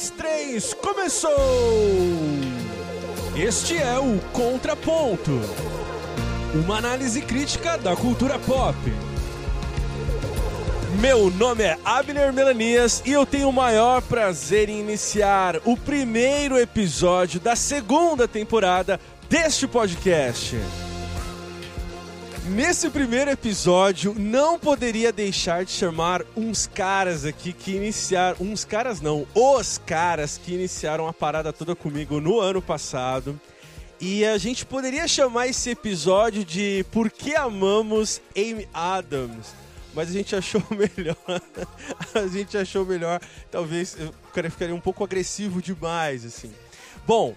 [0.00, 1.30] dois, três, começou!
[3.36, 5.40] Este é o Contraponto
[6.52, 8.76] uma análise crítica da cultura pop.
[11.00, 16.58] Meu nome é Abner Melanias e eu tenho o maior prazer em iniciar o primeiro
[16.58, 18.98] episódio da segunda temporada
[19.28, 20.56] deste podcast.
[22.48, 28.38] Nesse primeiro episódio, não poderia deixar de chamar uns caras aqui que iniciaram.
[28.40, 33.38] Uns caras não, os caras que iniciaram a parada toda comigo no ano passado.
[34.00, 39.54] E a gente poderia chamar esse episódio de Por que amamos Amy Adams?
[39.94, 41.42] Mas a gente achou melhor.
[42.14, 43.20] a gente achou melhor.
[43.50, 44.14] Talvez eu
[44.50, 46.52] ficaria um pouco agressivo demais, assim.
[47.06, 47.34] Bom,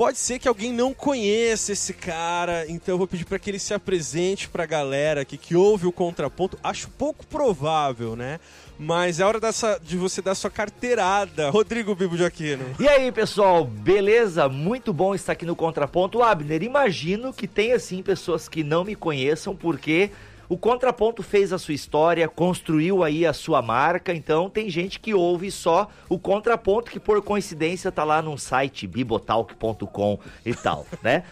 [0.00, 3.58] Pode ser que alguém não conheça esse cara, então eu vou pedir para que ele
[3.58, 6.58] se apresente para a galera aqui que ouve o contraponto.
[6.64, 8.40] Acho pouco provável, né?
[8.78, 11.50] Mas é hora dessa, de você dar sua carteirada.
[11.50, 12.64] Rodrigo Bibo de Aquino.
[12.80, 14.48] E aí, pessoal, beleza?
[14.48, 16.22] Muito bom estar aqui no Contraponto.
[16.22, 20.10] Abner, imagino que tenha sim pessoas que não me conheçam, porque
[20.50, 25.14] o Contraponto fez a sua história, construiu aí a sua marca, então tem gente que
[25.14, 31.22] ouve só o Contraponto, que por coincidência tá lá num site bibotalk.com e tal, né?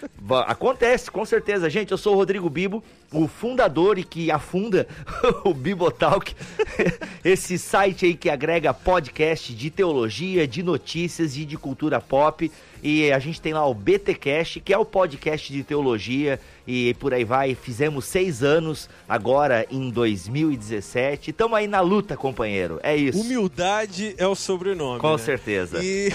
[0.47, 1.69] Acontece, com certeza.
[1.69, 2.81] Gente, eu sou o Rodrigo Bibo,
[3.13, 4.87] o fundador e que afunda
[5.45, 6.33] o Bibotalk,
[7.25, 12.49] esse site aí que agrega podcast de teologia, de notícias e de cultura pop.
[12.83, 17.15] E a gente tem lá o BTcast, que é o podcast de teologia e por
[17.15, 17.55] aí vai.
[17.55, 21.31] Fizemos seis anos agora em 2017.
[21.31, 22.79] Estamos aí na luta, companheiro.
[22.83, 23.21] É isso.
[23.21, 25.01] Humildade é o sobrenome.
[25.01, 25.19] Com né?
[25.19, 25.83] certeza.
[25.83, 26.11] E...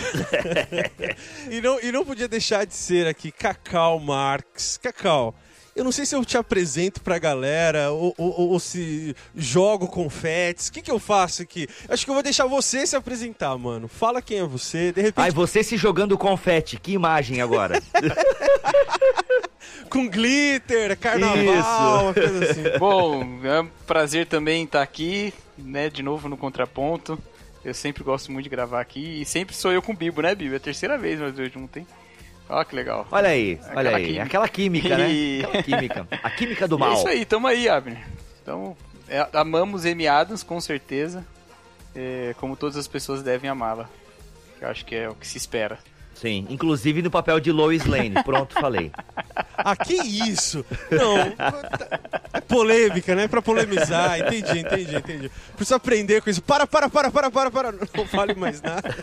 [1.49, 4.77] e, não, e não podia deixar de ser aqui Cacau Marx.
[4.77, 5.35] Cacau.
[5.75, 10.67] Eu não sei se eu te apresento pra galera ou, ou, ou se jogo confetes.
[10.67, 11.67] O que, que eu faço aqui?
[11.89, 13.87] Acho que eu vou deixar você se apresentar, mano.
[13.87, 15.25] Fala quem é você, de repente.
[15.25, 16.79] Ai, você se jogando confete.
[16.79, 17.81] Que imagem agora?
[19.89, 22.13] Com glitter, carnaval, Isso.
[22.13, 22.63] coisa assim.
[22.77, 27.17] Bom, é um prazer também estar aqui, né, de novo no Contraponto.
[27.65, 30.35] Eu sempre gosto muito de gravar aqui e sempre sou eu com o Bibo, né,
[30.35, 30.53] Bibo?
[30.53, 31.87] É a terceira vez nós dois juntos, hein?
[32.49, 33.07] Ó, que legal.
[33.11, 34.05] Olha aí, Aquela olha aí.
[34.05, 34.23] Química.
[34.23, 35.05] Aquela química, né?
[35.43, 36.07] Aquela química.
[36.23, 36.91] A química do mal.
[36.91, 38.05] É isso aí, tamo aí, Abner.
[38.41, 38.75] Então,
[39.07, 41.25] é, amamos Amy Adams, com certeza.
[41.95, 43.89] É, como todas as pessoas devem amá-la.
[44.59, 45.77] Eu acho que é o que se espera.
[46.23, 48.23] Sim, inclusive no papel de Lois Lane.
[48.23, 48.93] Pronto, falei.
[49.57, 50.65] Ah, que isso?
[50.89, 51.17] Não,
[52.31, 53.27] é polêmica, né?
[53.27, 54.17] Pra polemizar.
[54.21, 55.31] Entendi, entendi, entendi.
[55.53, 56.41] Preciso aprender com isso.
[56.41, 57.71] Para, para, para, para, para, para.
[57.73, 58.95] Não fale mais nada.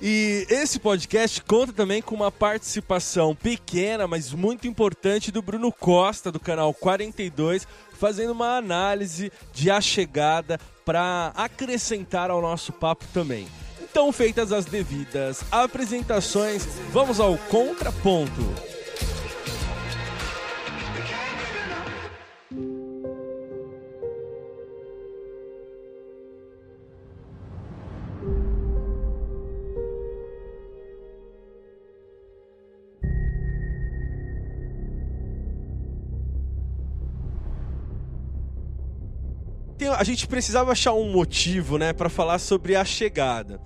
[0.00, 6.30] E esse podcast conta também com uma participação pequena, mas muito importante do Bruno Costa,
[6.30, 13.48] do canal 42, fazendo uma análise de A Chegada para acrescentar ao nosso papo também.
[13.90, 18.68] Então, feitas as devidas apresentações, vamos ao contraponto.
[39.98, 43.60] a gente precisava achar um motivo, né, para falar sobre a chegada.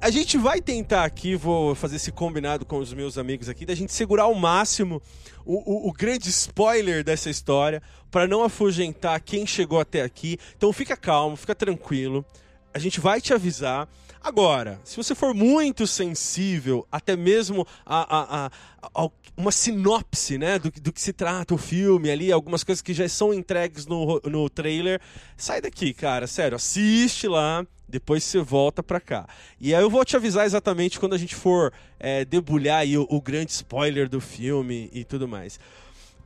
[0.00, 3.74] A gente vai tentar aqui, vou fazer esse combinado com os meus amigos aqui, da
[3.74, 5.02] gente segurar ao máximo
[5.44, 10.38] o, o, o grande spoiler dessa história, para não afugentar quem chegou até aqui.
[10.56, 12.24] Então fica calmo, fica tranquilo.
[12.72, 13.88] A gente vai te avisar.
[14.20, 18.50] Agora, se você for muito sensível, até mesmo a, a,
[18.82, 22.92] a, uma sinopse né, do, do, que se trata o filme ali, algumas coisas que
[22.92, 25.00] já são entregues no, no trailer,
[25.36, 29.26] sai daqui, cara, sério, assiste lá, depois você volta pra cá.
[29.60, 33.06] E aí eu vou te avisar exatamente quando a gente for é, debulhar aí o,
[33.08, 35.58] o grande spoiler do filme e tudo mais.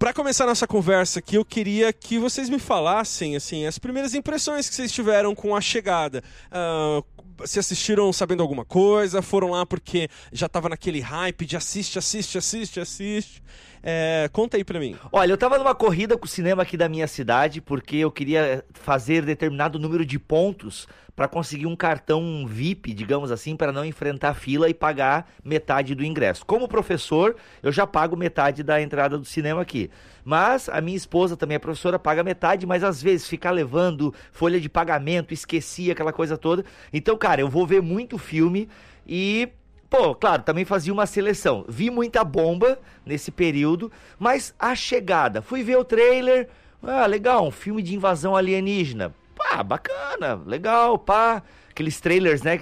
[0.02, 4.68] Para começar nossa conversa aqui, eu queria que vocês me falassem assim as primeiras impressões
[4.68, 6.24] que vocês tiveram com a chegada.
[6.50, 12.00] Uh, se assistiram sabendo alguma coisa, foram lá porque já tava naquele hype de assiste,
[12.00, 13.40] assiste, assiste, assiste.
[13.82, 14.96] É, conta aí pra mim.
[15.10, 18.64] Olha, eu tava numa corrida com o cinema aqui da minha cidade porque eu queria
[18.72, 24.34] fazer determinado número de pontos para conseguir um cartão VIP, digamos assim, para não enfrentar
[24.34, 26.46] fila e pagar metade do ingresso.
[26.46, 29.90] Como professor, eu já pago metade da entrada do cinema aqui.
[30.24, 34.60] Mas a minha esposa também é professora, paga metade, mas às vezes ficar levando folha
[34.60, 36.64] de pagamento, esquecia aquela coisa toda.
[36.92, 38.68] Então, cara, eu vou ver muito filme
[39.06, 39.50] e
[39.92, 41.66] Pô, claro, também fazia uma seleção.
[41.68, 45.42] Vi muita bomba nesse período, mas a chegada.
[45.42, 46.48] Fui ver o trailer.
[46.82, 51.42] Ah, legal, um filme de invasão alienígena pá, bacana, legal, pá.
[51.70, 52.58] Aqueles trailers, né?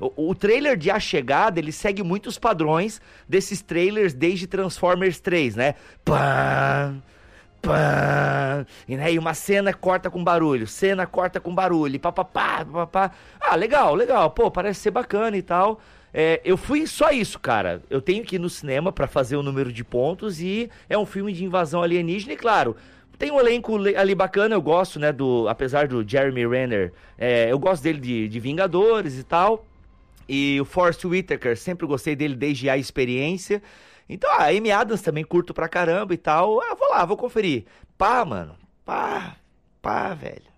[0.00, 5.56] O, o trailer de A Chegada, ele segue muitos padrões desses trailers desde Transformers 3,
[5.56, 5.74] né?
[6.04, 6.92] Pá,
[7.60, 13.10] pá, e, né, e uma cena corta com barulho, cena corta com barulho, papapá, papapá.
[13.40, 15.80] Ah, legal, legal, pô, parece ser bacana e tal.
[16.16, 17.82] É, eu fui só isso, cara.
[17.90, 21.04] Eu tenho que ir no cinema para fazer o número de pontos e é um
[21.04, 22.76] filme de invasão alienígena e claro,
[23.18, 27.58] tem um elenco ali bacana, eu gosto, né, do apesar do Jeremy Renner, é, eu
[27.58, 29.66] gosto dele de, de Vingadores e tal.
[30.28, 33.62] E o Forrest Whitaker, sempre gostei dele desde a experiência.
[34.08, 36.60] Então, a Amy Adams também curto pra caramba e tal.
[36.62, 37.64] Ah, vou lá, vou conferir.
[37.98, 38.56] Pá, mano.
[38.84, 39.36] Pá,
[39.82, 40.53] pá, velho.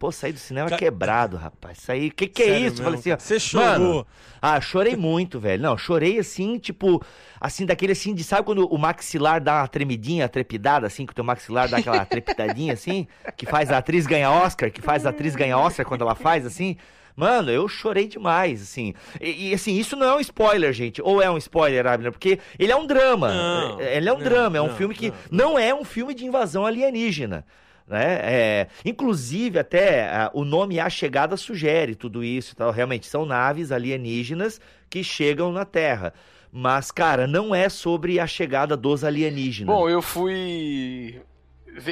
[0.00, 0.78] Pô, saí do cinema Ca...
[0.78, 1.76] quebrado, rapaz.
[1.76, 2.10] Saí.
[2.10, 2.82] Que que é Sério é isso?
[2.82, 3.18] Falei assim, ó.
[3.18, 3.68] Você chorou?
[3.68, 4.06] Mano,
[4.40, 5.62] ah, chorei muito, velho.
[5.62, 7.04] Não, chorei assim, tipo,
[7.38, 11.14] assim, daquele assim, de sabe quando o maxilar dá uma tremidinha, trepidada, assim, que o
[11.14, 13.06] teu maxilar dá aquela trepidadinha, assim,
[13.36, 16.46] que faz a atriz ganhar Oscar, que faz a atriz ganhar Oscar quando ela faz,
[16.46, 16.78] assim.
[17.14, 18.94] Mano, eu chorei demais, assim.
[19.20, 21.02] E, e, assim, isso não é um spoiler, gente.
[21.02, 22.10] Ou é um spoiler, Abner?
[22.10, 23.28] Porque ele é um drama.
[23.34, 26.14] Não, ele é um não, drama, é um não, filme que não é um filme
[26.14, 27.44] de invasão alienígena.
[27.90, 28.20] Né?
[28.22, 32.52] É, inclusive, até a, o nome A Chegada sugere tudo isso.
[32.54, 36.14] Então, realmente, são naves alienígenas que chegam na Terra.
[36.52, 39.74] Mas, cara, não é sobre a chegada dos alienígenas.
[39.74, 41.20] Bom, eu fui.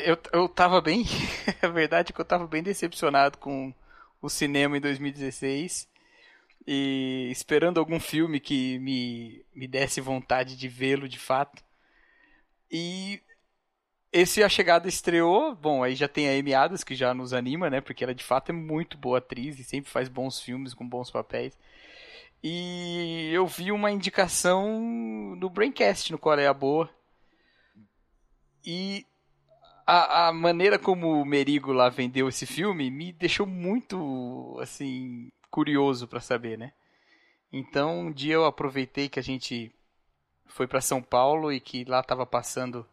[0.05, 1.05] Eu, eu tava bem.
[1.61, 3.75] a verdade é que eu tava bem decepcionado com
[4.23, 5.89] o cinema em 2016.
[6.65, 11.61] E esperando algum filme que me, me desse vontade de vê-lo de fato.
[12.71, 13.21] E
[14.13, 17.69] esse A Chegada estreou, bom, aí já tem a Amy Adams, que já nos anima,
[17.69, 17.81] né?
[17.81, 21.11] Porque ela de fato é muito boa atriz e sempre faz bons filmes com bons
[21.11, 21.57] papéis.
[22.43, 24.81] E eu vi uma indicação
[25.37, 26.89] no Braincast, no Qual é a Boa.
[28.65, 29.05] E
[29.87, 36.07] a, a maneira como o Merigo lá vendeu esse filme me deixou muito, assim, curioso
[36.07, 36.73] para saber, né?
[37.53, 39.73] Então, um dia eu aproveitei que a gente
[40.47, 42.87] foi para São Paulo e que lá tava passando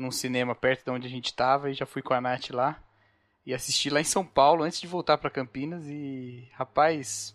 [0.00, 2.82] num cinema perto de onde a gente estava e já fui com a Nath lá.
[3.44, 5.86] E assisti lá em São Paulo antes de voltar para Campinas.
[5.86, 7.34] E rapaz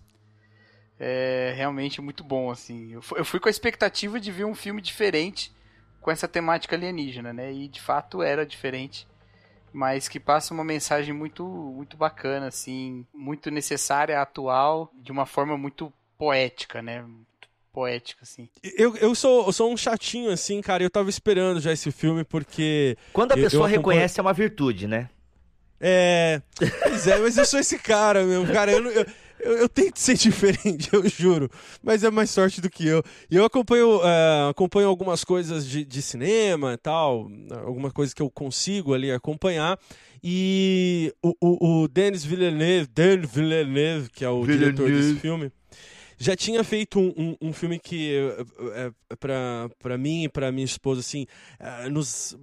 [1.00, 2.94] é realmente muito bom assim.
[2.94, 5.54] Eu fui, eu fui com a expectativa de ver um filme diferente
[6.02, 7.52] com essa temática alienígena né?
[7.52, 9.08] E de fato era diferente.
[9.74, 13.06] Mas que passa uma mensagem muito muito bacana assim.
[13.14, 17.06] Muito necessária atual de uma forma muito poética né
[17.76, 18.48] poética, assim.
[18.78, 20.82] Eu, eu, sou, eu sou um chatinho, assim, cara.
[20.82, 22.98] Eu tava esperando já esse filme, porque.
[23.12, 23.78] Quando a pessoa acompanho...
[23.78, 25.10] reconhece, é uma virtude, né?
[25.80, 26.42] É.
[26.84, 28.48] Pois é, mas eu sou esse cara, meu.
[28.48, 29.06] Cara, eu, eu,
[29.42, 31.52] eu, eu, tento ser diferente, eu juro.
[31.84, 33.04] Mas é mais sorte do que eu.
[33.30, 37.30] E eu acompanho, uh, acompanho algumas coisas de, de cinema e tal,
[37.66, 39.78] algumas coisas que eu consigo ali acompanhar.
[40.24, 44.76] E o, o, o Denis Villeneuve, Denis Villeneuve, que é o Villeneuve.
[44.76, 45.52] diretor desse filme
[46.18, 48.14] já tinha feito um, um, um filme que,
[48.74, 48.92] é,
[49.80, 51.26] para mim e para minha esposa, assim,
[51.60, 52.38] é, nos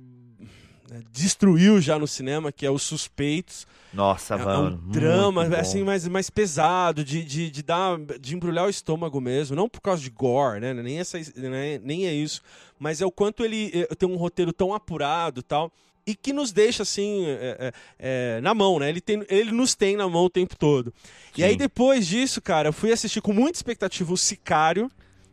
[1.11, 3.67] destruiu já no cinema, que é Os Suspeitos.
[3.93, 4.81] Nossa, é, mano.
[4.83, 9.21] É um drama, assim, mais, mais pesado, de, de, de, dar, de embrulhar o estômago
[9.21, 9.57] mesmo.
[9.57, 10.75] Não por causa de gore, né?
[10.75, 11.79] Nem, essa, né?
[11.83, 12.43] Nem é isso.
[12.79, 15.73] Mas é o quanto ele tem um roteiro tão apurado tal
[16.07, 18.89] e que nos deixa assim é, é, é, na mão, né?
[18.89, 20.93] Ele, tem, ele nos tem na mão o tempo todo.
[21.35, 21.43] Sim.
[21.43, 24.91] E aí depois disso, cara, eu fui assistir com muita expectativa o Sicário,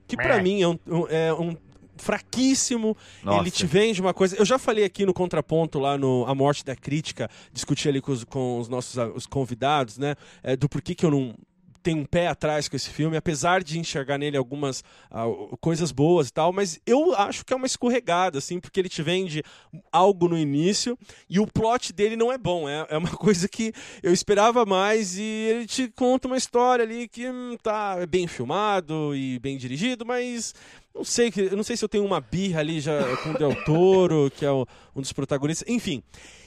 [0.07, 1.55] que para mim é um, um, é um
[1.99, 2.97] fraquíssimo.
[3.23, 3.41] Nossa.
[3.41, 4.35] Ele te vende uma coisa.
[4.35, 8.11] Eu já falei aqui no contraponto lá no A Morte da Crítica, discuti ali com
[8.11, 10.15] os, com os nossos os convidados, né?
[10.41, 11.35] É, do porquê que eu não
[11.81, 16.27] tem um pé atrás com esse filme, apesar de enxergar nele algumas uh, coisas boas
[16.27, 19.43] e tal, mas eu acho que é uma escorregada, assim, porque ele te vende
[19.91, 20.98] algo no início
[21.29, 22.67] e o plot dele não é bom.
[22.67, 27.07] É, é uma coisa que eu esperava mais e ele te conta uma história ali
[27.07, 30.53] que hum, tá bem filmado e bem dirigido, mas
[30.93, 33.55] não sei, eu não sei se eu tenho uma birra ali já com o Del
[33.63, 36.03] Toro, que é o, um dos protagonistas, enfim.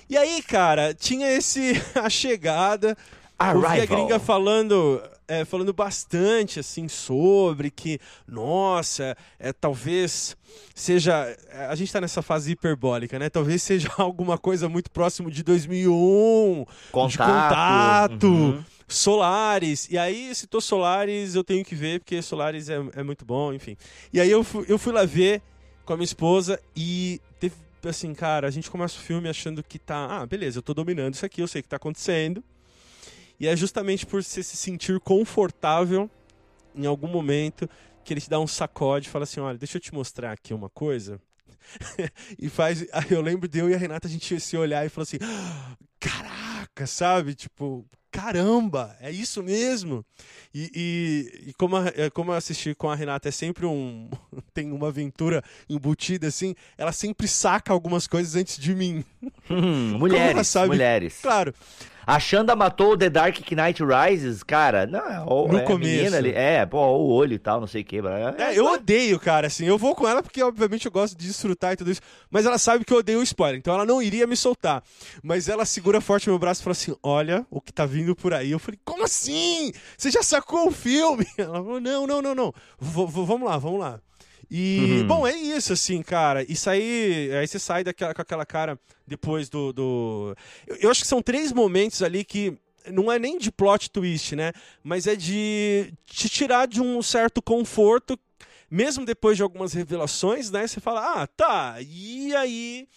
[0.08, 2.96] E aí, cara, tinha esse a chegada,
[3.38, 3.54] a
[3.86, 7.98] gringa falando é, falando bastante assim sobre que,
[8.28, 10.36] nossa, é, talvez
[10.74, 11.34] seja.
[11.70, 13.30] A gente está nessa fase hiperbólica, né?
[13.30, 17.10] Talvez seja alguma coisa muito próximo de 2001, contato.
[17.10, 18.26] de contato.
[18.26, 18.64] Uhum.
[18.86, 23.54] Solares, e aí citou Solares, eu tenho que ver, porque Solares é, é muito bom,
[23.54, 23.74] enfim.
[24.12, 25.40] E aí eu fui, eu fui lá ver
[25.86, 27.54] com a minha esposa e teve,
[27.86, 31.14] assim, cara, a gente começa o filme achando que tá, ah, beleza, eu tô dominando
[31.14, 32.44] isso aqui, eu sei o que tá acontecendo.
[33.42, 36.08] E é justamente por você se sentir confortável
[36.76, 37.68] em algum momento
[38.04, 40.54] que ele te dá um sacode e fala assim: olha, deixa eu te mostrar aqui
[40.54, 41.20] uma coisa.
[42.38, 42.86] e faz.
[42.92, 45.18] Aí eu lembro de eu e a Renata, a gente se olhar e falar assim:
[45.98, 47.34] caraca, saca, sabe?
[47.34, 50.04] Tipo, caramba, é isso mesmo.
[50.54, 54.08] E, e, e como, a, é, como eu assisti com a Renata, é sempre um.
[54.52, 59.04] tem uma aventura embutida assim, ela sempre saca algumas coisas antes de mim.
[59.50, 61.18] Hum, mulheres, mulheres.
[61.20, 61.54] Claro.
[62.06, 64.86] A Xanda matou The Dark Knight Rises, cara.
[64.86, 66.16] Não, no é começo.
[66.16, 68.00] Ali, é, pô, o olho e tal, não sei o que.
[68.38, 69.64] É, eu odeio, cara, assim.
[69.64, 72.00] Eu vou com ela porque, obviamente, eu gosto de desfrutar e tudo isso.
[72.30, 74.82] Mas ela sabe que eu odeio o spoiler, então ela não iria me soltar.
[75.22, 78.34] Mas ela segura forte meu braço e fala assim: Olha o que tá vindo por
[78.34, 78.50] aí.
[78.50, 79.72] Eu falei: Como assim?
[79.96, 81.26] Você já sacou o filme?
[81.38, 82.54] Ela falou: Não, não, não, não.
[82.78, 84.00] V vamos lá, vamos lá.
[84.50, 85.06] E, uhum.
[85.06, 86.42] bom, é isso, assim, cara.
[86.50, 89.72] Isso aí, aí você sai daquela, com aquela cara depois do.
[89.72, 90.36] do...
[90.66, 92.56] Eu, eu acho que são três momentos ali que
[92.90, 94.52] não é nem de plot twist, né?
[94.82, 98.18] Mas é de te tirar de um certo conforto,
[98.70, 100.66] mesmo depois de algumas revelações, né?
[100.66, 102.88] Você fala, ah, tá, e aí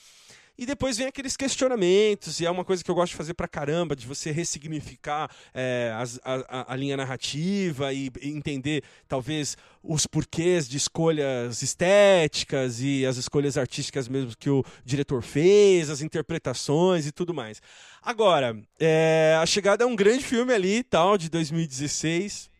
[0.57, 3.47] e depois vem aqueles questionamentos, e é uma coisa que eu gosto de fazer pra
[3.47, 10.07] caramba, de você ressignificar é, as, a, a, linha narrativa e, e, entender, talvez, os
[10.07, 17.05] porquês de escolhas estéticas e as escolhas artísticas mesmo que o diretor fez, as interpretações
[17.05, 17.61] e tudo mais.
[18.01, 22.54] Agora, é, A Chegada é um grande filme ali, tal, de 2016.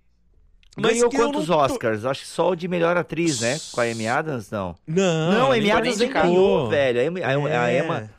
[0.77, 1.57] Ganhou quantos não...
[1.57, 2.03] Oscars?
[2.05, 3.57] Acho que só o de melhor atriz, né?
[3.71, 4.75] Com a Amy Adams, não.
[4.85, 6.99] Não, não a Amy Adams nem ganhou, velho.
[6.99, 7.79] A, Amy, a, a é.
[7.79, 8.11] Emma.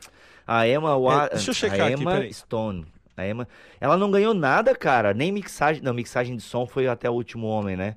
[0.47, 2.85] A Emma, é, deixa eu checar a Emma aqui, Stone.
[3.15, 3.47] A Emma,
[3.79, 5.13] ela não ganhou nada, cara.
[5.13, 5.83] Nem mixagem.
[5.83, 7.95] Não, mixagem de som foi até o último homem, né?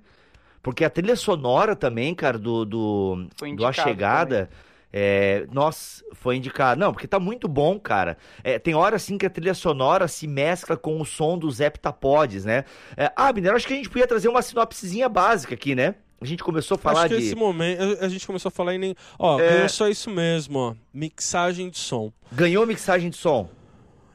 [0.62, 3.26] Porque a trilha sonora também, cara, do, do,
[3.56, 4.46] do A Chegada.
[4.46, 6.80] Também é, nós foi indicado.
[6.80, 8.16] Não, porque tá muito bom, cara.
[8.42, 12.44] É, tem hora assim que a trilha sonora se mescla com o som dos heptapods,
[12.44, 12.64] né?
[12.96, 15.94] É, Abner, acho que a gente podia trazer uma sinopsezinha básica aqui, né?
[16.20, 17.26] A gente começou a falar acho que de.
[17.26, 18.94] Esse momento, a gente começou a falar em nem.
[19.18, 19.54] Ó, é...
[19.54, 20.74] ganhou só isso mesmo, ó.
[20.92, 22.12] Mixagem de som.
[22.30, 23.48] Ganhou mixagem de som.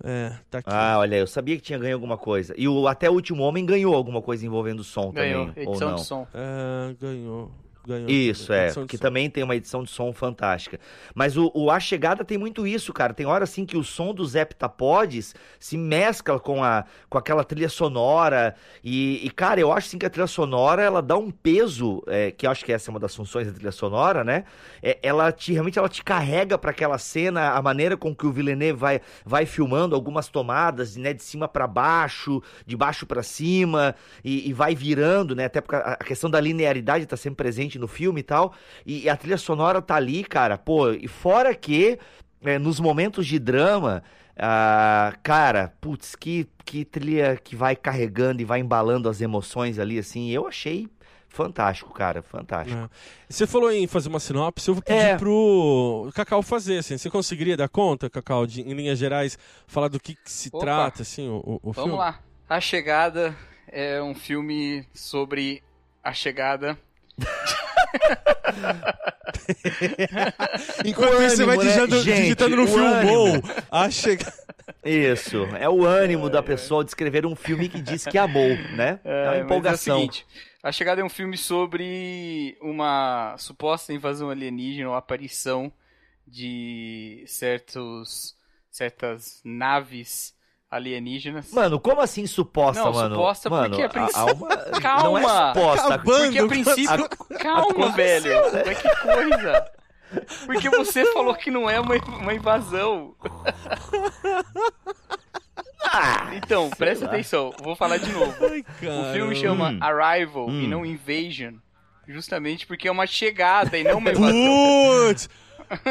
[0.04, 0.70] É, tá aqui.
[0.72, 2.54] Ah, olha, eu sabia que tinha ganho alguma coisa.
[2.56, 5.64] E o Até o Último Homem ganhou alguma coisa envolvendo som ganhou, também.
[5.64, 5.96] Edição ou não?
[5.96, 6.28] de som.
[6.32, 7.52] É, ganhou
[7.86, 8.10] ganhou.
[8.10, 8.72] Isso, é.
[8.88, 10.80] Que também tem uma edição de som fantástica.
[11.14, 13.14] Mas o, o A Chegada tem muito isso, cara.
[13.14, 17.70] Tem hora assim que o som dos heptapods se mescla com, a, com aquela trilha
[17.70, 18.56] sonora.
[18.84, 22.32] E, e, cara, eu acho assim que a trilha sonora ela dá um peso, é,
[22.32, 24.46] que eu acho que essa é uma das funções da trilha sonora, né?
[24.82, 28.32] É, ela te, realmente ela te carrega para aquela cena, a maneira com que o
[28.32, 31.14] Villeneuve vai, vai filmando algumas tomadas, né?
[31.14, 35.46] De cima para baixo, de baixo para cima, e, e, vai virando, né?
[35.46, 38.54] Até porque a questão da linearidade tá sempre presente no filme e tal.
[38.86, 41.98] E, a trilha sonora tá ali, cara, pô, e fora que
[42.44, 44.04] é, nos momentos de drama.
[44.38, 49.98] Ah, cara, putz, que, que trilha que vai carregando e vai embalando as emoções ali,
[49.98, 50.30] assim.
[50.30, 50.90] Eu achei
[51.30, 52.78] fantástico, cara, fantástico.
[52.78, 52.90] É.
[53.30, 55.18] Você falou em fazer uma sinopse, eu vou pedir é.
[55.18, 56.98] pro Cacau fazer, assim.
[56.98, 60.66] Você conseguiria dar conta, Cacau, de, em linhas gerais, falar do que, que se Opa.
[60.66, 61.90] trata, assim, o, o Vamos filme?
[61.92, 62.20] Vamos lá.
[62.50, 63.36] A Chegada
[63.68, 65.62] é um filme sobre
[66.04, 66.78] a chegada
[70.86, 74.32] Enquanto isso, você vai digitando, Gente, digitando no filmou a chegar.
[74.84, 79.00] Isso, é o ânimo da pessoa de escrever um filme que diz que amou, né?
[79.04, 79.98] É, é uma empolgação.
[79.98, 80.26] É seguinte,
[80.64, 85.72] a Chegada é um filme sobre uma suposta invasão alienígena ou aparição
[86.28, 88.36] de certos,
[88.72, 90.34] certas naves
[90.70, 91.52] alienígenas.
[91.52, 93.16] Mano, como assim suposta, não, mano?
[93.16, 94.22] suposta mano, porque a princípio...
[94.22, 94.58] Alma...
[94.82, 95.04] Calma!
[95.04, 95.88] Não é suposta.
[95.96, 97.06] Acabando, porque a princípio...
[97.36, 97.38] A...
[97.38, 98.52] Calma, velho!
[98.52, 98.64] Né?
[98.66, 99.72] Mas que coisa!
[100.46, 103.16] Porque você falou que não é uma, uma invasão.
[105.84, 108.34] Ah, então, presta atenção, vou falar de novo.
[108.46, 109.80] Ai, o filme chama hum.
[109.82, 110.62] Arrival hum.
[110.62, 111.56] e não Invasion.
[112.08, 115.08] Justamente porque é uma chegada e não uma invasão.
[115.08, 115.30] Putz!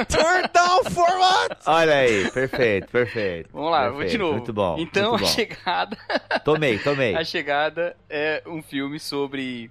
[0.09, 1.57] Turn down for what?
[1.66, 3.50] Olha aí, perfeito, perfeito.
[3.52, 4.33] Vamos lá, perfeito, vou de novo.
[4.35, 4.76] Muito bom.
[4.78, 5.33] Então, muito A bom.
[5.33, 5.97] Chegada.
[6.45, 7.14] Tomei, tomei.
[7.14, 9.71] A Chegada é um filme sobre.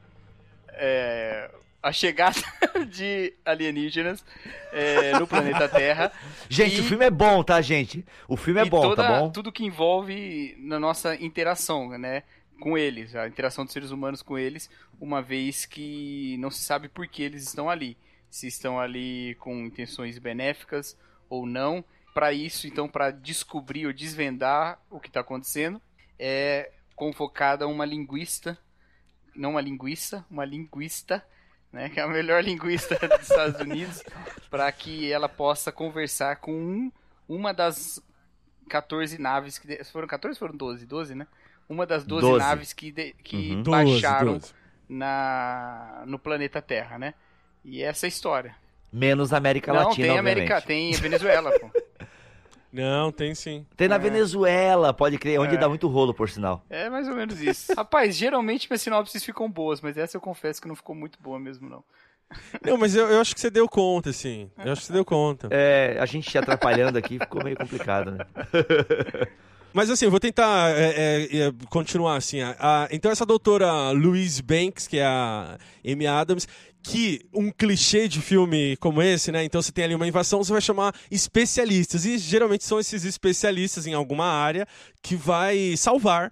[0.70, 1.50] É,
[1.84, 2.40] a chegada
[2.90, 4.24] de alienígenas
[4.72, 6.14] é, no planeta Terra.
[6.48, 8.06] Gente, e, o filme é bom, tá, gente?
[8.26, 9.30] O filme é bom, tá toda, tá bom?
[9.30, 12.24] Tudo que envolve na nossa interação, né?
[12.60, 14.70] Com eles, a interação dos seres humanos com eles,
[15.02, 17.98] uma vez que não se sabe por que eles estão ali
[18.34, 20.98] se estão ali com intenções benéficas
[21.30, 21.86] ou não.
[22.16, 25.80] Para isso, então, para descobrir ou desvendar o que está acontecendo,
[26.18, 28.58] é convocada uma linguista,
[29.36, 31.24] não uma linguiça, uma linguista,
[31.72, 34.04] né, que é a melhor linguista dos Estados Unidos,
[34.50, 36.92] para que ela possa conversar com um,
[37.30, 38.02] uma das
[38.68, 41.28] 14 naves que foram 14 foram 12, 12, né?
[41.70, 42.40] Uma das 12, 12.
[42.40, 43.63] naves que de, que uhum.
[43.63, 44.54] baixaram 12, 12.
[44.90, 47.13] na no planeta Terra, né?
[47.63, 48.55] E essa é a história.
[48.91, 51.70] Menos América Não, Latina, tem América, tem Venezuela, pô.
[52.74, 53.65] Não, tem sim.
[53.77, 54.00] Tem na é.
[54.00, 55.58] Venezuela, pode crer, onde é.
[55.60, 56.65] dá muito rolo, por sinal.
[56.67, 57.72] É mais ou menos isso.
[57.77, 61.39] Rapaz, geralmente minhas sinopses ficam boas, mas essa eu confesso que não ficou muito boa
[61.39, 61.84] mesmo, não.
[62.65, 64.50] Não, mas eu, eu acho que você deu conta, assim.
[64.58, 65.50] Eu acho que você deu conta.
[65.51, 68.25] É, a gente te atrapalhando aqui ficou meio complicado, né?
[69.72, 72.41] Mas assim, eu vou tentar é, é, é, continuar assim.
[72.41, 76.48] A, a, então essa doutora Louise Banks, que é a Amy Adams,
[76.84, 79.44] que um clichê de filme como esse, né?
[79.44, 82.04] Então você tem ali uma invasão, você vai chamar especialistas.
[82.06, 84.68] E geralmente são esses especialistas em alguma área
[85.02, 86.32] que vai salvar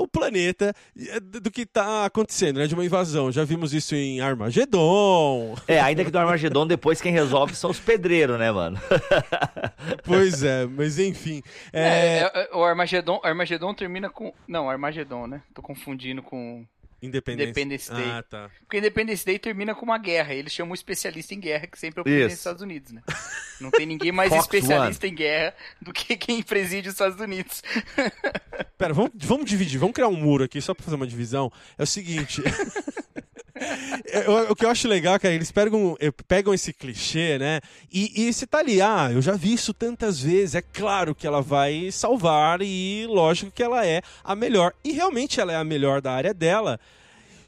[0.00, 2.66] o planeta eh, do que está acontecendo, né?
[2.66, 3.32] De uma invasão.
[3.32, 5.56] Já vimos isso em Armagedon.
[5.66, 8.78] É, ainda que do Armagedon, depois quem resolve são os pedreiros, né, mano?
[10.04, 11.42] pois é, mas enfim.
[11.72, 11.82] É...
[11.82, 14.32] É, é, o Armagedon, Armagedon termina com.
[14.46, 15.42] Não, Armagedon, né?
[15.52, 16.64] Tô confundindo com.
[17.02, 17.50] Independence.
[17.50, 18.10] Independence Day.
[18.10, 18.50] Ah, tá.
[18.60, 20.32] Porque Independence Day termina com uma guerra.
[20.34, 23.02] Eles chamam um especialista em guerra, que sempre é o presidente dos Estados Unidos, né?
[23.60, 25.12] Não tem ninguém mais especialista One.
[25.12, 27.62] em guerra do que quem preside os Estados Unidos.
[28.78, 29.78] Pera, vamos, vamos dividir.
[29.78, 31.50] Vamos criar um muro aqui só pra fazer uma divisão.
[31.76, 32.40] É o seguinte.
[34.50, 37.60] o, que eu acho legal, cara, eles pegam, eh, pegam esse clichê, né?
[37.92, 41.26] E, e você tá ali, ah, eu já vi isso tantas vezes, é claro que
[41.26, 44.72] ela vai salvar e lógico que ela é a melhor.
[44.84, 46.78] E realmente ela é a melhor da área dela.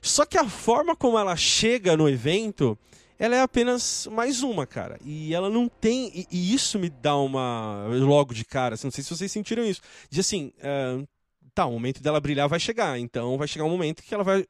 [0.01, 2.79] Só que a forma como ela chega no evento,
[3.19, 4.99] ela é apenas mais uma, cara.
[5.05, 6.11] E ela não tem.
[6.15, 7.87] E, e isso me dá uma.
[7.89, 9.81] Logo de cara, assim, não sei se vocês sentiram isso.
[10.11, 11.07] De assim, uh,
[11.55, 12.99] tá, o momento dela brilhar vai chegar.
[12.99, 14.45] Então vai chegar um momento que ela vai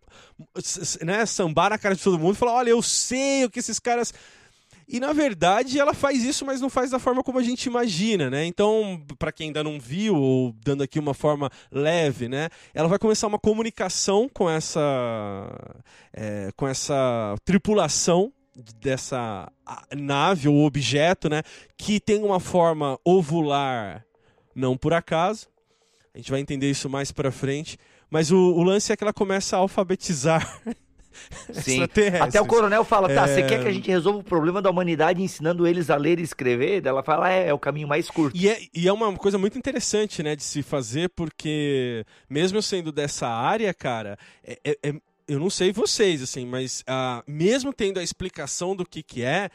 [1.02, 3.78] né, sambar na cara de todo mundo e falar: olha, eu sei o que esses
[3.78, 4.12] caras.
[4.86, 8.28] E na verdade ela faz isso, mas não faz da forma como a gente imagina,
[8.28, 8.44] né?
[8.44, 12.50] Então, para quem ainda não viu, ou dando aqui uma forma leve, né?
[12.74, 15.74] Ela vai começar uma comunicação com essa,
[16.12, 18.30] é, com essa tripulação
[18.78, 19.50] dessa
[19.96, 21.42] nave ou objeto, né?
[21.78, 24.04] Que tem uma forma ovular,
[24.54, 25.48] não por acaso,
[26.14, 27.76] a gente vai entender isso mais pra frente.
[28.10, 30.62] Mas o, o lance é que ela começa a alfabetizar
[31.52, 31.82] Sim.
[32.20, 33.46] Até o coronel fala, tá, você é...
[33.46, 36.84] quer que a gente resolva o problema da humanidade ensinando eles a ler e escrever?
[36.84, 38.36] Ela fala, é, é o caminho mais curto.
[38.36, 42.62] E é, e é uma coisa muito interessante, né, de se fazer, porque mesmo eu
[42.62, 44.94] sendo dessa área, cara, é, é, é
[45.26, 49.48] eu não sei vocês, assim, mas uh, mesmo tendo a explicação do que que é,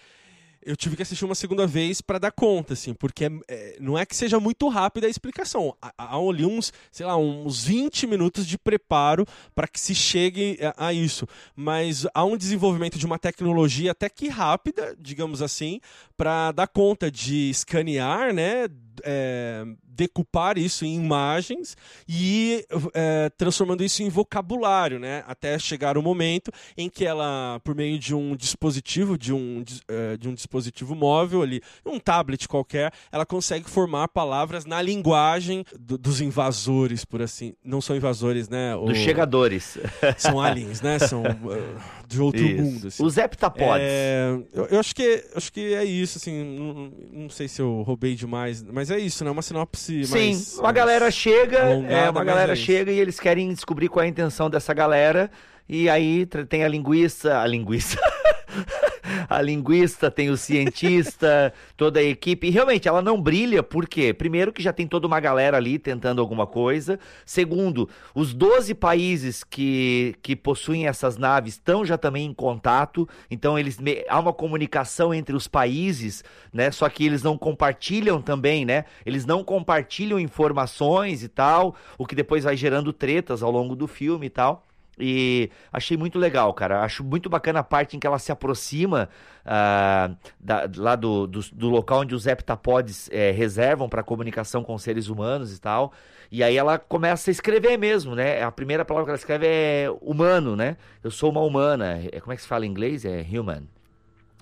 [0.66, 3.98] eu tive que assistir uma segunda vez para dar conta, assim, porque é, é, não
[3.98, 5.76] é que seja muito rápida a explicação.
[5.82, 10.58] Há, há ali uns, sei lá, uns 20 minutos de preparo para que se chegue
[10.62, 11.28] a, a, isso.
[11.56, 15.80] Mas há um desenvolvimento de uma tecnologia até que rápida, digamos assim,
[16.18, 18.68] para dar conta de escanear, né?
[19.04, 19.66] É,
[20.00, 21.76] decupar isso em imagens
[22.08, 25.26] e é, transformando isso em vocabulário, né?
[25.28, 30.16] Até chegar o momento em que ela, por meio de um dispositivo, de um, é,
[30.16, 35.98] de um dispositivo móvel ali, um tablet qualquer, ela consegue formar palavras na linguagem do,
[35.98, 37.54] dos invasores, por assim.
[37.64, 38.74] Não são invasores, né?
[38.76, 39.78] Dos chegadores.
[40.18, 40.98] São aliens, né?
[40.98, 42.62] São uh, de outro isso.
[42.62, 42.88] mundo.
[42.88, 43.06] Assim.
[43.06, 43.88] Os heptapods.
[43.88, 46.44] É, eu, eu, acho que acho que é isso, assim.
[46.44, 49.30] Não, não sei se eu roubei demais, mas é isso, né?
[49.30, 53.20] Uma sinopse Sim, mais, uma mais galera chega, é, uma galera é chega e eles
[53.20, 55.30] querem descobrir qual é a intenção dessa galera.
[55.68, 58.00] E aí tem a linguiça, a linguiça.
[59.30, 62.48] a linguista, tem o cientista, toda a equipe.
[62.48, 64.14] E realmente ela não brilha, por quê?
[64.14, 67.00] Primeiro, que já tem toda uma galera ali tentando alguma coisa.
[67.26, 73.08] Segundo, os 12 países que, que possuem essas naves estão já também em contato.
[73.30, 76.72] Então, eles há uma comunicação entre os países, né?
[76.72, 78.86] Só que eles não compartilham também, né?
[79.06, 83.88] Eles não compartilham informações e tal, o que depois vai gerando tretas ao longo do
[83.88, 84.69] filme e tal.
[85.00, 86.82] E achei muito legal, cara.
[86.82, 89.10] Acho muito bacana a parte em que ela se aproxima
[89.46, 94.78] uh, da, lá do, do, do, local onde os heptapods é, reservam para comunicação com
[94.78, 95.94] seres humanos e tal.
[96.32, 98.44] E aí ela começa a escrever mesmo, né?
[98.44, 100.78] A primeira palavra que ela escreve é humano, né?
[101.04, 102.00] Eu sou uma humana.
[102.12, 103.06] É, como é que se fala em inglês?
[103.06, 103.64] É human.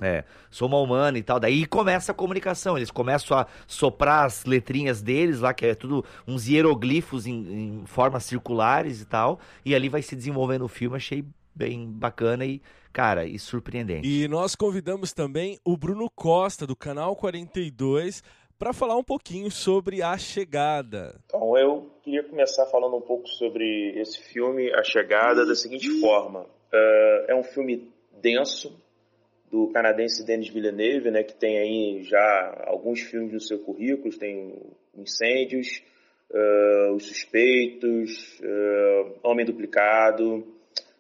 [0.02, 1.40] É, sou uma humana e tal.
[1.40, 2.78] Daí começa a comunicação.
[2.78, 7.86] Eles começam a soprar as letrinhas deles lá, que é tudo uns hieroglifos em, em
[7.86, 9.40] formas circulares e tal.
[9.66, 10.96] E ali vai se desenvolvendo o filme.
[10.96, 12.62] Achei bem bacana e,
[12.94, 14.08] cara, e surpreendente.
[14.08, 18.24] E nós convidamos também o Bruno Costa, do canal 42,
[18.60, 21.20] para falar um pouquinho sobre A Chegada.
[21.26, 26.42] Então, eu queria começar falando um pouco sobre esse filme, A Chegada, da seguinte forma:
[26.42, 28.72] uh, é um filme denso
[29.52, 34.54] do canadense Denis Villeneuve, né, que tem aí já alguns filmes no seu currículo, tem
[34.98, 35.82] Incêndios,
[36.32, 40.46] uh, Os Suspeitos, uh, Homem Duplicado,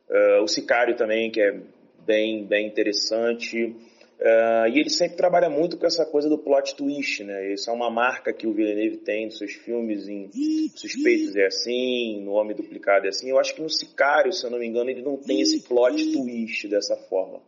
[0.10, 1.60] uh, O Sicário também, que é
[2.06, 3.76] bem, bem interessante.
[4.20, 7.54] E ele sempre trabalha muito com essa coisa do plot twist, né?
[7.54, 10.28] Isso é uma marca que o Villeneuve tem nos seus filmes, em
[10.74, 13.30] Suspeitos é assim, No Homem Duplicado é assim.
[13.30, 16.14] Eu acho que no Sicário, se eu não me engano, ele não tem esse plot
[16.14, 17.42] twist dessa forma.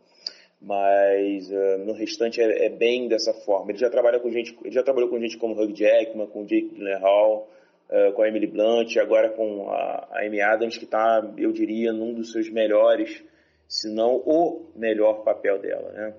[0.60, 3.70] Mas uh, no restante é, é, bem dessa forma.
[3.70, 6.74] Ele já trabalha com gente, ele já trabalhou com gente como Hugh Jackman, com Jake
[6.74, 7.48] Gyllenhaal,
[7.88, 11.92] uh, com a Emily Blunt, agora com a, a Amy Adams, que está, eu diria,
[11.92, 13.22] num dos seus melhores,
[13.66, 16.14] se não o melhor papel dela, né?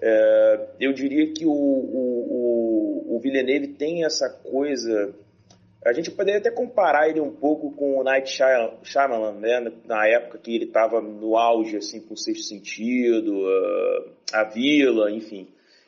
[0.00, 5.14] É, eu diria que o, o, o, o Villeneuve tem essa coisa.
[5.86, 8.28] A gente poderia até comparar ele um pouco com o Night
[8.82, 9.72] Shyamalan, né?
[9.84, 15.12] Na época que ele estava no auge, assim, com o Sexto Sentido, uh, a Vila,
[15.12, 15.46] enfim,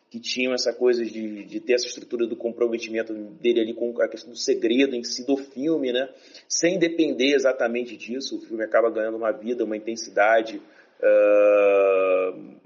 [0.09, 4.09] que tinham essa coisa de, de ter essa estrutura do comprometimento dele ali com a
[4.09, 6.09] questão do segredo em si do filme, né?
[6.49, 10.63] Sem depender exatamente disso, o filme acaba ganhando uma vida, uma intensidade.
[11.01, 12.57] Uh,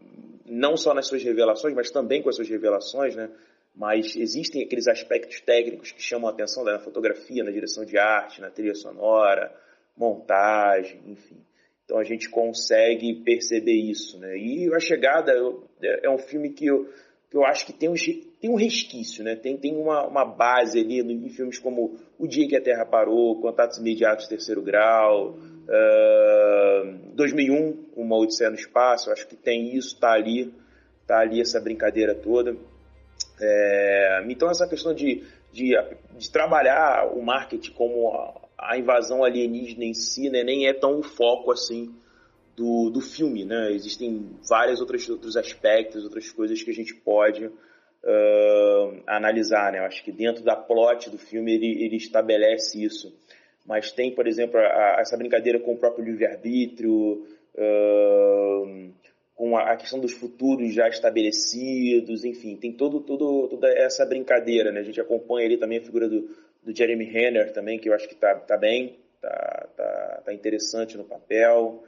[0.44, 3.30] não só nas suas revelações, mas também com as suas revelações, né?
[3.74, 8.40] Mas existem aqueles aspectos técnicos que chamam a atenção na fotografia, na direção de arte,
[8.40, 9.54] na trilha sonora,
[9.96, 11.38] montagem, enfim.
[11.84, 14.36] Então a gente consegue perceber isso, né?
[14.36, 15.32] E A Chegada
[15.82, 16.88] é um filme que eu,
[17.30, 19.36] que eu acho que tem um, tem um resquício, né?
[19.36, 23.40] Tem, tem uma, uma base ali em filmes como O Dia que a Terra Parou,
[23.40, 30.12] Contatos Imediatos Terceiro Grau, Uh, 2001, Uma Odisseia no Espaço, acho que tem isso, tá
[30.12, 30.52] ali,
[31.06, 32.56] tá ali essa brincadeira toda.
[33.42, 35.74] É, então essa questão de, de,
[36.16, 41.00] de, trabalhar o marketing como a, a, invasão alienígena em si, né, nem é tão
[41.00, 41.92] o foco assim
[42.56, 43.72] do, do filme, né?
[43.72, 49.78] Existem vários outros, outros aspectos, outras coisas que a gente pode uh, analisar, né?
[49.78, 53.12] Eu acho que dentro da plot do filme ele, ele estabelece isso
[53.66, 57.24] mas tem, por exemplo, a, a, essa brincadeira com o próprio livre-arbítrio,
[57.54, 58.92] uh,
[59.34, 64.80] com a, questão dos futuros já estabelecidos, enfim, tem todo, todo, toda essa brincadeira, né?
[64.80, 66.28] A gente acompanha ali também a figura do,
[66.62, 70.96] do Jeremy Renner também, que eu acho que tá, tá bem, tá, tá, tá interessante
[70.96, 71.82] no papel.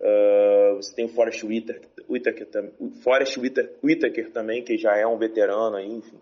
[0.00, 2.46] Uh, você tem o Forrest Whitaker, Whitaker,
[3.02, 6.18] Forrest Whitaker, Whitaker também, que já é um veterano aí, enfim.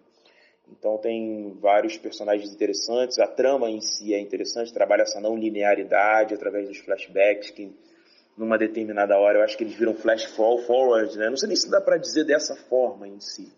[0.71, 6.35] Então tem vários personagens interessantes, a trama em si é interessante, trabalha essa não linearidade
[6.35, 7.73] através dos flashbacks que
[8.38, 11.29] numa determinada hora eu acho que eles viram flash forward, né?
[11.29, 13.53] Não sei nem se dá para dizer dessa forma em si,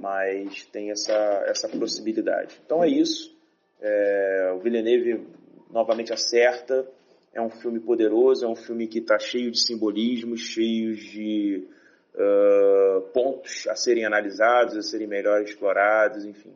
[0.00, 1.12] mas tem essa
[1.46, 2.60] essa possibilidade.
[2.64, 3.36] Então é isso.
[3.80, 5.26] É, o Villeneuve
[5.70, 6.86] novamente acerta.
[7.34, 11.68] É um filme poderoso, é um filme que está cheio de simbolismos, cheio de
[12.14, 16.54] uh, pontos a serem analisados, a serem melhor explorados, enfim.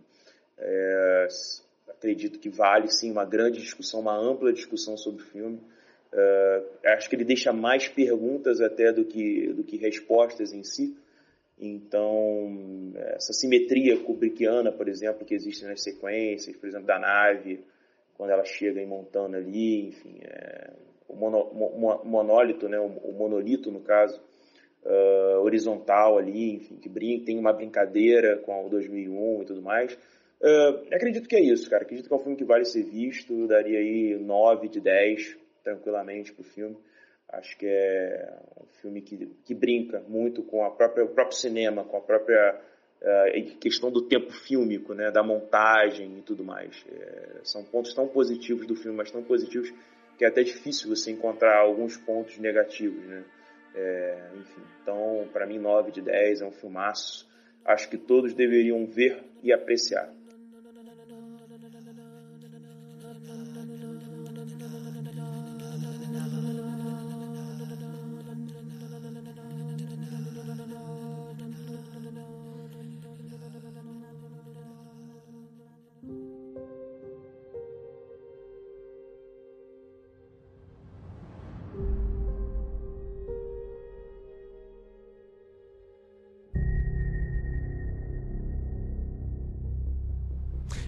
[0.56, 1.28] É,
[1.88, 5.60] acredito que vale sim uma grande discussão, uma ampla discussão sobre o filme.
[6.12, 10.96] Uh, acho que ele deixa mais perguntas até do que, do que respostas em si.
[11.58, 17.62] Então, essa simetria kubrickiana, por exemplo, que existe nas sequências, por exemplo, da nave,
[18.14, 20.72] quando ela chega em Montana ali, enfim, é,
[21.06, 21.50] o mono,
[22.04, 24.20] monólito, né, o monolito, no caso,
[24.84, 29.92] uh, horizontal ali, enfim, que brinca, tem uma brincadeira com o 2001 e tudo mais.
[30.40, 31.82] Uh, acredito que é isso, cara.
[31.82, 33.46] Acredito que é um filme que vale ser visto.
[33.46, 36.76] Daria aí 9 de 10 tranquilamente pro filme.
[37.28, 41.84] Acho que é um filme que, que brinca muito com a própria, o próprio cinema,
[41.84, 42.60] com a própria
[43.00, 46.84] uh, questão do tempo fílmico, né, da montagem e tudo mais.
[46.90, 49.72] É, são pontos tão positivos do filme, mas tão positivos
[50.18, 53.24] que é até difícil você encontrar alguns pontos negativos, né?
[53.74, 57.28] É, enfim, então, para mim, 9 de 10 é um filmaço.
[57.64, 60.12] Acho que todos deveriam ver e apreciar.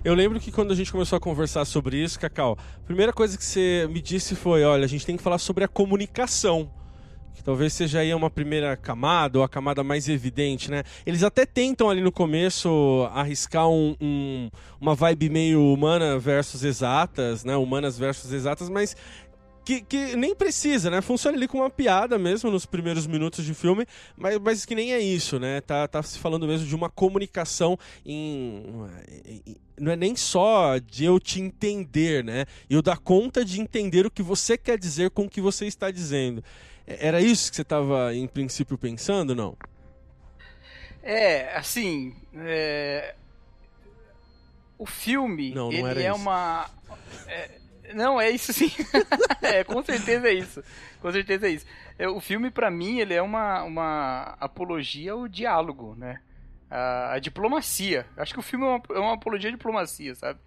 [0.04, 3.38] Eu lembro que quando a gente começou a conversar sobre isso, Cacau, a primeira coisa
[3.38, 6.68] que você me disse foi: olha, a gente tem que falar sobre a comunicação.
[7.34, 10.82] Que talvez seja aí uma primeira camada, ou a camada mais evidente, né?
[11.06, 17.44] Eles até tentam ali no começo arriscar um, um, uma vibe meio humana versus exatas,
[17.44, 17.56] né?
[17.56, 18.96] Humanas versus exatas, mas
[19.64, 21.00] que, que, nem precisa, né?
[21.00, 24.92] Funciona ali com uma piada mesmo nos primeiros minutos de filme, mas, mas que nem
[24.92, 25.60] é isso, né?
[25.60, 28.64] Tá, tá se falando mesmo de uma comunicação em,
[29.24, 32.44] em, Não é nem só de eu te entender, né?
[32.68, 35.66] E eu dar conta de entender o que você quer dizer com o que você
[35.66, 36.42] está dizendo.
[36.86, 39.56] É, era isso que você estava, em princípio, pensando, não?
[41.02, 42.14] É, assim.
[42.34, 43.14] É...
[44.78, 46.16] O filme, Não, não ele era é isso.
[46.16, 46.68] uma.
[47.28, 47.61] é,
[47.94, 48.70] Não, é isso sim.
[49.42, 50.62] é, com certeza é isso.
[51.00, 51.66] Com certeza é isso.
[51.98, 56.20] É, O filme, pra mim, ele é uma, uma apologia ao diálogo, né?
[56.70, 58.06] A, a diplomacia.
[58.16, 60.40] Acho que o filme é uma, é uma apologia à diplomacia, sabe?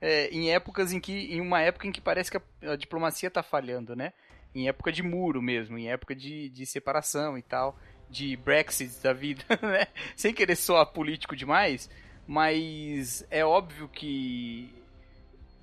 [0.00, 1.12] É, em épocas em que.
[1.34, 4.12] Em uma época em que parece que a, a diplomacia tá falhando, né?
[4.54, 7.78] Em época de muro mesmo, em época de, de separação e tal,
[8.10, 9.86] de Brexit da vida, né?
[10.14, 11.88] Sem querer soar político demais,
[12.26, 14.81] mas é óbvio que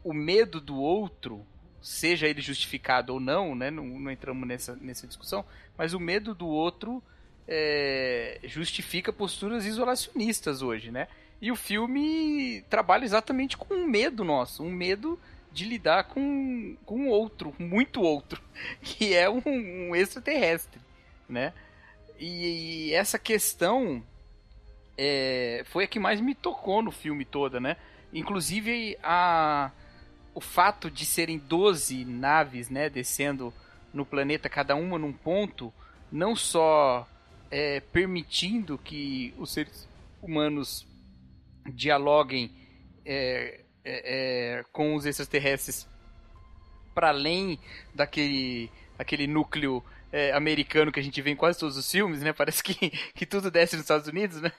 [0.09, 1.45] o medo do outro,
[1.79, 3.69] seja ele justificado ou não, né?
[3.69, 5.45] Não, não entramos nessa, nessa discussão,
[5.77, 7.03] mas o medo do outro
[7.47, 11.07] é, justifica posturas isolacionistas hoje, né?
[11.39, 15.19] E o filme trabalha exatamente com um medo nosso, um medo
[15.51, 18.41] de lidar com, com outro, muito outro,
[18.81, 20.81] que é um, um extraterrestre,
[21.27, 21.53] né?
[22.19, 24.03] E, essa questão
[24.97, 27.77] é, foi a que mais me tocou no filme toda, né?
[28.11, 29.71] Inclusive a,
[30.39, 33.53] o fato de serem 12 naves, né, descendo
[33.93, 35.73] no planeta, cada uma num ponto,
[36.09, 37.05] não só
[37.51, 39.85] é, permitindo que os seres
[40.21, 40.87] humanos
[41.73, 42.55] dialoguem
[43.05, 45.85] é, é, é, com os extraterrestres
[46.95, 47.59] para além
[47.93, 52.31] daquele, daquele núcleo é, americano que a gente vê em quase todos os filmes, né?
[52.31, 54.53] Parece que, que tudo desce nos Estados Unidos, né?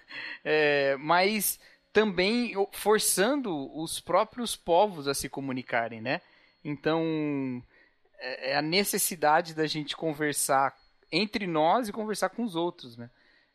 [0.45, 1.59] É, mas
[1.92, 6.20] também forçando os próprios povos a se comunicarem, né?
[6.64, 7.62] Então
[8.20, 10.74] é a necessidade da gente conversar
[11.11, 13.11] entre nós e conversar com os outros, né?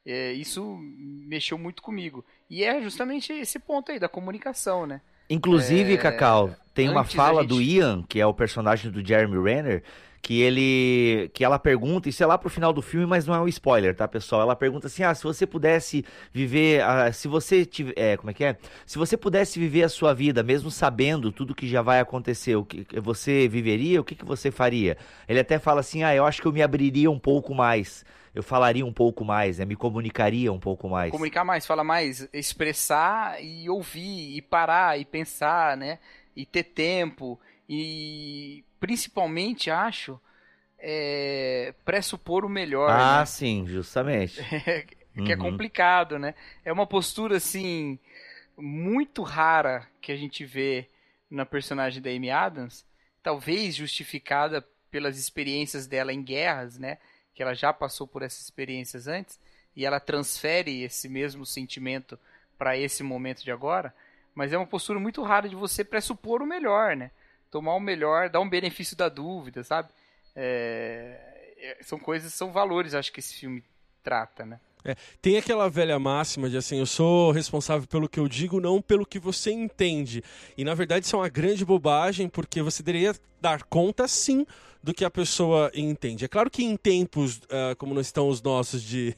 [0.06, 2.24] É, isso mexeu muito comigo.
[2.50, 5.02] E é justamente esse ponto aí da comunicação, né?
[5.30, 9.04] Inclusive, É, Cacau, tem uma antes fala gente- do Ian, que é o personagem do
[9.04, 9.84] Jeremy Renner,
[10.26, 13.40] que ele que ela pergunta, isso é lá pro final do filme, mas não é
[13.40, 14.42] um spoiler, tá, pessoal?
[14.42, 18.34] Ela pergunta assim: "Ah, se você pudesse viver, ah, se você tiver, é, como é
[18.34, 18.58] que é?
[18.88, 22.66] Se você pudesse viver a sua vida mesmo sabendo tudo que já vai acontecer, o
[22.66, 24.02] que você viveria?
[24.02, 24.98] O que que você faria?"
[25.30, 28.04] Ele até fala assim: "Ah, eu acho que eu me abriria um pouco mais.
[28.34, 29.66] Eu falaria um pouco mais, né?
[29.66, 35.06] Me comunicaria um pouco mais." Comunicar mais, falar mais, expressar e ouvir, e parar, e
[35.06, 36.00] pensar, né?
[36.36, 40.20] E ter tempo, e principalmente, acho,
[40.80, 43.28] é, pressupor o melhor, Ah, né?
[43.28, 44.50] sim, justamente.
[45.24, 45.36] que é Uhum.
[45.36, 46.34] complicado, né?
[46.64, 48.00] É uma postura, assim,
[48.58, 50.88] muito rara que a gente vê
[51.30, 52.86] na personagem da Amy Adams,
[53.24, 56.98] talvez justificada pelas experiências dela em guerras, né?
[57.34, 59.40] Que ela já passou por essas experiências antes,
[59.76, 62.20] e ela transfere esse mesmo sentimento
[62.58, 63.94] para esse momento de agora,
[64.34, 67.12] mas é uma postura muito rara de você pressupor o melhor, né?
[67.52, 69.90] Tomar o melhor, dar um benefício da dúvida, sabe?
[70.36, 73.64] É, é, são coisas, são valores, acho que esse filme
[74.04, 74.60] trata, né?
[75.20, 79.06] Tem aquela velha máxima de assim, eu sou responsável pelo que eu digo, não pelo
[79.06, 80.24] que você entende.
[80.56, 84.46] E na verdade isso é uma grande bobagem, porque você deveria dar conta sim
[84.86, 86.26] do que a pessoa entende.
[86.26, 89.16] É claro que em tempos ah, como nós estamos os nossos de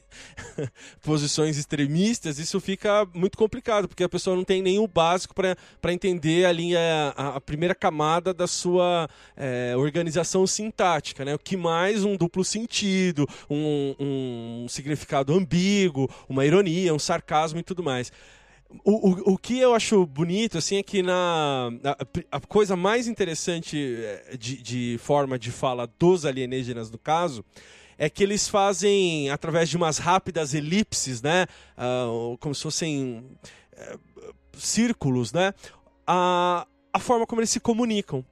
[1.04, 6.46] posições extremistas, isso fica muito complicado, porque a pessoa não tem o básico para entender
[6.46, 11.34] a, a- a primeira camada da sua eh, organização sintática, né?
[11.34, 17.62] O que mais um duplo sentido, um, um significado ambíguo, uma ironia, um sarcasmo e
[17.62, 18.10] tudo mais.
[18.84, 21.96] O, o, o que eu acho bonito, assim, é que na, na-
[22.30, 27.42] a coisa mais interessante eh, de, de forma de fala dos alienígenas, no caso,
[27.96, 31.46] é que eles fazem, através de umas rápidas elipses, né?
[31.76, 32.06] ah,
[32.40, 33.24] como se fossem
[33.72, 33.96] eh,
[34.52, 35.54] círculos, né?
[36.06, 38.22] A, a forma como eles se comunicam.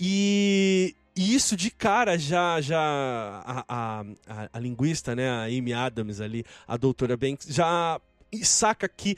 [0.00, 5.72] E, e isso de cara já, já a, a, a, a linguista, né, a Amy
[5.74, 8.00] Adams ali, a doutora Banks, já
[8.42, 9.16] saca que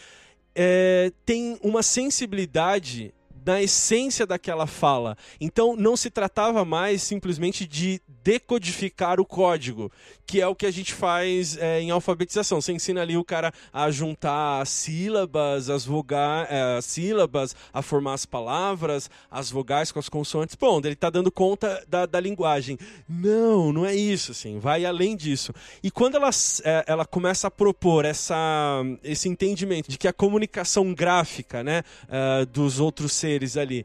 [0.55, 3.13] é, tem uma sensibilidade
[3.45, 5.17] na essência daquela fala.
[5.41, 9.93] Então não se tratava mais simplesmente de decodificar o código,
[10.27, 12.61] que é o que a gente faz é, em alfabetização.
[12.61, 18.15] Você ensina ali o cara a juntar as sílabas, as vogais, as sílabas, a formar
[18.15, 20.57] as palavras, as vogais com as consoantes.
[20.57, 22.79] Bom, ele está dando conta da, da linguagem.
[23.07, 25.53] Não, não é isso, assim, vai além disso.
[25.83, 26.31] E quando ela,
[26.65, 32.47] é, ela começa a propor essa, esse entendimento de que a comunicação gráfica né, uh,
[32.47, 33.85] dos outros seres ali.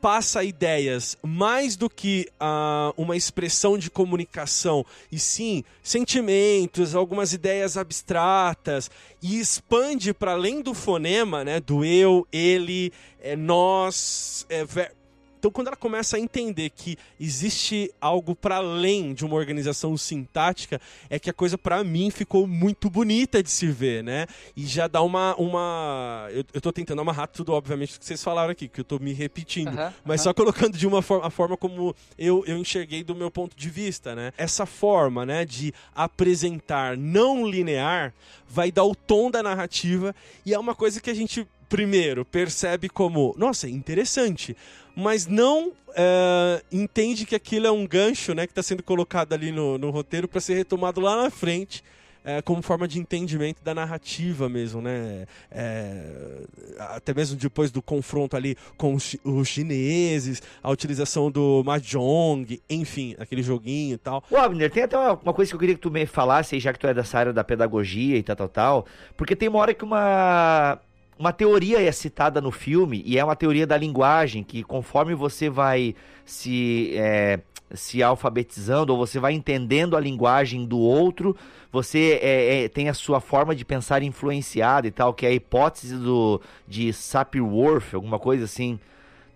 [0.00, 7.76] Passa ideias mais do que uh, uma expressão de comunicação, e sim sentimentos, algumas ideias
[7.76, 8.88] abstratas,
[9.20, 14.99] e expande para além do fonema, né, do eu, ele, é, nós, é, ver...
[15.40, 20.78] Então, quando ela começa a entender que existe algo para além de uma organização sintática,
[21.08, 24.26] é que a coisa para mim ficou muito bonita de se ver, né?
[24.54, 25.34] E já dá uma.
[25.36, 26.28] uma...
[26.30, 29.14] Eu, eu tô tentando amarrar tudo, obviamente, que vocês falaram aqui, que eu tô me
[29.14, 29.72] repetindo,
[30.04, 33.56] mas só colocando de uma forma, a forma como eu, eu enxerguei do meu ponto
[33.56, 34.34] de vista, né?
[34.36, 38.12] Essa forma, né, de apresentar não linear
[38.46, 42.88] vai dar o tom da narrativa e é uma coisa que a gente primeiro percebe
[42.88, 44.56] como, nossa, interessante,
[44.94, 49.52] mas não é, entende que aquilo é um gancho né, que está sendo colocado ali
[49.52, 51.82] no, no roteiro para ser retomado lá na frente.
[52.22, 55.24] É, como forma de entendimento da narrativa mesmo, né?
[55.50, 56.42] É,
[56.78, 63.16] até mesmo depois do confronto ali com os, os, chineses, a utilização do Mahjong, enfim,
[63.18, 64.22] aquele joguinho e tal.
[64.30, 66.74] Ô, Abner, tem até uma, uma, coisa que eu queria que tu me falasse, já
[66.74, 69.72] que tu é dessa área da pedagogia e tal, tal, tal, porque tem uma hora
[69.72, 70.78] que uma
[71.20, 75.50] uma teoria é citada no filme, e é uma teoria da linguagem, que conforme você
[75.50, 77.40] vai se, é,
[77.74, 81.36] se alfabetizando, ou você vai entendendo a linguagem do outro,
[81.70, 85.32] você é, é, tem a sua forma de pensar influenciada e tal, que é a
[85.32, 88.80] hipótese do, de Sapir-Whorf, alguma coisa assim.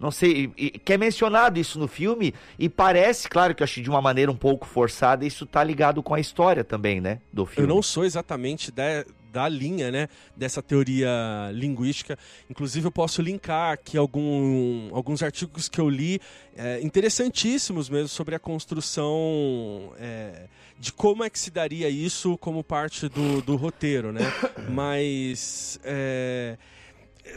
[0.01, 3.91] Não sei, que é mencionado isso no filme, e parece, claro que eu acho de
[3.91, 7.69] uma maneira um pouco forçada, isso tá ligado com a história também, né, do filme.
[7.69, 11.11] Eu não sou exatamente da, da linha, né, dessa teoria
[11.53, 12.17] linguística.
[12.49, 16.21] Inclusive, eu posso linkar aqui algum, alguns artigos que eu li,
[16.57, 20.47] é, interessantíssimos mesmo, sobre a construção é,
[20.79, 24.21] de como é que se daria isso como parte do, do roteiro, né?
[24.71, 26.57] Mas, é,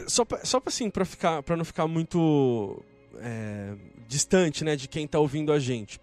[0.06, 2.80] só para só assim, para ficar, para não ficar muito
[3.20, 3.74] é,
[4.06, 6.00] distante, né, de quem está ouvindo a gente,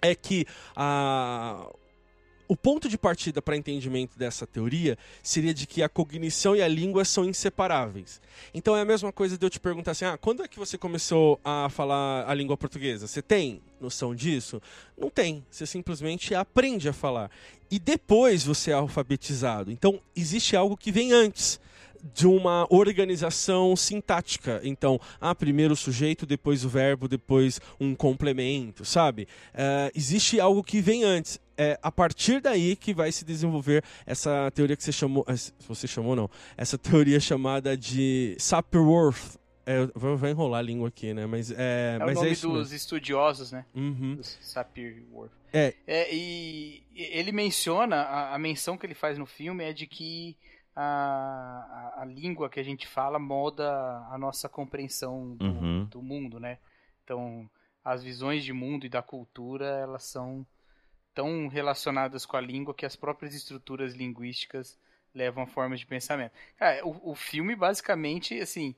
[0.00, 1.64] é que a
[2.52, 6.68] o ponto de partida para entendimento dessa teoria seria de que a cognição e a
[6.68, 8.20] língua são inseparáveis.
[8.52, 10.76] Então é a mesma coisa de eu te perguntar assim: ah, quando é que você
[10.76, 13.06] começou a falar a língua portuguesa?
[13.06, 14.60] Você tem noção disso?
[14.98, 15.42] Não tem.
[15.50, 17.30] Você simplesmente aprende a falar.
[17.70, 19.72] E depois você é alfabetizado.
[19.72, 21.58] Então existe algo que vem antes
[22.02, 24.60] de uma organização sintática.
[24.64, 29.28] Então, ah, primeiro o sujeito, depois o verbo, depois um complemento, sabe?
[29.54, 31.40] Uh, existe algo que vem antes.
[31.56, 35.34] É a partir daí que vai se desenvolver essa teoria que você chamou, eh,
[35.68, 41.24] você chamou não, essa teoria chamada de Sapir-Whorf, é, vai enrolar a língua aqui, né?
[41.26, 42.74] Mas é, é mas o nome é dos mesmo.
[42.74, 43.64] estudiosos, né?
[43.74, 44.18] Uhum.
[44.22, 45.32] Sapir-Whorf.
[45.52, 45.74] É.
[45.86, 46.12] é.
[46.12, 50.36] E ele menciona, a, a, menção que ele faz no filme é de que
[50.74, 53.70] a, a, a, língua que a gente fala molda
[54.10, 55.84] a nossa compreensão do, uhum.
[55.84, 56.58] do, mundo, né?
[57.04, 57.48] Então,
[57.84, 60.46] as visões de mundo e da cultura, elas são
[61.14, 64.78] tão relacionadas com a língua que as próprias estruturas linguísticas
[65.14, 66.32] levam a formas de pensamento.
[66.56, 68.74] Cara, o, o filme, basicamente, assim,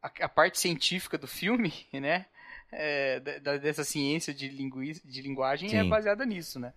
[0.00, 2.26] a, a, parte científica do filme, né?
[2.70, 5.78] É, da, dessa ciência de, lingui, de linguagem é Sim.
[5.78, 6.72] é baseada nisso, né?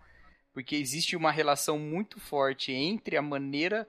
[0.53, 3.87] Porque existe uma relação muito forte entre a maneira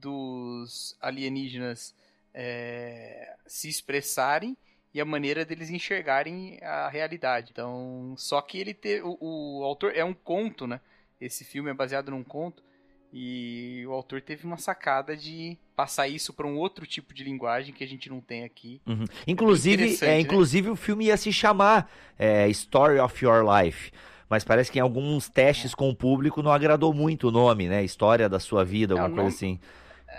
[0.00, 1.94] dos alienígenas
[2.34, 4.56] é, se expressarem
[4.94, 7.50] e a maneira deles enxergarem a realidade.
[7.52, 9.16] Então, só que ele te, o,
[9.60, 10.80] o autor é um conto, né?
[11.20, 12.62] Esse filme é baseado num conto
[13.12, 17.74] e o autor teve uma sacada de passar isso para um outro tipo de linguagem
[17.74, 18.80] que a gente não tem aqui.
[18.86, 19.04] Uhum.
[19.26, 20.20] Inclusive, é, né?
[20.20, 23.92] inclusive o filme ia se chamar é, Story of Your Life
[24.32, 27.84] mas parece que em alguns testes com o público não agradou muito o nome, né?
[27.84, 29.60] História da sua vida, alguma é, coisa assim.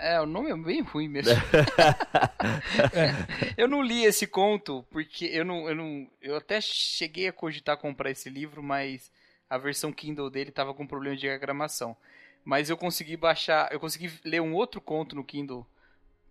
[0.00, 1.32] É, o nome é bem ruim mesmo.
[3.56, 7.76] eu não li esse conto porque eu não, eu não, eu até cheguei a cogitar
[7.76, 9.10] comprar esse livro, mas
[9.48, 11.96] a versão Kindle dele tava com problema de diagramação.
[12.44, 15.66] Mas eu consegui baixar, eu consegui ler um outro conto no Kindle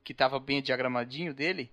[0.03, 1.71] que tava bem diagramadinho dele.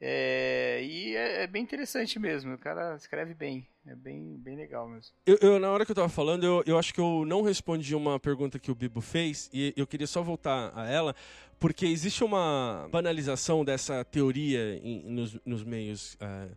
[0.00, 2.54] É, e é, é, bem interessante mesmo.
[2.54, 3.66] O cara escreve bem.
[3.90, 5.14] É bem, bem legal mesmo.
[5.24, 7.94] Eu, eu, na hora que eu tava falando, eu, eu acho que eu não respondi
[7.94, 11.16] uma pergunta que o Bibo fez, e eu queria só voltar a ela,
[11.58, 16.54] porque existe uma banalização dessa teoria em, nos, nos, meios uh,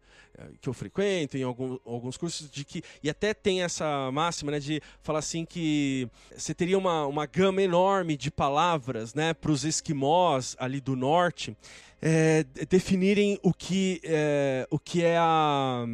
[0.62, 2.84] que eu frequento, em algum, alguns cursos, de que.
[3.04, 7.62] E até tem essa máxima né, de falar assim que você teria uma, uma gama
[7.62, 11.56] enorme de palavras né, para os esquimós ali do norte
[12.02, 15.86] é, definirem o que, é, o que é a,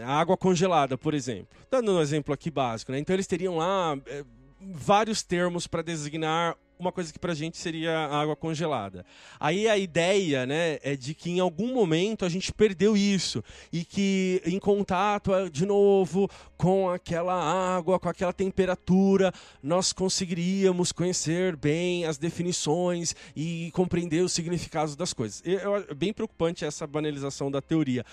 [0.00, 1.48] a, água congelada, por exemplo.
[1.70, 2.98] Dando um exemplo aqui básico, né?
[2.98, 4.24] Então eles teriam lá é,
[4.60, 9.04] vários termos para designar uma coisa que pra gente seria água congelada.
[9.38, 13.84] Aí a ideia, né, é de que em algum momento a gente perdeu isso e
[13.84, 17.34] que em contato eh, de novo com aquela
[17.76, 25.12] água, com aquela temperatura, nós conseguiríamos conhecer bem as definições e compreender os significados das
[25.12, 25.42] coisas.
[25.44, 28.04] É bem preocupante essa banalização da teoria.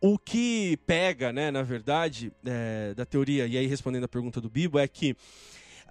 [0.00, 4.48] O, que pega, né, na verdade, é, da teoria, e aí respondendo a pergunta do
[4.48, 5.16] Bibo, é que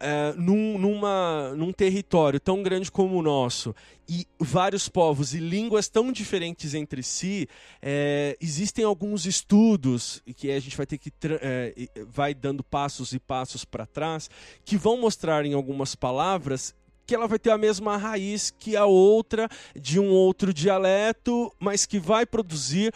[0.01, 3.75] é, num, numa, num território tão grande como o nosso
[4.09, 7.47] e vários povos e línguas tão diferentes entre si,
[7.81, 11.73] é, existem alguns estudos que a gente vai ter que é,
[12.07, 14.29] vai dando passos e passos para trás
[14.65, 16.75] que vão mostrar em algumas palavras
[17.05, 21.85] que ela vai ter a mesma raiz que a outra de um outro dialeto, mas
[21.85, 22.93] que vai produzir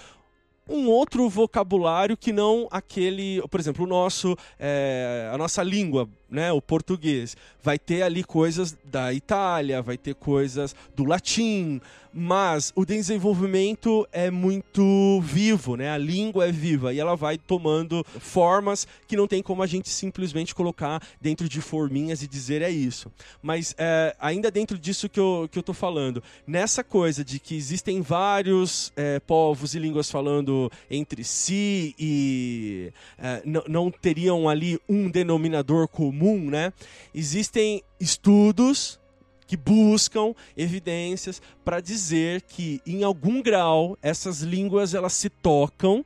[0.67, 6.51] um outro vocabulário que não aquele, por exemplo, o nosso, é, a nossa língua né,
[6.51, 11.81] o português, vai ter ali coisas da Itália, vai ter coisas do latim,
[12.17, 15.89] mas o desenvolvimento é muito vivo, né?
[15.91, 19.89] A língua é viva e ela vai tomando formas que não tem como a gente
[19.89, 23.11] simplesmente colocar dentro de forminhas e dizer é isso.
[23.41, 27.53] Mas é, ainda dentro disso que eu, que eu tô falando, nessa coisa de que
[27.53, 35.09] existem vários é, povos e línguas falando entre si e é, não teriam ali um
[35.09, 36.71] denominador comum comum, né?
[37.13, 38.99] Existem estudos
[39.47, 46.03] que buscam evidências para dizer que em algum grau essas línguas elas se tocam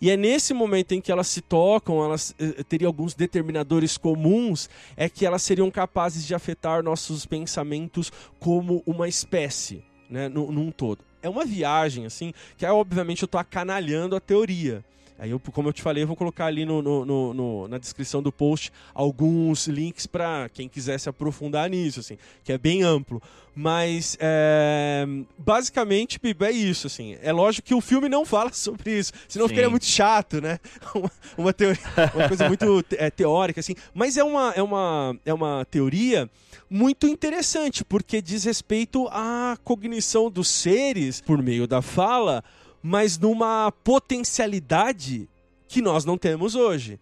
[0.00, 4.68] e é nesse momento em que elas se tocam, elas eh, teriam alguns determinadores comuns,
[4.96, 10.70] é que elas seriam capazes de afetar nossos pensamentos como uma espécie, né, num, num
[10.72, 11.04] todo.
[11.22, 14.84] É uma viagem, assim, que é, obviamente eu estou acanalhando a teoria.
[15.18, 18.22] Aí, eu, como eu te falei, eu vou colocar ali no, no, no, na descrição
[18.22, 23.20] do post alguns links para quem quiser se aprofundar nisso, assim, que é bem amplo.
[23.52, 25.04] Mas, é,
[25.36, 27.18] basicamente, Bibo, é isso, assim.
[27.20, 29.48] É lógico que o filme não fala sobre isso, senão Sim.
[29.48, 30.60] ficaria muito chato, né?
[30.94, 31.82] Uma, uma, teoria,
[32.14, 33.74] uma coisa muito é, teórica, assim.
[33.92, 36.30] Mas é uma, é, uma, é uma teoria
[36.70, 42.44] muito interessante, porque diz respeito à cognição dos seres por meio da fala,
[42.82, 45.28] mas numa potencialidade
[45.66, 46.98] que nós não temos hoje.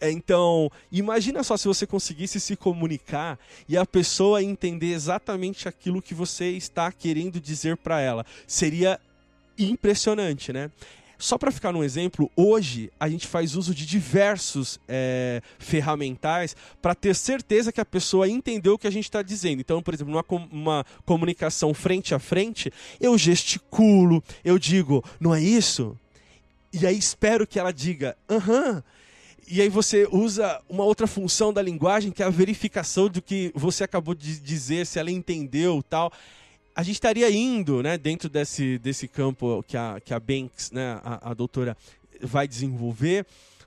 [0.00, 3.38] É, então, imagina só se você conseguisse se comunicar
[3.68, 8.24] e a pessoa entender exatamente aquilo que você está querendo dizer para ela.
[8.46, 9.00] Seria
[9.58, 10.70] impressionante, né?
[11.18, 16.94] Só para ficar num exemplo, hoje a gente faz uso de diversos é, ferramentais para
[16.94, 19.60] ter certeza que a pessoa entendeu o que a gente está dizendo.
[19.60, 25.34] Então, por exemplo, numa com uma comunicação frente a frente, eu gesticulo, eu digo, não
[25.34, 25.98] é isso?
[26.72, 28.82] E aí espero que ela diga, aham.
[29.48, 33.52] E aí você usa uma outra função da linguagem, que é a verificação do que
[33.54, 36.12] você acabou de dizer, se ela entendeu tal
[36.76, 41.00] a gente estaria indo, né, dentro desse, desse campo que a, que a Banks, né,
[41.02, 41.74] a, a doutora,
[42.20, 43.24] vai desenvolver,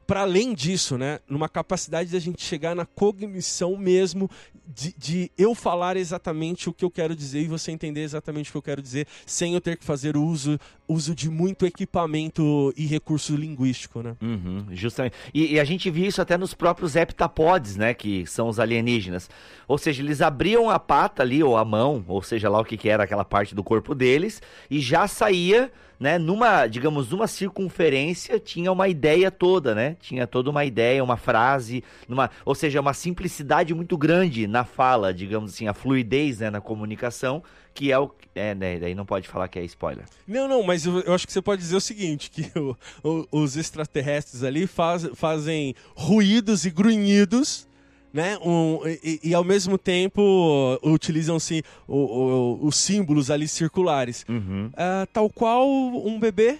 [0.10, 4.28] para além disso, né, numa capacidade da gente chegar na cognição mesmo
[4.66, 8.54] de, de, eu falar exatamente o que eu quero dizer e você entender exatamente o
[8.54, 12.88] que eu quero dizer, sem eu ter que fazer uso, uso de muito equipamento e
[12.88, 14.16] recurso linguístico, né?
[14.20, 15.14] Uhum, justamente.
[15.32, 19.30] E, e, a gente viu isso até nos próprios heptapods, né, que são os alienígenas.
[19.68, 22.78] Ou seja, eles abriam a pata ali, ou a mão, ou seja lá o que,
[22.78, 24.42] que era aquela parte do corpo deles,
[24.72, 29.98] e já saía né, numa, digamos, numa circunferência tinha uma ideia toda, né?
[30.00, 35.14] Tinha toda uma ideia, uma frase, numa, ou seja, uma simplicidade muito grande na fala,
[35.14, 37.44] digamos assim, a fluidez, né, na comunicação,
[37.74, 40.06] que é o é, né, daí não pode falar que é spoiler.
[40.26, 43.28] Não, não, mas eu, eu acho que você pode dizer o seguinte, que o, o,
[43.32, 47.68] os extraterrestres ali faz, fazem ruídos e grunhidos
[48.14, 48.38] né?
[48.40, 54.26] Um, e, e, ao mesmo tempo utilizam-se os símbolos ali circulares.
[54.28, 54.68] Uhum.
[54.68, 56.60] Uh, tal qual um bebê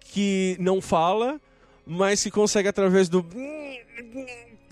[0.00, 1.40] que não fala,
[1.86, 3.24] mas que consegue através do.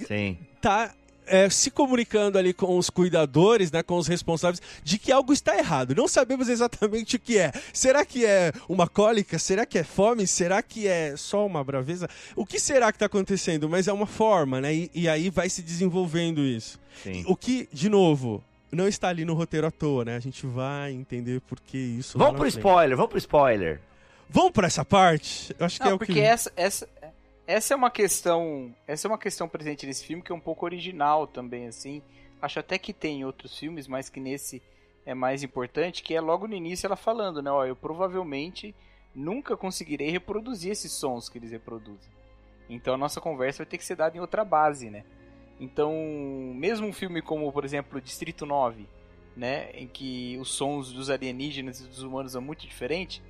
[0.07, 0.39] Sim.
[0.61, 0.95] Tá
[1.31, 5.57] é, se comunicando ali com os cuidadores, né, com os responsáveis, de que algo está
[5.57, 5.95] errado.
[5.95, 7.53] Não sabemos exatamente o que é.
[7.73, 9.39] Será que é uma cólica?
[9.39, 10.27] Será que é fome?
[10.27, 12.09] Será que é só uma braveza?
[12.35, 13.69] O que será que está acontecendo?
[13.69, 14.75] Mas é uma forma, né?
[14.75, 16.79] E, e aí vai se desenvolvendo isso.
[17.03, 17.25] Sim.
[17.27, 20.17] O que, de novo, não está ali no roteiro à toa, né?
[20.17, 22.19] A gente vai entender por que isso.
[22.19, 22.57] Vamos pro frente.
[22.57, 23.81] spoiler, vamos pro spoiler.
[24.29, 25.55] Vamos para essa parte?
[25.59, 26.21] Eu acho não, que é o porque que...
[26.21, 26.89] essa, essa,
[27.47, 30.65] essa é uma questão, essa é uma questão presente nesse filme que é um pouco
[30.65, 32.03] original também assim.
[32.41, 34.63] Acho até que tem outros filmes, mas que nesse
[35.05, 38.75] é mais importante, que é logo no início ela falando, né, ó, eu provavelmente
[39.15, 42.13] nunca conseguirei reproduzir esses sons que eles reproduzem.
[42.69, 45.05] Então a nossa conversa vai ter que ser dada em outra base, né?
[45.59, 45.93] Então,
[46.55, 48.89] mesmo um filme como, por exemplo, Distrito 9,
[49.37, 53.21] né, em que os sons dos alienígenas e dos humanos são muito diferentes,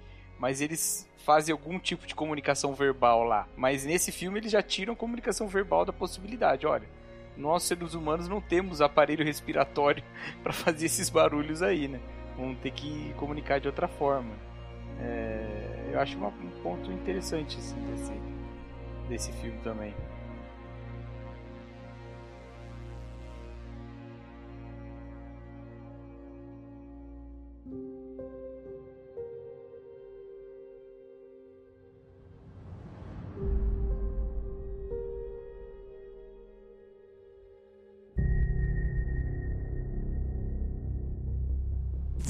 [0.41, 3.47] mas eles fazem algum tipo de comunicação verbal lá.
[3.55, 6.67] Mas nesse filme eles já tiram comunicação verbal da possibilidade.
[6.67, 6.89] Olha,
[7.37, 10.03] nós seres humanos não temos aparelho respiratório
[10.43, 12.01] para fazer esses barulhos aí, né?
[12.37, 14.33] Vamos ter que comunicar de outra forma.
[14.99, 18.13] É, eu acho um ponto interessante assim, desse,
[19.09, 19.95] desse filme também.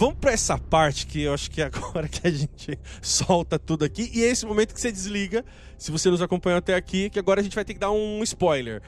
[0.00, 3.84] Vamos para essa parte que eu acho que é agora que a gente solta tudo
[3.84, 4.10] aqui.
[4.14, 5.44] E é esse momento que você desliga,
[5.76, 8.22] se você nos acompanhou até aqui, que agora a gente vai ter que dar um
[8.22, 8.80] spoiler.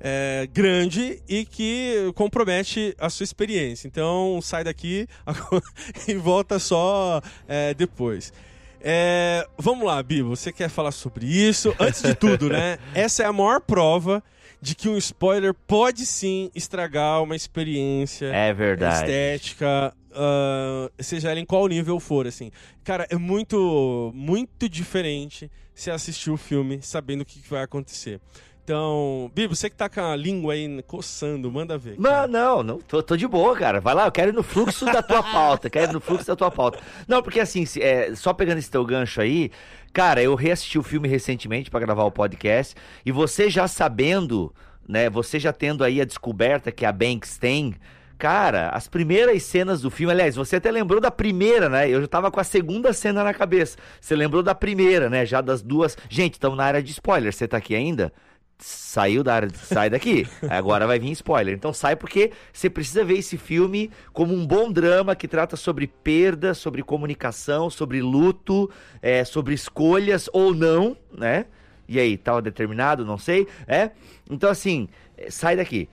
[0.00, 3.86] É, grande e que compromete a sua experiência.
[3.86, 5.06] Então sai daqui
[6.08, 8.32] e volta só é, depois.
[8.80, 11.72] É, vamos lá, Bi, você quer falar sobre isso?
[11.78, 12.76] Antes de tudo, né?
[12.92, 14.20] Essa é a maior prova
[14.60, 19.10] de que um spoiler pode sim estragar uma experiência é verdade.
[19.10, 22.50] estética, uh, seja ela em qual nível for, assim.
[22.82, 28.20] Cara, é muito, muito diferente se assistir o filme sabendo o que vai acontecer.
[28.66, 31.94] Então, Bibo, você que tá com a língua aí coçando, manda ver.
[32.00, 33.80] Não, não, não tô, tô, de boa, cara.
[33.80, 36.34] Vai lá, eu quero ir no fluxo da tua pauta, quero ir no fluxo da
[36.34, 36.80] tua pauta.
[37.06, 39.52] Não, porque assim, é, só pegando esse teu gancho aí,
[39.92, 44.52] cara, eu reassisti o filme recentemente para gravar o podcast, e você já sabendo,
[44.88, 47.72] né, você já tendo aí a descoberta que a Banks tem,
[48.18, 51.86] Cara, as primeiras cenas do filme, aliás, você até lembrou da primeira, né?
[51.86, 53.76] Eu já tava com a segunda cena na cabeça.
[54.00, 55.26] Você lembrou da primeira, né?
[55.26, 55.98] Já das duas.
[56.08, 57.30] Gente, estamos na área de spoiler.
[57.30, 58.10] Você tá aqui ainda?
[58.58, 60.26] Saiu da área, sai daqui.
[60.48, 61.54] Agora vai vir spoiler.
[61.54, 65.86] Então sai porque você precisa ver esse filme como um bom drama que trata sobre
[65.86, 68.70] perda, sobre comunicação, sobre luto,
[69.02, 71.46] é, sobre escolhas ou não, né?
[71.88, 73.04] E aí, tava determinado?
[73.04, 73.90] Não sei, é?
[74.28, 74.88] Então assim,
[75.28, 75.88] sai daqui.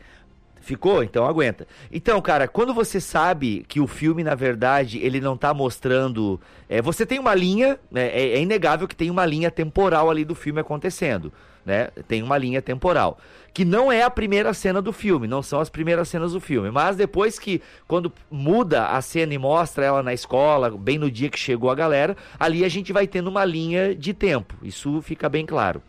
[0.64, 1.04] Ficou?
[1.04, 1.68] Então aguenta.
[1.92, 6.40] Então, cara, quando você sabe que o filme, na verdade, ele não tá mostrando.
[6.70, 10.24] É, você tem uma linha, né, é, é, inegável que tem uma linha temporal ali
[10.24, 11.34] do filme acontecendo.
[11.66, 11.90] Né?
[12.08, 13.18] Tem uma linha temporal.
[13.54, 16.72] Que não é a primeira cena do filme, não são as primeiras cenas do filme.
[16.72, 21.30] Mas depois que, quando muda a cena e mostra ela na escola, bem no dia
[21.30, 24.56] que chegou a galera, ali a gente vai tendo uma linha de tempo.
[24.64, 25.82] Isso fica bem claro.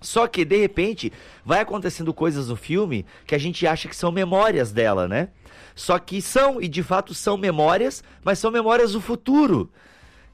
[0.00, 1.12] Só que, de repente,
[1.44, 5.28] vai acontecendo coisas no filme que a gente acha que são memórias dela, né?
[5.74, 9.70] Só que são, e de fato são memórias, mas são memórias do futuro.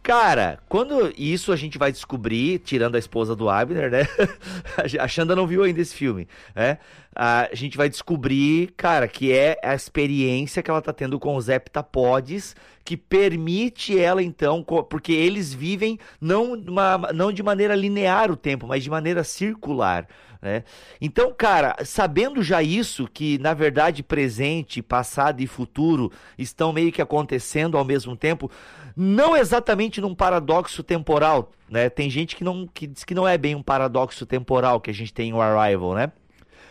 [0.04, 4.02] Cara, quando isso a gente vai descobrir, tirando a esposa do Abner, né?
[5.00, 6.76] a Xanda não viu ainda esse filme, né?
[7.14, 11.48] A gente vai descobrir, cara, que é a experiência que ela tá tendo com os
[11.48, 18.36] heptapodes que permite ela então, porque eles vivem não, uma, não de maneira linear o
[18.36, 20.06] tempo, mas de maneira circular.
[20.44, 20.62] Né?
[21.00, 27.00] Então, cara, sabendo já isso, que na verdade presente, passado e futuro estão meio que
[27.00, 28.50] acontecendo ao mesmo tempo,
[28.94, 31.88] não exatamente num paradoxo temporal, né?
[31.88, 34.94] Tem gente que não que diz que não é bem um paradoxo temporal que a
[34.94, 36.12] gente tem o Arrival, né?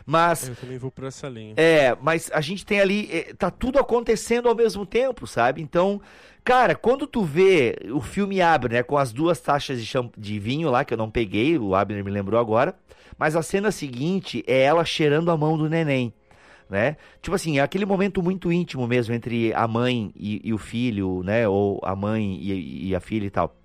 [0.05, 0.47] Mas.
[0.47, 1.53] Eu também vou por essa linha.
[1.57, 3.09] É, mas a gente tem ali.
[3.11, 5.61] É, tá tudo acontecendo ao mesmo tempo, sabe?
[5.61, 6.01] Então,
[6.43, 7.77] cara, quando tu vê.
[7.93, 8.83] O filme abre, né?
[8.83, 12.11] Com as duas taxas de, de vinho lá, que eu não peguei, o Abner me
[12.11, 12.75] lembrou agora.
[13.17, 16.13] Mas a cena seguinte é ela cheirando a mão do neném.
[16.69, 16.97] Né?
[17.21, 21.21] Tipo assim, é aquele momento muito íntimo mesmo entre a mãe e, e o filho,
[21.23, 21.47] né?
[21.47, 23.55] Ou a mãe e, e a filha e tal.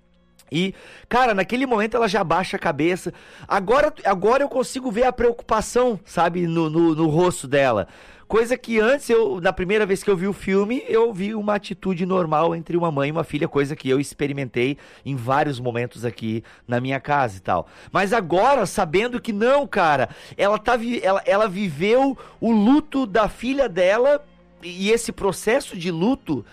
[0.51, 0.73] E,
[1.07, 3.13] cara, naquele momento ela já baixa a cabeça.
[3.47, 7.87] Agora, agora eu consigo ver a preocupação, sabe, no, no, no, rosto dela.
[8.27, 11.55] Coisa que antes, eu, na primeira vez que eu vi o filme, eu vi uma
[11.55, 16.05] atitude normal entre uma mãe e uma filha, coisa que eu experimentei em vários momentos
[16.05, 17.67] aqui na minha casa e tal.
[17.91, 23.67] Mas agora, sabendo que não, cara, ela, tá, ela, ela viveu o luto da filha
[23.67, 24.23] dela
[24.61, 26.45] e esse processo de luto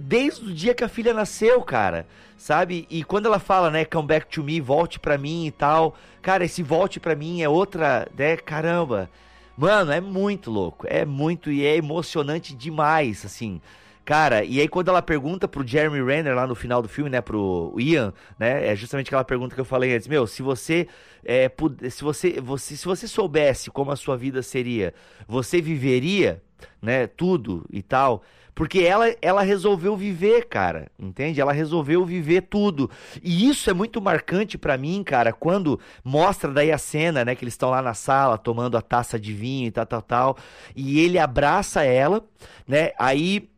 [0.00, 2.06] desde o dia que a filha nasceu, cara
[2.42, 2.88] sabe?
[2.90, 6.44] E quando ela fala, né, come back to me, volte pra mim e tal, cara,
[6.44, 9.08] esse volte pra mim é outra, né, caramba.
[9.56, 13.60] Mano, é muito louco, é muito e é emocionante demais, assim.
[14.04, 17.20] Cara, e aí quando ela pergunta pro Jeremy Renner lá no final do filme, né,
[17.20, 20.88] pro Ian, né, é justamente aquela pergunta que eu falei antes, meu, se você
[21.24, 21.48] é,
[21.88, 24.92] se você, você se você soubesse como a sua vida seria,
[25.28, 26.42] você viveria,
[26.80, 28.24] né, tudo e tal.
[28.54, 31.40] Porque ela, ela resolveu viver, cara, entende?
[31.40, 32.90] Ela resolveu viver tudo.
[33.22, 37.44] E isso é muito marcante para mim, cara, quando mostra daí a cena, né, que
[37.44, 40.36] eles estão lá na sala tomando a taça de vinho e tal, tal, tal,
[40.76, 42.22] e ele abraça ela,
[42.68, 42.90] né?
[42.98, 43.48] Aí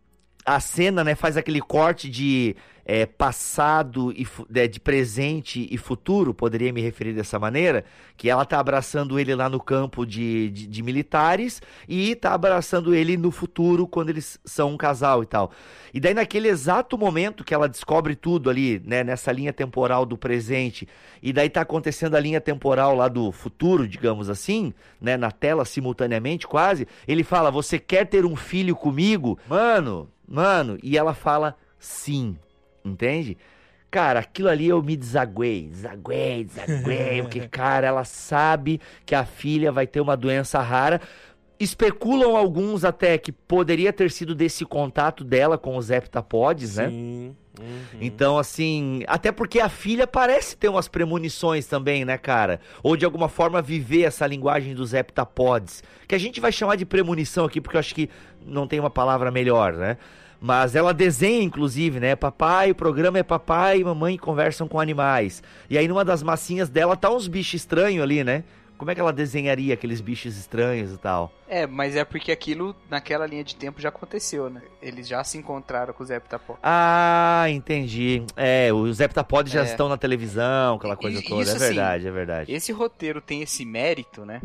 [0.45, 6.35] a cena, né, faz aquele corte de é, passado e de, de, presente e futuro,
[6.35, 7.85] poderia me referir dessa maneira,
[8.17, 12.95] que ela tá abraçando ele lá no campo de, de, de, militares e tá abraçando
[12.95, 15.51] ele no futuro quando eles são um casal e tal.
[15.93, 20.19] E daí naquele exato momento que ela descobre tudo ali, né, nessa linha temporal do
[20.19, 20.87] presente,
[21.23, 25.65] e daí tá acontecendo a linha temporal lá do futuro, digamos assim, né, na tela
[25.65, 31.57] simultaneamente quase, ele fala: "Você quer ter um filho comigo?" Mano, mano, e ela fala:
[31.79, 32.37] "Sim."
[32.85, 33.37] Entende?
[33.91, 39.71] Cara, aquilo ali eu me desaguei, desaguei, desaguei, porque, cara, ela sabe que a filha
[39.71, 41.01] vai ter uma doença rara.
[41.61, 46.89] Especulam alguns até que poderia ter sido desse contato dela com os heptapodes, né?
[46.89, 47.37] Sim.
[47.61, 47.99] Uhum.
[48.01, 52.61] Então, assim, até porque a filha parece ter umas premonições também, né, cara?
[52.83, 56.85] Ou de alguma forma viver essa linguagem dos heptapods, que a gente vai chamar de
[56.85, 58.11] premonição aqui, porque eu acho que
[58.45, 59.99] não tem uma palavra melhor, né?
[60.45, 62.15] Mas ela desenha, inclusive, né?
[62.15, 65.43] Papai, o programa é papai e mamãe conversam com animais.
[65.71, 68.45] E aí, numa das massinhas dela, tá uns bichos estranhos ali, né?
[68.77, 71.33] Como é que ela desenharia aqueles bichos estranhos e tal?
[71.49, 74.61] É, mas é porque aquilo naquela linha de tempo já aconteceu, né?
[74.83, 76.61] Eles já se encontraram com os heptapods.
[76.63, 78.23] Ah, entendi.
[78.37, 79.61] É, os heptapods é.
[79.61, 81.43] já estão na televisão, aquela coisa toda.
[81.43, 82.53] Isso, é verdade, assim, é verdade.
[82.53, 84.43] Esse roteiro tem esse mérito, né?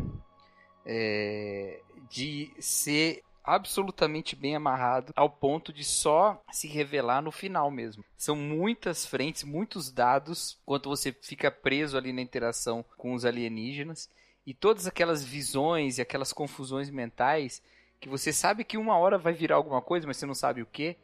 [0.86, 8.04] É, de ser absolutamente bem amarrado ao ponto de só se revelar no final mesmo.
[8.16, 14.08] São muitas frentes, muitos dados, enquanto você fica preso ali na interação com os alienígenas
[14.46, 17.62] e todas aquelas visões e aquelas confusões mentais
[18.00, 20.66] que você sabe que uma hora vai virar alguma coisa, mas você não sabe o
[20.66, 20.96] que,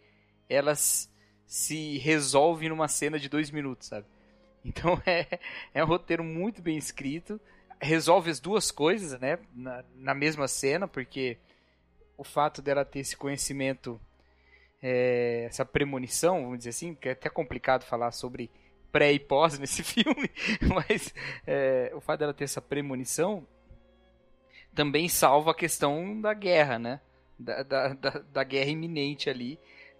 [0.48, 1.12] elas
[1.46, 4.06] se resolvem numa cena de dois minutos, sabe?
[4.64, 5.38] Então é,
[5.72, 7.40] é um roteiro muito bem escrito,
[7.80, 11.38] resolve as duas coisas, né, na, na mesma cena, porque
[12.16, 14.00] o fato dela ter esse conhecimento,
[14.82, 18.50] é, essa premonição, vamos dizer assim, que é até complicado falar sobre
[18.90, 20.30] pré e pós nesse filme,
[20.74, 21.14] mas
[21.46, 23.46] é, o fato dela ter essa premonição
[24.74, 27.00] também salva a questão da guerra, né?
[27.38, 29.58] Da, da, da, da guerra iminente ali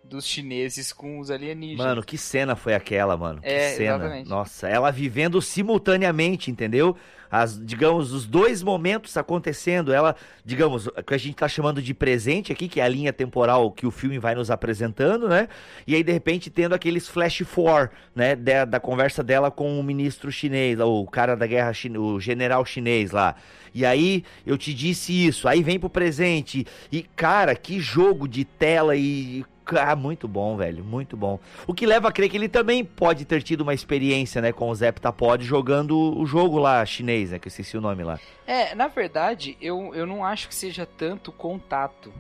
[0.08, 1.84] dos chineses com os alienígenas.
[1.84, 3.40] Mano, que cena foi aquela, mano?
[3.40, 3.96] Que é, cena.
[3.96, 4.28] Exatamente.
[4.28, 6.96] Nossa, ela vivendo simultaneamente, entendeu?
[7.28, 9.92] As, digamos, os dois momentos acontecendo.
[9.92, 13.12] Ela, digamos, o que a gente tá chamando de presente aqui, que é a linha
[13.12, 15.48] temporal que o filme vai nos apresentando, né?
[15.86, 18.36] E aí, de repente, tendo aqueles flash for, né?
[18.36, 23.10] Da, da conversa dela com o ministro chinês, o cara da guerra, o general chinês
[23.10, 23.34] lá.
[23.74, 25.48] E aí, eu te disse isso.
[25.48, 26.64] Aí vem pro presente.
[26.92, 29.44] E, cara, que jogo de tela e
[29.74, 31.40] ah, muito bom, velho, muito bom.
[31.66, 34.70] O que leva a crer que ele também pode ter tido uma experiência, né, com
[34.70, 38.20] o Zeptapod jogando o jogo lá chinês, né, que eu esqueci o nome lá.
[38.46, 42.12] É, na verdade, eu, eu não acho que seja tanto contato.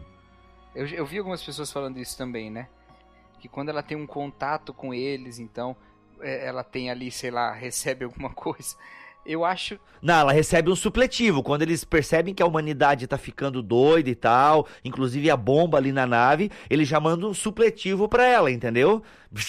[0.74, 2.68] Eu, eu vi algumas pessoas falando isso também, né?
[3.38, 5.76] Que quando ela tem um contato com eles, então
[6.20, 8.76] é, ela tem ali, sei lá, recebe alguma coisa
[9.26, 9.78] eu acho.
[10.00, 11.42] Não, ela recebe um supletivo.
[11.42, 15.92] Quando eles percebem que a humanidade tá ficando doida e tal, inclusive a bomba ali
[15.92, 19.02] na nave, eles já mandam um supletivo para ela, entendeu?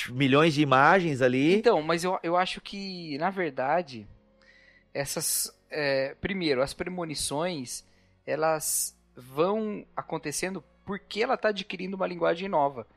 [0.10, 1.56] Milhões de imagens ali.
[1.56, 4.08] Então, mas eu, eu acho que, na verdade,
[4.94, 5.56] essas.
[5.70, 7.84] É, primeiro, as premonições,
[8.26, 12.88] elas vão acontecendo porque ela tá adquirindo uma linguagem nova.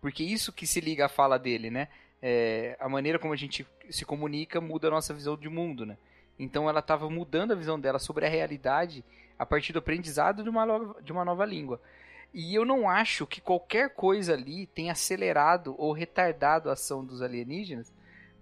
[0.00, 1.88] Porque isso que se liga à fala dele, né?
[2.22, 5.96] É, a maneira como a gente se comunica muda a nossa visão de mundo, né?
[6.40, 9.04] Então ela estava mudando a visão dela sobre a realidade
[9.38, 11.78] a partir do aprendizado de uma, nova, de uma nova língua.
[12.32, 17.20] E eu não acho que qualquer coisa ali tenha acelerado ou retardado a ação dos
[17.20, 17.92] alienígenas,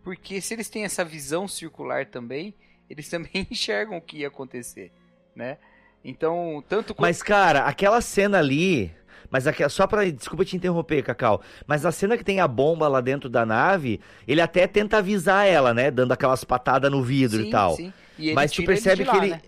[0.05, 2.55] porque se eles têm essa visão circular também,
[2.89, 4.93] eles também enxergam o que ia acontecer,
[5.35, 5.59] né?
[6.05, 8.95] Então, tanto Mas cara, aquela cena ali,
[9.31, 10.09] mas aqui, só pra.
[10.11, 11.41] Desculpa te interromper, Cacau.
[11.67, 15.47] Mas a cena que tem a bomba lá dentro da nave, ele até tenta avisar
[15.47, 15.91] ela, né?
[15.91, 17.77] Dando aquelas patadas no vidro sim, e tal.
[17.77, 17.93] Sim.
[18.19, 19.31] E mas tu percebe lá, que ele.
[19.31, 19.41] Né?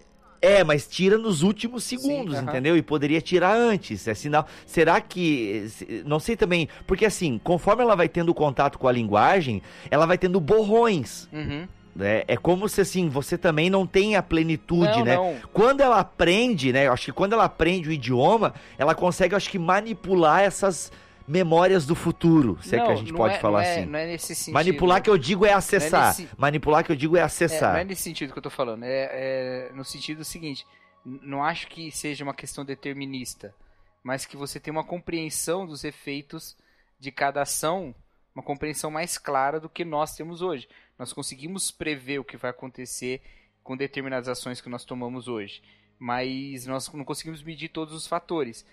[0.43, 2.75] É, mas tira nos últimos segundos, Sim, entendeu?
[2.75, 4.09] E poderia tirar antes.
[4.09, 4.47] É sinal.
[4.65, 5.67] Será que.
[6.07, 6.69] Não sei também.
[6.87, 9.61] Porque assim, conforme ela vai tendo contato com a linguagem,
[9.91, 11.29] ela vai tendo borrões.
[11.33, 11.69] Uhum.
[12.03, 15.17] É, é como se assim, você também não tem a plenitude, não, né?
[15.17, 15.37] Não.
[15.53, 16.87] Quando ela aprende, né?
[16.87, 20.93] Eu acho que quando ela aprende o idioma, ela consegue, acho que, manipular essas
[21.31, 23.87] memórias do futuro, se não, é que a gente pode é, falar é, assim.
[23.87, 24.55] Não é nesse sentido.
[24.55, 26.09] Manipular que eu digo é acessar.
[26.09, 26.29] Nesse...
[26.37, 27.75] Manipular que eu digo é acessar.
[27.75, 28.83] não é nesse sentido que eu tô falando.
[28.83, 30.67] É, é no sentido seguinte:
[31.05, 33.55] não acho que seja uma questão determinista,
[34.03, 36.57] mas que você tem uma compreensão dos efeitos
[36.99, 37.95] de cada ação,
[38.35, 40.69] uma compreensão mais clara do que nós temos hoje.
[41.01, 43.23] Nós conseguimos prever o que vai acontecer
[43.65, 45.63] com determinadas ações que nós tomamos hoje,
[45.99, 48.67] mas nós não conseguimos medir todos os fatores.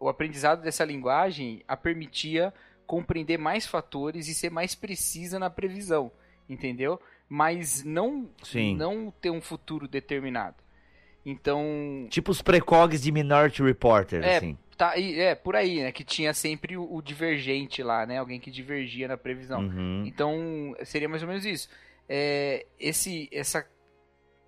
[0.00, 2.52] o aprendizado dessa linguagem a permitia
[2.84, 6.10] compreender mais fatores e ser mais precisa na previsão,
[6.48, 7.00] entendeu?
[7.28, 8.74] Mas não, Sim.
[8.76, 10.56] não ter um futuro determinado.
[11.24, 14.58] Então, Tipo os precogs de Minority Reporter, É, assim.
[14.78, 15.92] Tá, e- é por aí, né?
[15.92, 18.18] Que tinha sempre o, o divergente lá, né?
[18.18, 19.60] Alguém que divergia na previsão.
[19.62, 20.04] Uhum.
[20.06, 21.68] Então, seria mais ou menos isso.
[22.08, 23.66] É, esse, essa.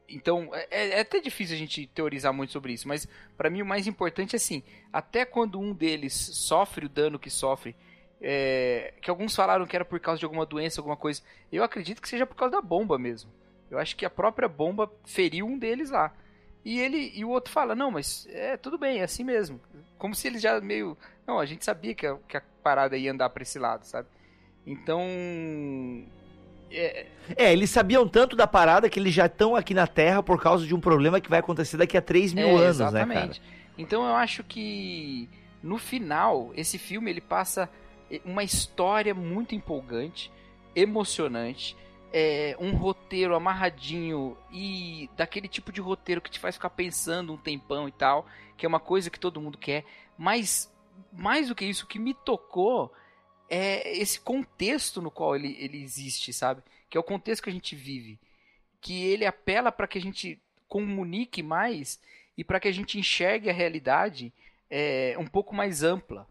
[0.08, 3.06] Então, é, é até difícil a gente teorizar muito sobre isso, mas
[3.36, 4.62] pra mim o mais importante é assim:
[4.92, 7.76] até quando um deles sofre o dano que sofre,
[8.20, 11.22] é, que alguns falaram que era por causa de alguma doença, alguma coisa,
[11.52, 13.30] eu acredito que seja por causa da bomba mesmo.
[13.70, 16.12] Eu acho que a própria bomba feriu um deles lá.
[16.64, 19.60] E ele e o outro fala: Não, mas é tudo bem, é assim mesmo.
[19.98, 20.96] Como se eles já meio.
[21.26, 24.08] Não, a gente sabia que a, que a parada ia andar pra esse lado, sabe?
[24.66, 25.00] Então.
[26.70, 27.06] É,
[27.36, 30.66] É, eles sabiam tanto da parada que eles já estão aqui na Terra por causa
[30.66, 32.98] de um problema que vai acontecer daqui a 3 mil é, anos, né, cara?
[33.00, 33.42] exatamente.
[33.76, 35.28] Então eu acho que
[35.62, 37.68] no final esse filme ele passa
[38.24, 40.30] uma história muito empolgante,
[40.74, 41.76] emocionante,
[42.12, 47.36] é, um roteiro amarradinho e daquele tipo de roteiro que te faz ficar pensando um
[47.36, 49.84] tempão e tal, que é uma coisa que todo mundo quer.
[50.18, 50.72] Mas
[51.12, 52.92] mais do que isso, o que me tocou
[53.48, 56.62] é esse contexto no qual ele, ele existe, sabe?
[56.88, 58.18] Que é o contexto que a gente vive.
[58.80, 62.00] Que ele apela para que a gente comunique mais
[62.36, 64.32] e para que a gente enxergue a realidade
[64.68, 66.26] é, um pouco mais ampla.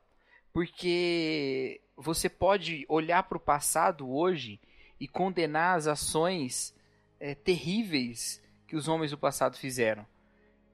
[0.51, 4.59] Porque você pode olhar para o passado hoje
[4.99, 6.73] e condenar as ações
[7.19, 10.05] é, terríveis que os homens do passado fizeram.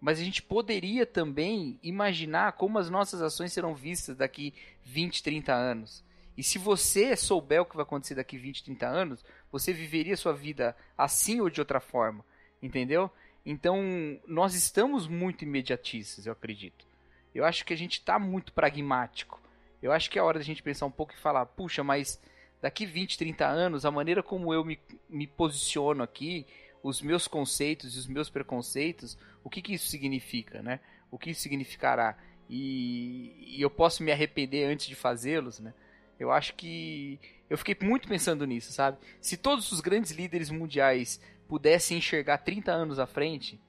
[0.02, 4.54] Mas a gente poderia também imaginar como as nossas ações serão vistas daqui
[4.84, 6.04] 20, 30 anos.
[6.38, 10.34] E se você souber o que vai acontecer daqui 20, 30 anos, você viveria sua
[10.34, 12.26] vida assim ou de outra forma.
[12.62, 13.10] Entendeu?
[13.46, 13.80] Então,
[14.28, 16.86] nós estamos muito imediatistas, eu acredito.
[17.34, 19.40] Eu acho que a gente está muito pragmático.
[19.82, 22.20] Eu acho que é hora da gente pensar um pouco e falar: puxa, mas
[22.66, 26.48] daqui 20, 30 anos, a maneira como eu me, me posiciono aqui,
[26.82, 30.80] os meus conceitos e os meus preconceitos, o que, que isso significa, né?
[31.12, 32.18] O que isso significará?
[32.50, 35.76] E, e eu posso me arrepender antes de fazê-los, né?
[36.20, 38.98] Eu acho que eu fiquei muito pensando nisso, sabe?
[39.22, 43.62] Se todos os grandes líderes mundiais pudessem enxergar 30 anos à frente,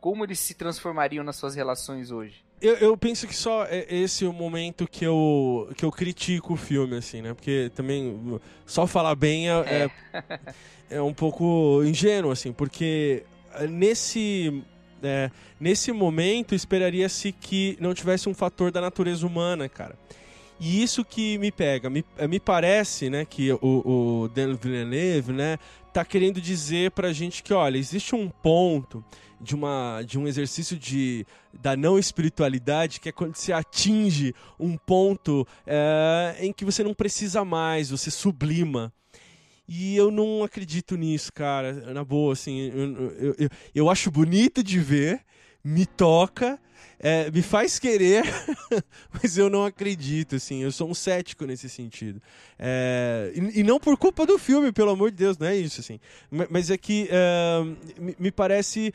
[0.00, 2.42] como eles se transformariam nas suas relações hoje?
[2.62, 6.56] Eu, eu penso que só é esse o momento que eu, que eu critico o
[6.56, 7.34] filme, assim, né?
[7.34, 9.90] Porque também só falar bem é, é.
[10.88, 13.24] é, é um pouco ingênuo, assim, porque
[13.68, 14.62] nesse,
[15.02, 19.98] é, nesse momento esperaria-se que não tivesse um fator da natureza humana, cara.
[20.60, 21.90] E isso que me pega.
[21.90, 25.58] Me, me parece, né, que o, o Villeneuve, né,
[25.92, 29.04] tá querendo dizer pra gente que, olha, existe um ponto
[29.42, 34.76] de, uma, de um exercício de, da não espiritualidade que é quando você atinge um
[34.76, 38.92] ponto é, em que você não precisa mais, você sublima.
[39.68, 41.92] E eu não acredito nisso, cara.
[41.92, 45.20] Na boa, assim, eu, eu, eu, eu acho bonito de ver,
[45.64, 46.58] me toca,
[46.98, 48.22] é, me faz querer,
[49.12, 52.22] mas eu não acredito, assim, eu sou um cético nesse sentido.
[52.58, 55.80] É, e, e, não por culpa do filme, pelo amor de Deus, não é isso,
[55.80, 55.98] assim.
[56.48, 57.64] Mas é que é,
[57.98, 58.92] me, me parece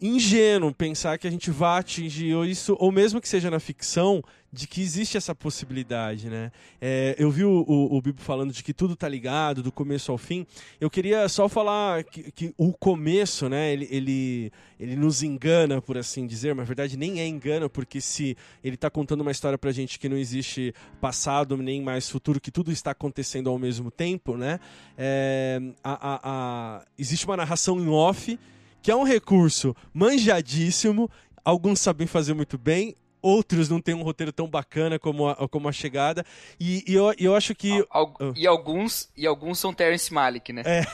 [0.00, 4.22] ingênuo pensar que a gente vai atingir isso, ou mesmo que seja na ficção,
[4.52, 6.50] de que existe essa possibilidade, né?
[6.80, 10.10] É, eu vi o, o, o, Bibo falando de que tudo tá ligado, do começo
[10.10, 10.44] ao fim.
[10.80, 13.72] Eu queria só falar que, que o começo, né?
[13.72, 18.00] Ele, ele, ele nos engana, por assim dizer, mas na verdade nem é engano, porque
[18.00, 22.40] se ele tá contando uma história pra gente que não existe passado nem mais futuro,
[22.40, 24.58] que tudo está acontecendo ao mesmo tempo, né?
[24.98, 28.36] É, a, a, a, existe uma narração em off
[28.82, 31.10] que é um recurso manjadíssimo,
[31.44, 35.68] alguns sabem fazer muito bem, outros não têm um roteiro tão bacana como a, como
[35.68, 36.24] a chegada.
[36.58, 37.84] E, e eu, eu acho que.
[37.90, 40.62] Al, al, e, alguns, e alguns são Terence Malick, né?
[40.64, 40.86] É.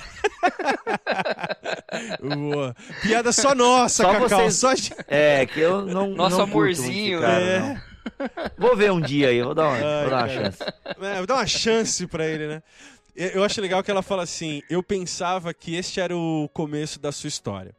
[2.36, 2.74] Boa.
[3.02, 4.50] Piada só nossa, só Cacau.
[4.50, 4.56] Vocês...
[4.56, 4.72] Só...
[5.08, 6.10] É, que eu não.
[6.10, 7.60] Nosso não amorzinho, cara, é.
[7.60, 7.96] Não.
[8.56, 10.62] Vou ver um dia aí, vou dar uma, Ai, vou dar uma chance.
[10.62, 12.62] É, vou dar uma chance pra ele, né?
[13.16, 17.10] Eu acho legal que ela fala assim: eu pensava que este era o começo da
[17.10, 17.74] sua história.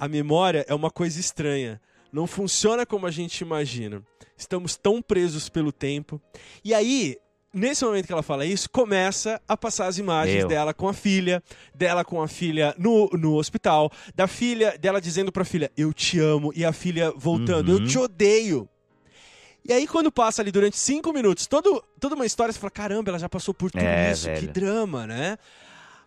[0.00, 1.78] A memória é uma coisa estranha.
[2.10, 4.02] Não funciona como a gente imagina.
[4.34, 6.18] Estamos tão presos pelo tempo.
[6.64, 7.18] E aí,
[7.52, 10.48] nesse momento que ela fala isso, começa a passar as imagens Meu.
[10.48, 11.42] dela com a filha,
[11.74, 16.18] dela com a filha no, no hospital, da filha, dela dizendo pra filha, eu te
[16.18, 17.80] amo, e a filha voltando, Uhum.
[17.82, 18.66] eu te odeio.
[19.62, 23.10] E aí, quando passa ali durante cinco minutos, todo, toda uma história, você fala: caramba,
[23.10, 24.52] ela já passou por tudo É, isso, que velho.
[24.52, 25.36] drama, né?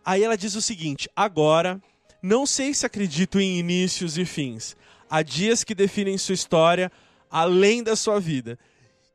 [0.04, 1.80] Aí ela diz o seguinte: agora,
[2.24, 4.78] não sei se acredito em inícios e fins.
[5.10, 6.90] Há dias que definem sua história
[7.30, 8.58] além da sua vida.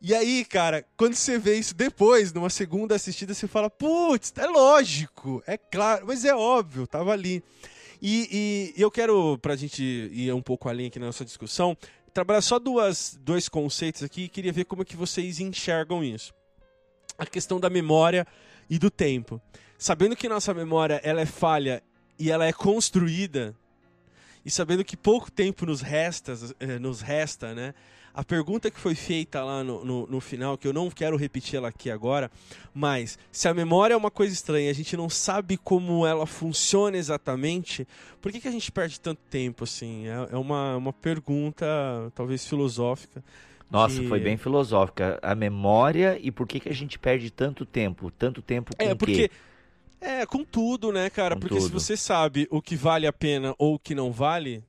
[0.00, 4.46] E aí, cara, quando você vê isso depois, numa segunda assistida, você fala, putz, é
[4.46, 7.42] lógico, é claro, mas é óbvio, tava ali.
[8.00, 11.76] E, e eu quero, pra gente ir um pouco além aqui na nossa discussão,
[12.12, 16.34] trabalhar só duas, dois conceitos aqui e queria ver como é que vocês enxergam isso.
[17.16, 18.26] A questão da memória
[18.68, 19.40] e do tempo.
[19.78, 21.82] Sabendo que nossa memória ela é falha
[22.19, 23.55] e ela é construída,
[24.45, 27.75] e sabendo que pouco tempo nos resta, eh, nos resta, né?
[28.14, 31.57] A pergunta que foi feita lá no, no, no, final, que eu não quero repetir
[31.57, 32.31] ela aqui agora,
[32.75, 36.97] mas se a memória é uma coisa estranha, a gente não sabe como ela funciona
[36.97, 37.87] exatamente,
[38.21, 40.09] por que, que a gente perde tanto tempo assim?
[40.09, 41.66] É, é uma, uma pergunta
[42.14, 43.23] talvez filosófica.
[43.71, 45.19] Nossa, foi bem filosófica.
[45.23, 48.11] A memória e por que, que a gente perde tanto tempo?
[48.11, 49.29] Tanto tempo com É, porque.
[49.29, 49.31] quê?
[50.01, 51.34] É, com tudo, né, cara?
[51.34, 51.80] Com porque se tudo.
[51.80, 54.64] você sabe o que vale a pena ou o que não vale,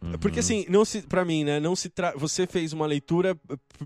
[0.00, 0.12] Uhum.
[0.18, 2.12] Porque assim, não se, para mim, né, não se tra...
[2.16, 3.36] você fez uma leitura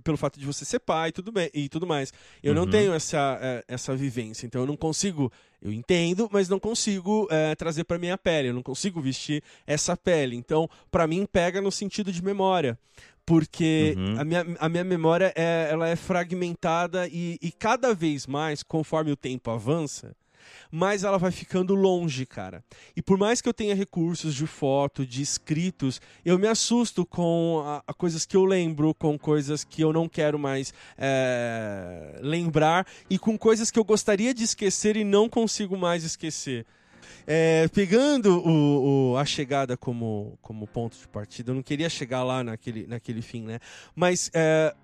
[0.04, 2.12] pelo fato de você ser pai e tudo bem e tudo mais.
[2.42, 2.70] Eu não Uhum.
[2.70, 5.32] tenho essa eh, essa vivência, então eu não consigo,
[5.62, 9.96] eu entendo, mas não consigo eh, trazer para minha pele, eu não consigo vestir essa
[9.96, 10.36] pele.
[10.36, 12.78] Então, para mim pega no sentido de memória.
[13.24, 14.20] Porque Uhum.
[14.20, 19.12] a, minha, a minha memória é, ela é fragmentada e, e cada vez mais, conforme
[19.12, 20.14] o tempo avança,
[20.70, 22.64] mais ela vai ficando longe, cara.
[22.96, 27.62] E por mais que eu tenha recursos de foto, de escritos, eu me assusto com
[27.64, 32.86] a, a coisas que eu lembro, com coisas que eu não quero mais é, lembrar
[33.08, 36.66] e com coisas que eu gostaria de esquecer e não consigo mais esquecer.
[37.26, 42.22] É, pegando o, o- a chegada como, como ponto de partida, eu não queria chegar
[42.24, 43.58] lá naquele, naquele fim, né?
[43.94, 44.74] Mas é,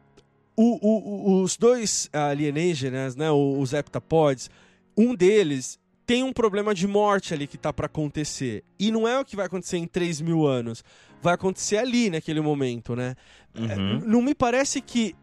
[0.57, 4.51] o- os dois alienígenas, né, o- os heptapods,
[4.97, 8.65] um deles tem um problema de morte ali que tá para acontecer.
[8.79, 10.83] E não é o que vai acontecer em 3 mil anos.
[11.21, 13.15] Vai acontecer ali, naquele momento, né?
[13.55, 14.01] É, Uhum.
[14.07, 15.15] Não me parece que,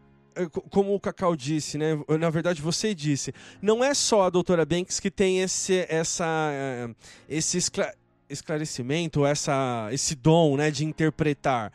[0.70, 1.98] como o Cacau disse, né?
[2.18, 6.88] Na verdade, você disse, não é só a doutora Banks que tem esse, essa, é,
[7.28, 7.94] esse escla-
[8.28, 11.72] esclarecimento, essa, esse dom né, de interpretar.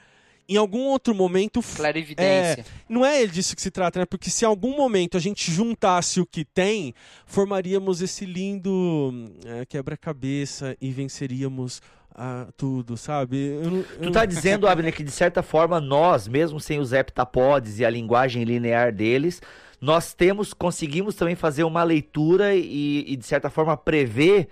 [0.49, 2.65] Em algum outro momento, Clarividência.
[2.89, 4.05] não é disso que se trata, né?
[4.05, 6.93] Porque se em algum momento a gente juntasse o que tem,
[7.25, 11.81] formaríamos esse lindo é, quebra-cabeça e venceríamos
[12.15, 13.37] ah, tudo, sabe?
[13.37, 17.79] Eu eu Tu tá dizendo, Abner, que de certa forma nós, mesmo sem os heptapods
[17.79, 19.41] e a linguagem linear deles,
[19.79, 24.47] nós temos, conseguimos também fazer uma leitura e, e, de certa forma prever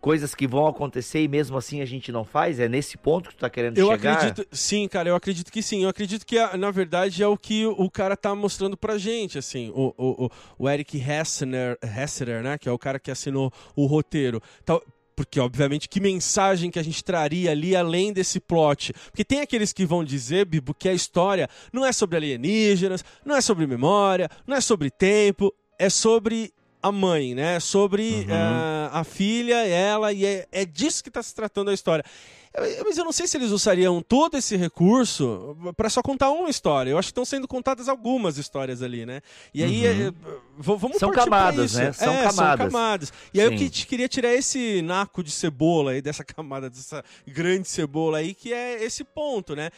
[0.00, 2.60] coisas que vão acontecer e mesmo assim a gente não faz?
[2.60, 4.14] É nesse ponto que tu tá querendo Eu chegar?
[4.16, 5.82] acredito, sim, cara, eu acredito que sim.
[5.82, 9.70] Eu acredito que, na verdade, é o que o cara tá mostrando pra gente, assim.
[9.74, 14.40] O, o, o- Eric Hessener, Hessener, né, que é o cara que assinou o roteiro.
[14.64, 14.82] Tal-
[15.20, 18.94] porque, obviamente, que mensagem que a gente traria ali além desse plot?
[19.10, 23.36] Porque tem aqueles que vão dizer, Bibo, que a história não é sobre alienígenas, não
[23.36, 27.60] é sobre memória, não é sobre tempo, é sobre a mãe, né?
[27.60, 28.26] Sobre Uhum.
[28.30, 32.04] ah, a filha, ela, e é, é disso que está se tratando a história.
[32.52, 36.50] Eu- Mas eu não sei se eles usariam todo esse recurso para só contar uma
[36.50, 36.90] história.
[36.90, 39.20] Eu acho que estão sendo contadas algumas histórias ali, né?
[39.54, 40.08] E aí, Uhum.
[40.08, 41.92] é, v- vamos São camadas, né?
[41.92, 42.34] São É, camadas.
[42.34, 43.12] São camadas.
[43.32, 43.68] E aí eu Sim.
[43.68, 48.52] que- queria tirar esse naco de cebola aí, dessa camada, dessa grande cebola aí, que
[48.52, 49.70] é esse ponto, né?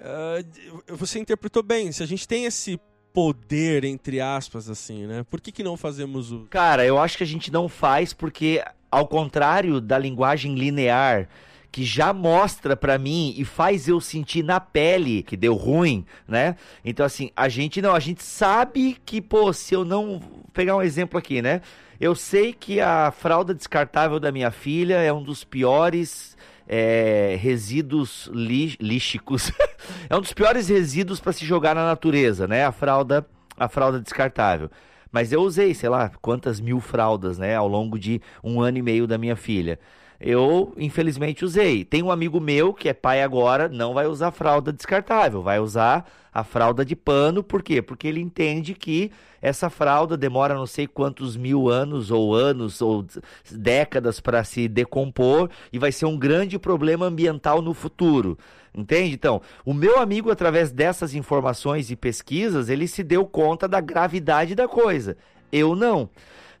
[0.00, 0.42] Ah,
[0.88, 1.90] você interpretou bem.
[1.90, 2.78] Se a gente tem esse
[3.12, 5.24] poder, entre aspas, assim, né?
[5.28, 6.46] Por que, que não fazemos o.
[6.50, 11.28] Cara, eu acho que a gente não faz porque, ao contrário da linguagem linear,
[11.70, 16.56] que já mostra pra mim e faz eu sentir na pele que deu ruim, né?
[16.84, 20.18] Então, assim, a gente não, a gente sabe que, pô, se eu não.
[20.18, 21.60] Vou pegar um exemplo aqui, né?
[22.00, 26.36] Eu sei que a fralda descartável da minha filha é um dos piores.
[26.72, 28.76] É, resíduos li-
[30.08, 32.64] é um dos piores resíduos pra se jogar na natureza, né?
[32.64, 33.26] A fralda,
[33.58, 34.70] a fralda descartável.
[35.10, 38.82] Mas eu usei, sei lá, quantas mil fraldas, né, ao longo de um ano e
[38.82, 39.80] meio da minha filha.
[40.20, 41.84] Eu, infelizmente, usei.
[41.84, 46.08] Tem um amigo meu que é pai agora, não vai usar fralda descartável, vai usar
[46.32, 47.82] a fralda de pano, por quê?
[47.82, 49.10] Porque ele entende que
[49.40, 53.04] essa fralda demora não sei quantos mil anos, ou anos, ou
[53.50, 58.38] décadas para se decompor e vai ser um grande problema ambiental no futuro.
[58.74, 59.14] Entende?
[59.14, 64.54] Então, o meu amigo, através dessas informações e pesquisas, ele se deu conta da gravidade
[64.54, 65.16] da coisa.
[65.50, 66.08] Eu não.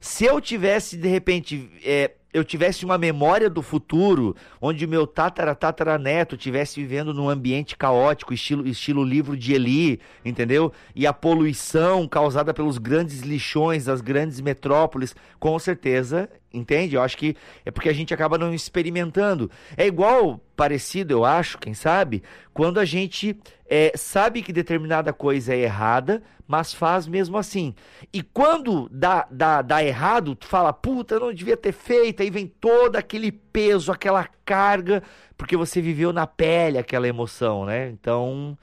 [0.00, 5.54] Se eu tivesse, de repente, é, eu tivesse uma memória do futuro, onde meu tatara
[5.54, 10.72] tataraneto tivesse vivendo num ambiente caótico, estilo, estilo livro de Eli, entendeu?
[10.94, 16.96] E a poluição causada pelos grandes lixões das grandes metrópoles, com certeza, entende?
[16.96, 19.50] Eu acho que é porque a gente acaba não experimentando.
[19.76, 22.22] É igual, parecido, eu acho, quem sabe,
[22.52, 23.36] quando a gente
[23.68, 27.74] é, sabe que determinada coisa é errada, mas faz mesmo assim.
[28.12, 32.30] E quando dá, dá, dá errado, tu fala, puta, eu não devia ter feito, aí
[32.30, 35.02] vem todo aquele peso, aquela carga,
[35.36, 37.88] porque você viveu na pele aquela emoção, né?
[37.90, 38.58] Então,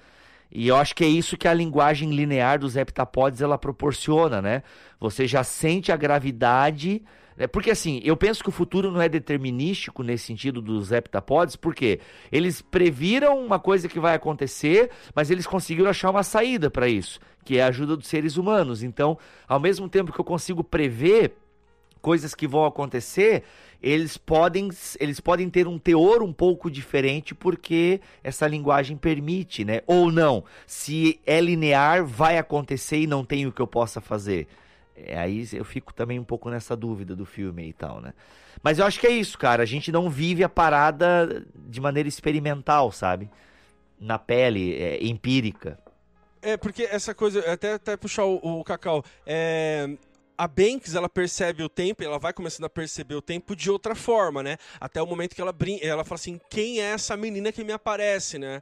[0.51, 4.63] e eu acho que é isso que a linguagem linear dos heptapods ela proporciona, né?
[4.99, 7.01] Você já sente a gravidade
[7.38, 11.55] é, porque assim, eu penso que o futuro não é determinístico nesse sentido dos heptapods,
[11.55, 11.99] porque
[12.31, 17.19] eles previram uma coisa que vai acontecer, mas eles conseguiram achar uma saída para isso,
[17.45, 18.81] que é a ajuda dos seres humanos.
[18.81, 19.17] Então,
[19.47, 21.35] ao mesmo tempo que eu consigo prever
[22.01, 23.43] coisas que vão acontecer,
[23.81, 24.69] eles podem,
[24.99, 29.81] eles podem ter um teor um pouco diferente porque essa linguagem permite, né?
[29.85, 30.43] Ou não.
[30.65, 34.47] Se é linear, vai acontecer e não tem o que eu possa fazer.
[35.06, 38.14] É, aí eu fico também um pouco nessa dúvida do filme e tal, né?
[38.64, 39.62] Mas eu acho que é isso, cara.
[39.62, 43.30] A gente não vive a parada de maneira experimental, sabe?
[44.00, 45.78] Na pele, é, empírica.
[46.41, 49.89] É, porque essa coisa, até, até puxar o, o Cacau, é,
[50.38, 53.95] a Banks, ela percebe o tempo, ela vai começando a perceber o tempo de outra
[53.95, 54.58] forma, né?
[54.80, 57.74] Até o momento que ela brinca, ela fala assim, quem é essa menina que me
[57.74, 58.62] aparece, né?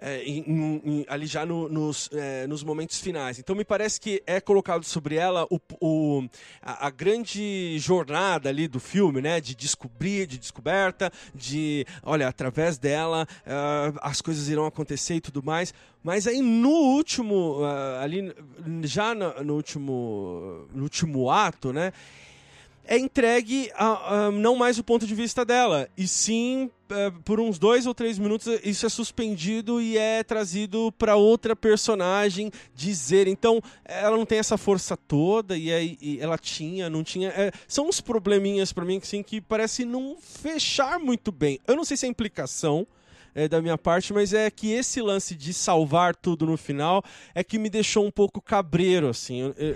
[0.00, 3.38] É, em, em, ali já no, nos, é, nos momentos finais.
[3.38, 6.28] Então me parece que é colocado sobre ela o, o
[6.62, 9.40] a, a, grande jornada ali do filme, né?
[9.40, 15.42] De descobrir, de descoberta, de olha, através dela uh, as coisas irão acontecer e tudo
[15.42, 15.74] mais.
[16.02, 18.32] Mas aí no último, uh, ali
[18.82, 21.92] já no, no, último, no último ato, né?
[22.88, 27.38] É entregue a, a, não mais o ponto de vista dela, e sim é, por
[27.38, 33.28] uns dois ou três minutos isso é suspendido e é trazido para outra personagem dizer.
[33.28, 37.28] Então ela não tem essa força toda e, aí, e ela tinha, não tinha.
[37.28, 41.60] É, são uns probleminhas para mim assim, que parece não fechar muito bem.
[41.66, 42.86] Eu não sei se é implicação
[43.38, 47.44] é, da minha parte, mas é que esse lance de salvar tudo no final é
[47.44, 49.40] que me deixou um pouco cabreiro, assim.
[49.40, 49.74] Eu, eu,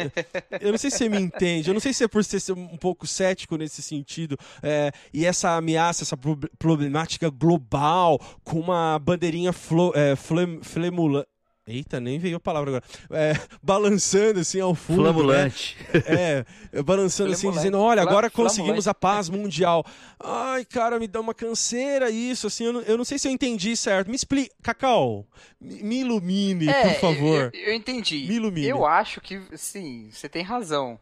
[0.60, 2.76] eu não sei se você me entende, eu não sei se é por ser um
[2.76, 6.18] pouco cético nesse sentido, é, e essa ameaça, essa
[6.58, 11.24] problemática global, com uma bandeirinha flo, é, flem, flemula,
[11.64, 12.84] Eita, nem veio a palavra agora.
[13.10, 15.02] É, balançando assim ao fundo.
[15.02, 15.12] Né?
[15.12, 15.76] Flamulante.
[15.94, 16.44] Né?
[16.72, 19.84] É, balançando assim, dizendo: olha, agora conseguimos a paz mundial.
[20.18, 23.32] Ai, cara, me dá uma canseira isso, assim, eu não, eu não sei se eu
[23.32, 24.08] entendi certo.
[24.08, 24.52] Me explica.
[24.60, 25.24] Cacau,
[25.60, 27.50] me ilumine, é, por favor.
[27.54, 28.26] Eu, eu, entendi.
[28.26, 28.66] Me ilumine.
[28.68, 30.98] Eu acho que, sim, você tem razão.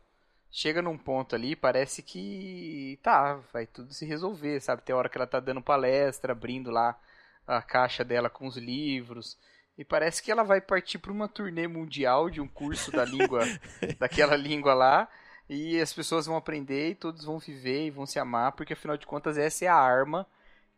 [0.52, 4.82] Chega num ponto ali, parece que tá, vai tudo se resolver, sabe?
[4.82, 6.98] Tem hora que ela tá dando palestra, abrindo lá
[7.46, 9.38] a caixa dela com os livros
[9.80, 13.46] e parece que ela vai partir para uma turnê mundial de um curso da língua,
[13.98, 15.08] daquela língua lá.
[15.48, 18.98] E as pessoas vão aprender e todos vão viver e vão se amar, porque afinal
[18.98, 20.26] de contas essa é a arma,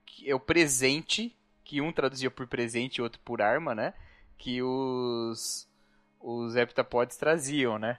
[0.07, 3.93] que é o presente, que um traduzia por presente e outro por arma, né?
[4.39, 5.69] Que os,
[6.21, 7.99] os heptapods traziam, né?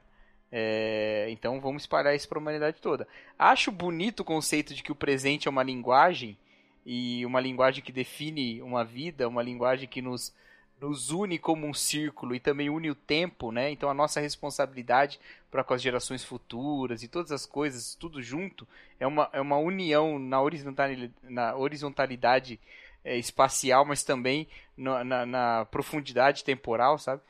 [0.50, 3.06] É, então vamos espalhar isso para a humanidade toda.
[3.38, 6.38] Acho bonito o conceito de que o presente é uma linguagem,
[6.86, 10.34] e uma linguagem que define uma vida, uma linguagem que nos
[10.84, 13.72] nos une como um círculo e também une o tempo, né?
[13.72, 15.18] Então a nossa responsabilidade
[15.50, 18.68] para com as gerações futuras e todas as coisas, tudo junto,
[19.00, 22.60] é uma, é uma união na horizontalidade, na horizontalidade
[23.02, 27.22] é, espacial, mas também na, na, na profundidade temporal, sabe?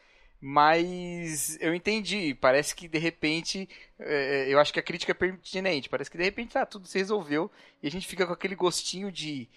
[0.42, 5.90] Mas eu entendi, parece que de repente, é, eu acho que a crítica é pertinente,
[5.90, 7.52] parece que de repente tá, tudo se resolveu
[7.84, 9.48] e a gente fica com aquele gostinho de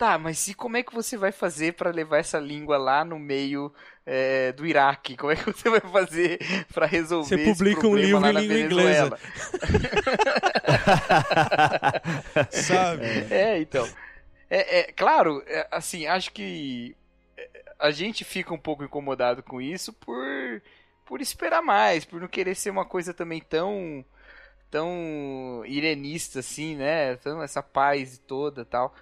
[0.00, 3.18] Tá, mas e como é que você vai fazer para levar essa língua lá no
[3.18, 3.70] meio
[4.06, 5.14] é, do Iraque?
[5.14, 6.38] Como é que você vai fazer
[6.72, 9.18] para resolver Você publica um livro em língua inglesa.
[12.50, 13.04] Sabe?
[13.30, 13.86] É, então.
[14.48, 16.96] É, é claro, é, assim, acho que
[17.36, 20.62] é, a gente fica um pouco incomodado com isso por,
[21.04, 24.02] por esperar mais, por não querer ser uma coisa também tão
[24.70, 27.16] tão irenista assim, né?
[27.16, 28.94] Tão essa paz toda tal.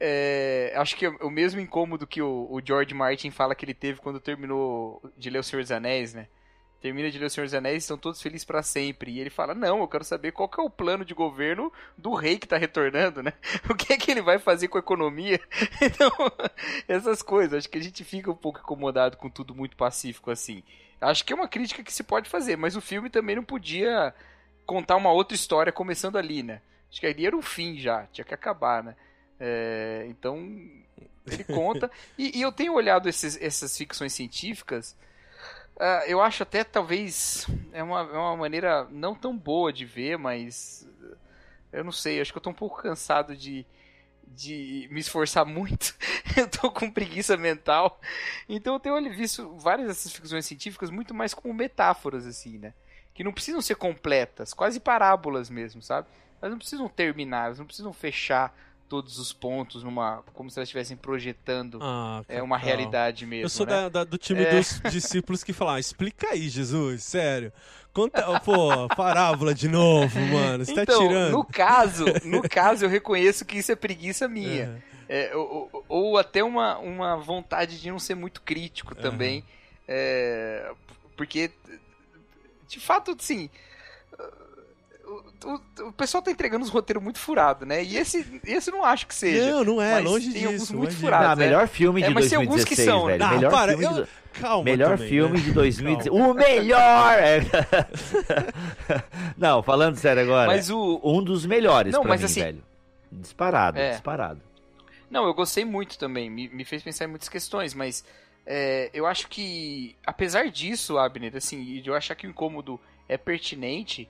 [0.00, 3.74] É, acho que é o mesmo incômodo que o, o, George Martin fala que ele
[3.74, 6.26] teve quando terminou de ler O Senhor dos Anéis, né?
[6.80, 9.12] Termina de ler O Senhor dos Anéis e estão todos felizes para sempre.
[9.12, 12.14] E ele fala: Não, eu quero saber qual que é o plano de governo do
[12.14, 13.32] rei que tá retornando, né?
[13.70, 15.40] O que é que ele vai fazer com a economia?
[15.80, 16.10] Então,
[16.88, 17.58] essas coisas.
[17.58, 20.62] Acho que a gente fica um pouco incomodado com tudo muito pacífico assim.
[21.00, 24.14] Acho que é uma crítica que se pode fazer, mas o filme também não podia
[24.66, 26.62] contar uma outra história começando ali, né?
[26.90, 28.96] Acho que ali era o fim já, tinha que acabar, né?
[29.46, 30.38] É, então,
[31.26, 31.90] ele conta.
[32.16, 34.96] e, e, eu tenho olhado esses, essas ficções científicas,
[35.76, 40.16] uh, eu acho até talvez é uma, é uma maneira não tão boa de ver,
[40.16, 40.88] mas
[41.70, 43.66] eu não sei, acho que eu tô um pouco cansado de,
[44.26, 45.94] de me esforçar muito.
[46.38, 48.00] eu tô com preguiça mental.
[48.48, 52.72] Então eu tenho visto várias dessas ficções científicas muito mais como metáforas, assim, né?
[53.12, 56.08] Que não precisam ser completas, quase parábolas mesmo, sabe?
[56.40, 58.54] Elas não precisam terminar, elas não precisam fechar
[58.88, 63.46] todos os pontos numa como se elas estivessem projetando ah, é uma realidade mesmo.
[63.46, 63.72] Eu sou né?
[63.72, 64.56] da, da, do time é...
[64.56, 67.52] dos discípulos que falam: ah, explica aí, Jesus, sério.
[67.92, 70.64] Conta, pô, parábola de novo, mano.
[70.64, 71.32] Você tá então, tá tirando.
[71.32, 74.82] No caso, no caso, eu reconheço que isso é preguiça minha.
[75.08, 75.26] É.
[75.26, 79.44] É, ou, ou, até uma, uma vontade de não ser muito crítico também.
[79.86, 80.72] É,
[81.16, 81.52] porque,
[82.66, 83.48] de fato, sim
[85.44, 87.82] o, o, pessoal tá entregando uns roteiros muito furados, né?
[87.82, 89.50] E esse, esse eu não acho que seja.
[89.50, 90.52] Não, não é, longe tem disso.
[90.52, 91.28] Alguns muito furados.
[91.28, 93.24] Ah, melhor filme de é, mas 2016, tem alguns que são, velho.
[93.24, 94.04] Ah, melhor para, filme eu...
[94.04, 94.10] de...
[94.34, 95.44] Calma melhor também, filme né?
[95.44, 96.12] de 2016.
[96.12, 97.18] O melhor!
[99.38, 100.48] não, falando sério agora.
[100.48, 101.00] Mas o...
[101.04, 102.40] Um dos melhores não, pra mas mim, assim...
[102.40, 102.64] velho.
[103.12, 103.92] Disparado, é.
[103.92, 104.40] disparado.
[105.08, 106.28] Não, eu gostei muito também.
[106.28, 108.04] Me, me fez pensar em muitas questões, mas...
[108.46, 112.78] É, eu acho que, apesar disso, Abner, assim, de eu achar que o incômodo
[113.08, 114.08] é pertinente,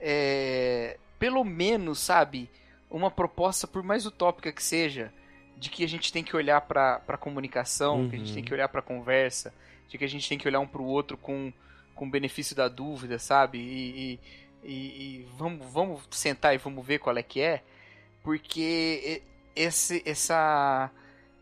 [0.00, 2.50] é, pelo menos, sabe,
[2.90, 5.12] uma proposta, por mais utópica que seja,
[5.56, 8.10] de que a gente tem que olhar para a comunicação, uhum.
[8.10, 8.56] que a gente tem que uhum.
[8.56, 9.52] olhar para a conversa,
[9.88, 11.52] de que a gente tem que olhar um para o outro com
[11.98, 13.58] com benefício da dúvida, sabe?
[13.58, 14.20] E,
[14.62, 17.64] e, e, vamos, vamos sentar e vamos ver qual é que é,
[18.22, 19.20] porque
[19.54, 20.92] esse, essa,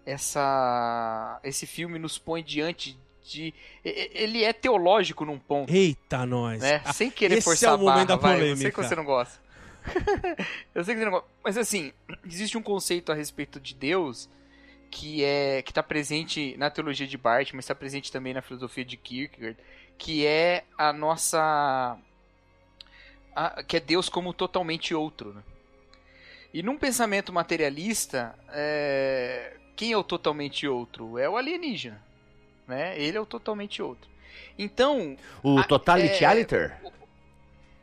[0.07, 3.53] essa, esse filme nos põe diante de.
[3.85, 5.72] Ele é teológico num ponto.
[5.72, 6.61] Eita, nós!
[6.61, 6.81] Né?
[6.93, 8.41] Sem querer Esse forçar é o momento barra, da polêmica.
[8.45, 9.41] Vai, eu sei que você não gosta.
[10.74, 11.29] eu sei que você não gosta.
[11.45, 11.93] Mas assim,
[12.24, 14.29] existe um conceito a respeito de Deus
[14.91, 18.85] que é que está presente na teologia de Barth, mas está presente também na filosofia
[18.85, 19.59] de Kierkegaard,
[19.99, 21.99] que é a nossa
[23.35, 25.35] a, que é Deus como totalmente outro.
[25.35, 25.43] Né?
[26.55, 31.18] E num pensamento materialista, é, quem é o totalmente outro?
[31.18, 32.05] É o alienígena
[32.66, 32.98] né?
[32.98, 34.08] Ele é o totalmente outro.
[34.58, 35.16] Então.
[35.42, 36.28] O Totality é,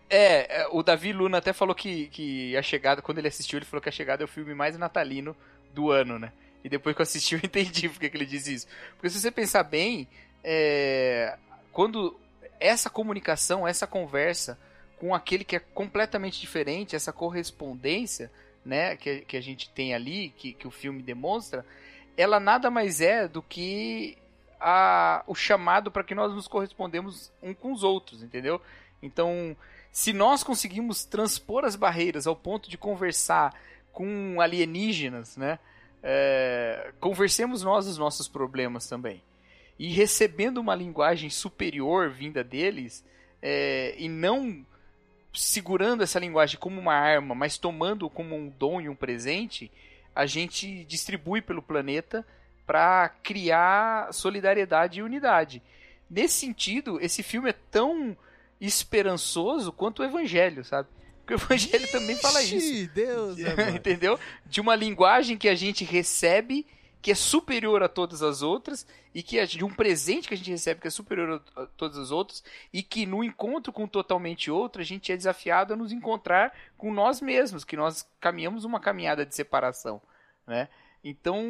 [0.09, 3.65] é, é, o Davi Luna até falou que, que a chegada, quando ele assistiu, ele
[3.65, 5.35] falou que a chegada é o filme mais natalino
[5.73, 6.31] do ano, né?
[6.63, 8.67] E depois que eu assisti, eu entendi porque que ele diz isso.
[8.95, 10.07] Porque se você pensar bem,
[10.43, 11.37] é,
[11.71, 12.19] quando
[12.59, 14.57] essa comunicação, essa conversa
[14.97, 18.31] com aquele que é completamente diferente, essa correspondência,
[18.63, 21.65] né, que, que a gente tem ali, que, que o filme demonstra,
[22.15, 24.17] ela nada mais é do que
[24.63, 28.61] a, o chamado para que nós nos correspondemos um com os outros, entendeu?
[29.01, 29.55] Então,
[29.91, 33.53] se nós conseguimos transpor as barreiras ao ponto de conversar
[33.91, 35.59] com alienígenas, né?
[36.01, 39.21] É, conversemos nós os nossos problemas também.
[39.77, 43.03] E recebendo uma linguagem superior vinda deles,
[43.41, 44.65] é, e não
[45.33, 49.69] segurando essa linguagem como uma arma, mas tomando como um dom e um presente,
[50.15, 52.25] a gente distribui pelo planeta
[52.65, 55.61] para criar solidariedade e unidade.
[56.09, 58.15] Nesse sentido, esse filme é tão
[58.59, 60.87] esperançoso quanto o Evangelho, sabe?
[61.19, 62.89] Porque o Evangelho Ixi, também fala isso.
[62.93, 63.37] Deus,
[63.73, 64.19] entendeu?
[64.45, 66.65] De uma linguagem que a gente recebe
[67.01, 70.37] que é superior a todas as outras e que é de um presente que a
[70.37, 72.41] gente recebe que é superior a todas as outras
[72.71, 76.93] e que no encontro com totalmente outro a gente é desafiado a nos encontrar com
[76.93, 80.01] nós mesmos, que nós caminhamos uma caminhada de separação,
[80.47, 80.69] né?
[81.03, 81.43] Então,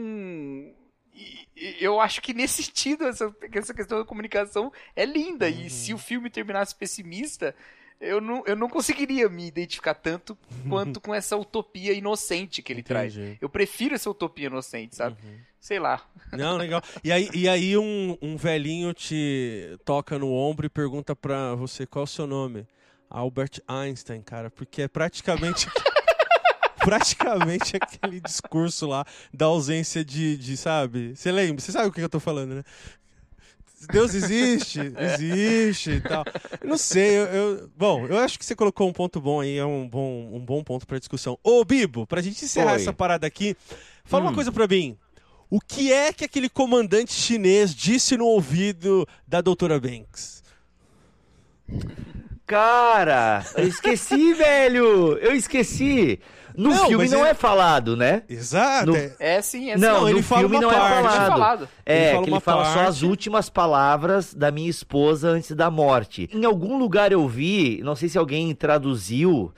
[1.13, 1.47] e,
[1.79, 5.47] eu acho que nesse sentido, essa, essa questão da comunicação é linda.
[5.47, 5.61] Uhum.
[5.65, 7.55] E se o filme terminasse pessimista,
[7.99, 10.37] eu não, eu não conseguiria me identificar tanto
[10.67, 13.13] quanto com essa utopia inocente que ele Entendi.
[13.13, 13.37] traz.
[13.41, 15.17] Eu prefiro essa utopia inocente, sabe?
[15.23, 15.37] Uhum.
[15.59, 16.05] Sei lá.
[16.33, 16.81] Não, legal.
[17.03, 21.85] E aí, e aí um, um velhinho te toca no ombro e pergunta pra você
[21.85, 22.67] qual é o seu nome.
[23.09, 25.67] Albert Einstein, cara, porque é praticamente.
[26.83, 31.15] praticamente aquele discurso lá da ausência de, de sabe?
[31.15, 31.61] Você lembra?
[31.61, 32.63] Você sabe o que eu tô falando, né?
[33.91, 36.23] Deus existe, existe e tal.
[36.61, 39.57] Eu não sei, eu, eu, Bom, eu acho que você colocou um ponto bom aí,
[39.57, 41.37] é um bom, um bom ponto pra discussão.
[41.43, 42.77] Ô, Bibo, pra gente encerrar Oi.
[42.77, 43.57] essa parada aqui,
[44.05, 44.27] fala hum.
[44.27, 44.97] uma coisa pra mim.
[45.49, 50.41] O que é que aquele comandante chinês disse no ouvido da doutora Banks?
[52.45, 55.17] Cara, eu esqueci, velho!
[55.17, 56.19] Eu esqueci!
[56.55, 57.31] No não, filme não é...
[57.31, 57.33] é...
[57.33, 58.23] falado, né?
[58.29, 58.91] Exato.
[58.91, 58.95] No...
[58.95, 59.81] É, é sim, é sim.
[59.81, 60.83] Não, ele no fala filme não parte.
[60.85, 61.23] é falado.
[61.23, 61.69] É, falado.
[61.85, 62.73] é ele que ele fala parte.
[62.73, 66.29] só as últimas palavras da minha esposa antes da morte.
[66.33, 69.53] Em algum lugar eu vi, não sei se alguém traduziu,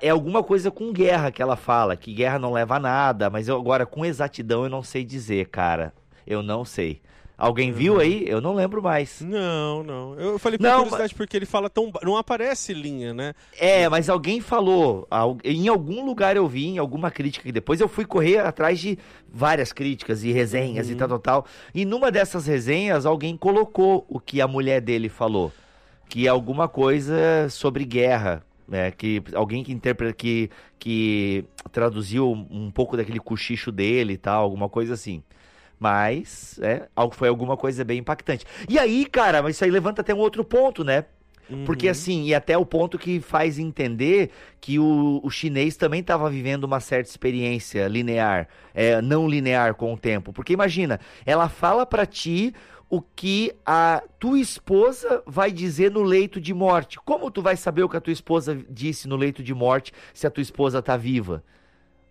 [0.00, 3.48] É alguma coisa com guerra que ela fala, que guerra não leva a nada, mas
[3.48, 5.92] eu agora com exatidão eu não sei dizer, cara.
[6.26, 7.00] Eu não sei.
[7.38, 8.00] Alguém viu Uhum.
[8.00, 8.24] aí?
[8.26, 9.20] Eu não lembro mais.
[9.20, 10.14] Não, não.
[10.18, 11.88] Eu falei por Não, curiosidade porque ele fala tão.
[12.02, 13.32] Não aparece linha, né?
[13.56, 15.06] É, mas alguém falou.
[15.08, 18.80] al- Em algum lugar eu vi, em alguma crítica, que depois eu fui correr atrás
[18.80, 18.98] de
[19.32, 21.46] várias críticas e resenhas e tal, tal, tal.
[21.72, 25.52] E numa dessas resenhas, alguém colocou o que a mulher dele falou.
[26.08, 28.42] Que é alguma coisa sobre guerra.
[28.66, 31.42] né, que alguém que interpreta que, que
[31.72, 35.22] traduziu um pouco daquele cochicho dele e tal, alguma coisa assim.
[35.78, 38.44] Mas, é, foi alguma coisa bem impactante.
[38.68, 41.04] E aí, cara, mas isso aí levanta até um outro ponto, né?
[41.64, 41.92] Porque Uhum.
[41.92, 44.30] assim, e até o ponto que faz entender
[44.60, 49.94] que o, o chinês também estava vivendo uma certa experiência linear, é, não linear com
[49.94, 50.32] o tempo.
[50.32, 52.54] Porque imagina, ela fala pra ti
[52.90, 56.98] o que a tua esposa vai dizer no leito de morte.
[57.00, 60.26] Como tu vai saber o que a tua esposa disse no leito de morte se
[60.26, 61.42] a tua esposa tá viva?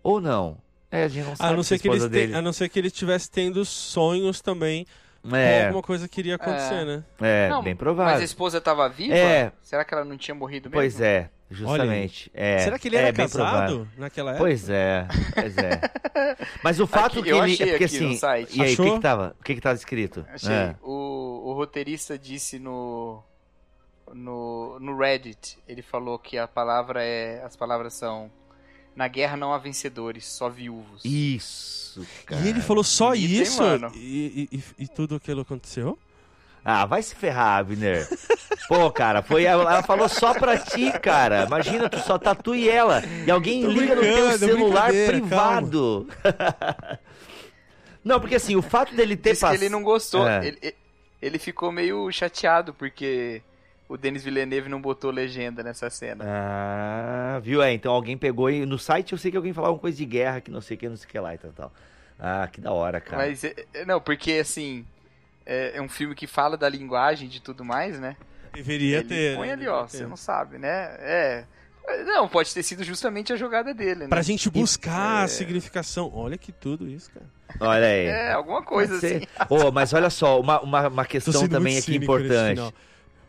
[0.04, 0.58] Ou não?
[0.92, 2.36] É, a gente não sabe A não, ser que ele esposa dele...
[2.36, 4.86] a não ser que ele estivesse tendo sonhos também
[5.22, 7.04] com É, alguma coisa que iria acontecer, né?
[7.20, 8.22] é, Não, bem Mas provável.
[8.22, 9.14] a esposa tava viva?
[9.14, 9.52] É.
[9.62, 10.80] Será que ela não tinha morrido mesmo?
[10.80, 12.32] Pois é, justamente.
[12.34, 13.80] É, Será que ele é era provável.
[13.80, 14.44] casado naquela época?
[14.46, 15.82] Pois é, pois é.
[16.64, 17.54] Mas o fato Aqui, que eu ele.
[17.54, 18.18] achei É porque aqui no assim.
[18.18, 18.58] site.
[18.58, 19.36] E aí, o que, que tava?
[19.40, 20.26] O que, que tava escrito?
[20.30, 20.54] Achei.
[20.54, 20.76] É.
[20.82, 23.22] O, o roteirista disse no,
[24.14, 28.32] no no Reddit, ele falou que a palavra é, as palavras são
[28.98, 31.06] na guerra não há vencedores, só viúvos.
[31.06, 32.42] Isso, cara.
[32.42, 33.62] E ele falou só bonito, hein, isso?
[33.62, 33.92] mano?
[33.96, 35.98] E, e- e- e tudo aquilo aconteceu?
[36.66, 38.06] Ah, vai se ferrar, Abner.
[38.68, 41.46] Pô, cara, foi ela falou só pra ti, cara.
[41.46, 43.02] Imagina, tu só tá tu e ela.
[43.26, 46.08] E alguém Tô liga no teu celular privado.
[48.04, 50.28] Não, porque assim, o fato dele ter que ele não gostou.
[50.28, 50.48] É.
[50.48, 50.76] Ele-
[51.22, 53.42] ele ficou meio chateado porque
[53.90, 56.24] o Denis Villeneuve não botou legenda nessa cena.
[56.28, 57.62] Ah, viu?
[57.62, 60.06] É, então alguém pegou e no site eu sei que alguém falava uma coisa de
[60.06, 61.74] guerra que não sei o que, não sei o que lá e tal, tal.
[62.20, 63.18] Ah, que da hora, cara.
[63.18, 64.86] Mas, é- é- não, porque assim,
[65.46, 68.16] é, é um filme que fala da linguagem de tudo mais, né?
[68.54, 69.36] Deveria ele ter.
[69.36, 69.54] põe né?
[69.54, 70.96] ali, ó, você não sabe, né?
[71.00, 71.44] É.
[72.06, 74.08] Não, pode ter sido justamente a jogada dele, né?
[74.10, 75.24] Pra gente buscar É.
[75.24, 76.12] a significação.
[76.14, 77.26] Olha que tudo isso, cara.
[77.62, 78.06] Olha aí.
[78.08, 79.26] É, alguma coisa assim.
[79.50, 82.62] Ô, mas olha só, uma, uma, uma questão também aqui importante.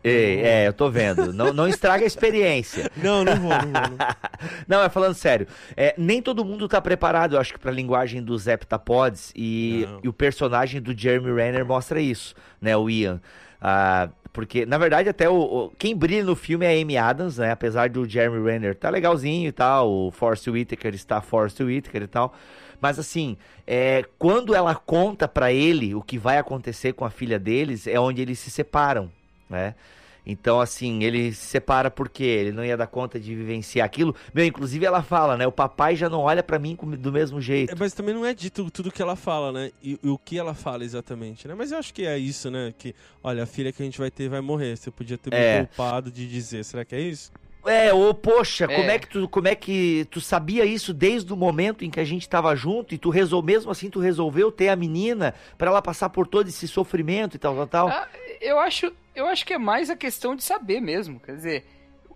[0.03, 1.33] Ei, é, eu tô vendo.
[1.33, 2.89] Não, não estraga a experiência.
[2.97, 3.71] Não, não vou, não vou.
[3.71, 3.97] Não.
[4.67, 5.45] Não, é falando sério.
[5.75, 10.07] É, nem todo mundo tá preparado, eu acho que pra linguagem dos heptapods e, e
[10.07, 13.19] o personagem do Jeremy Renner mostra isso, né, o Ian.
[13.61, 17.37] Ah, porque, na verdade, até o, o- quem brilha no filme é a Amy Adams,
[17.37, 17.51] né?
[17.51, 22.07] Apesar do Jeremy Renner tá legalzinho e tal, o Forrest Whitaker está Forrest Whitaker e
[22.07, 22.33] tal.
[22.79, 23.35] Mas assim,
[23.67, 27.99] é, quando ela conta pra ele o que vai acontecer com a filha deles, é
[27.99, 29.11] onde eles se separam,
[29.49, 29.75] né?
[30.25, 34.15] Então, assim, ele se separa porque ele não ia dar conta de vivenciar aquilo.
[34.31, 35.47] Meu, inclusive ela fala, né?
[35.47, 37.71] O papai já não olha pra mim do mesmo jeito.
[37.71, 39.71] É, mas também não é dito tudo que ela fala, né?
[39.81, 41.55] E, e o que ela fala exatamente, né?
[41.55, 42.71] Mas eu acho que é isso, né?
[42.77, 42.93] Que,
[43.23, 44.75] olha, a filha que a gente vai ter vai morrer.
[44.77, 45.61] Você podia ter É.
[45.61, 46.63] me culpado de dizer.
[46.63, 47.31] Será que é isso?
[47.65, 48.75] É, ô, poxa, É.
[48.75, 51.99] como é que tu, como é que tu sabia isso desde o momento em que
[51.99, 55.69] a gente tava junto e tu resolveu, mesmo assim tu resolveu ter a menina pra
[55.69, 57.87] ela passar por todo esse sofrimento e tal, tal, tal?
[57.89, 58.07] Ah,
[58.39, 61.19] eu acho, eu acho que é mais a questão de saber mesmo.
[61.19, 61.65] Quer dizer,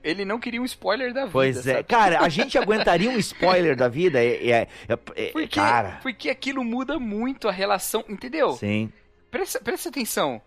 [0.01, 1.31] ele não queria um spoiler da vida.
[1.33, 1.73] pois é.
[1.75, 1.83] sabe?
[1.85, 4.23] Cara, a gente aguentaria um spoiler da vida?
[4.23, 8.53] É, é, é- é- Porque, cara, porque aquilo muda muito a relação, entendeu?
[8.53, 8.89] sim.
[9.29, 10.39] Presta, presta atenção.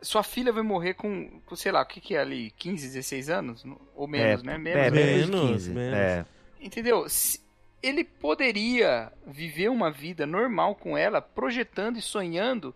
[0.00, 2.52] Sua filha vai morrer com, com, sei lá, o que, que é ali?
[2.56, 3.64] 15, 16 anos?
[3.96, 4.54] Ou menos, é, né?
[4.54, 4.90] é, Menos, né?
[4.90, 5.70] menos de Menos, 15.
[5.70, 5.94] menos.
[5.98, 6.26] É.
[6.60, 7.08] Entendeu?
[7.08, 7.40] Se-
[7.82, 12.74] Ele poderia viver uma vida normal com ela, projetando e sonhando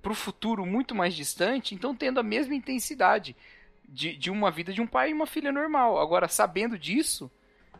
[0.00, 3.34] para o futuro muito mais distante, então tendo a mesma intensidade
[3.88, 5.98] de, de uma vida de um pai e uma filha normal.
[5.98, 7.30] Agora, sabendo disso,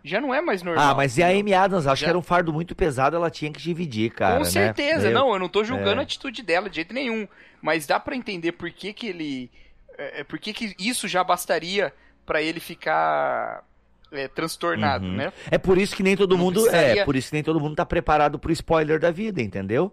[0.04, 0.90] já não é mais normal.
[0.90, 1.28] Ah, mas e a?
[1.28, 1.86] Amy Adams?
[1.86, 4.38] Acho Já- que era um fardo muito pesado, ela tinha que dividir, cara.
[4.38, 4.50] Com né?
[4.50, 5.98] certeza, Meu, não, eu não tô julgando é.
[5.98, 7.26] a atitude dela de jeito nenhum.
[7.60, 9.50] Mas dá pra entender por que, que ele.
[9.96, 11.92] É, é, por que, que isso já bastaria
[12.26, 13.62] pra ele ficar
[14.10, 15.12] é, transtornado, Uhum.
[15.16, 15.32] né?
[15.50, 16.60] É por isso que nem todo Não mundo.
[16.62, 19.92] precisaria- É, por isso que nem todo mundo tá preparado pro spoiler da vida, entendeu?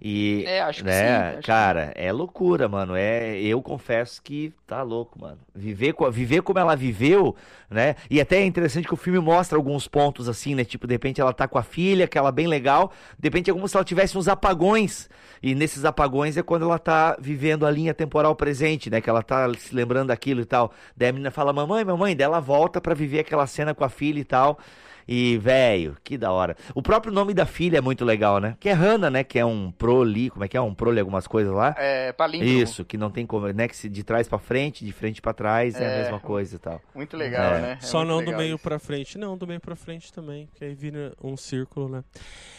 [0.00, 0.44] E.
[0.46, 1.26] É, acho que né, sim.
[1.28, 2.94] acho que cara, é loucura, mano.
[2.94, 5.38] É, eu confesso que tá louco, mano.
[5.54, 7.34] Viver, viver como ela viveu,
[7.70, 7.96] né?
[8.10, 10.64] E até é interessante que o filme mostra alguns pontos assim, né?
[10.64, 12.92] Tipo, de repente ela tá com a filha, aquela bem legal.
[13.18, 15.08] De repente é como se ela tivesse uns apagões.
[15.42, 19.00] E nesses apagões é quando ela tá vivendo a linha temporal presente, né?
[19.00, 20.72] Que ela tá se lembrando daquilo e tal.
[20.96, 23.88] Daí a menina fala, mamãe, mamãe, daí ela volta pra viver aquela cena com a
[23.88, 24.58] filha e tal.
[25.08, 26.56] E, velho, que da hora.
[26.74, 28.56] O próprio nome da filha é muito legal, né?
[28.58, 29.22] Que é Hannah, né?
[29.22, 30.60] Que é um proli, como é que é?
[30.60, 31.74] Um proli algumas coisas lá.
[31.78, 32.52] É, palíndromo.
[32.62, 33.68] Isso, que não tem como, né?
[33.68, 36.02] Que se de trás pra frente, de frente pra trás, é, a É.
[36.02, 36.80] mesma coisa e tal.
[36.94, 37.60] Muito legal, É.
[37.60, 37.78] né?
[37.80, 38.62] É Só não do meio isso.
[38.64, 39.16] pra frente.
[39.16, 42.02] Não, do meio pra frente também, que aí vira um círculo, né?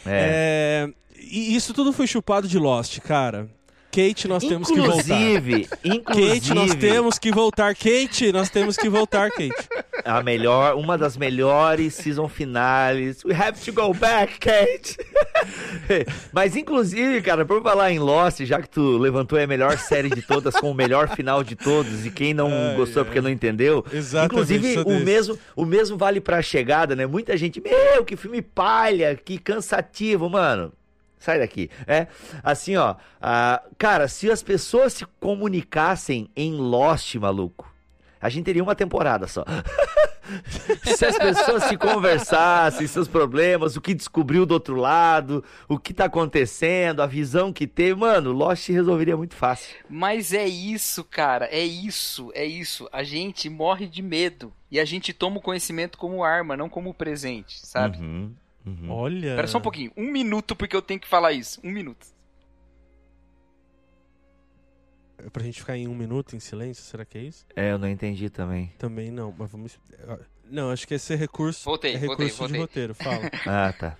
[0.05, 0.87] É.
[0.87, 3.49] É, E isso tudo foi chupado de Lost, cara.
[3.97, 5.19] Kate, nós temos que voltar.
[5.19, 7.73] inclusive, inclusive, Kate, nós temos que voltar.
[7.75, 9.51] Kate, nós temos que voltar, Kate.
[10.05, 13.25] a melhor, uma das melhores season finales.
[13.25, 14.97] We have to go back, Kate.
[16.31, 20.09] Mas inclusive, cara, por falar em Lost, já que tu levantou é a melhor série
[20.11, 23.17] de todas com o melhor final de todos e quem não Ai, gostou é porque
[23.17, 23.23] ai.
[23.23, 23.83] não entendeu.
[23.91, 25.05] Exatamente, inclusive, o desse.
[25.05, 27.07] mesmo, o mesmo vale pra chegada, né?
[27.07, 30.71] Muita gente, meu, que filme palha, que cansativo, mano.
[31.19, 31.69] Sai daqui.
[31.85, 32.07] É,
[32.43, 32.95] assim, ó.
[33.21, 37.71] ah, cara, se as pessoas se comunicassem em Lost, maluco,
[38.19, 39.45] a gente teria uma temporada só.
[40.83, 45.93] se as pessoas se conversassem, seus problemas, o que descobriu do outro lado, o que
[45.93, 49.75] tá acontecendo, a visão que teve, mano, Lost se resolveria muito fácil.
[49.89, 52.89] Mas é isso, cara, é isso, é isso.
[52.91, 56.93] A gente morre de medo e a gente toma o conhecimento como arma, não como
[56.93, 57.97] presente, sabe?
[57.99, 58.33] Uhum,
[58.67, 58.91] uhum.
[58.91, 59.29] Olha.
[59.29, 62.05] Espera só um pouquinho, um minuto porque eu tenho que falar isso, um minuto.
[65.17, 67.45] É Pra gente ficar em um minuto em silêncio, será que é isso?
[67.55, 68.71] É, eu não entendi também.
[68.77, 69.79] Também não, mas vamos.
[70.49, 71.65] Não, acho que esse é recurso.
[71.65, 72.55] Voltei, é voltei, recurso voltei.
[72.55, 73.21] de roteiro, fala.
[73.45, 73.97] Ah, tá.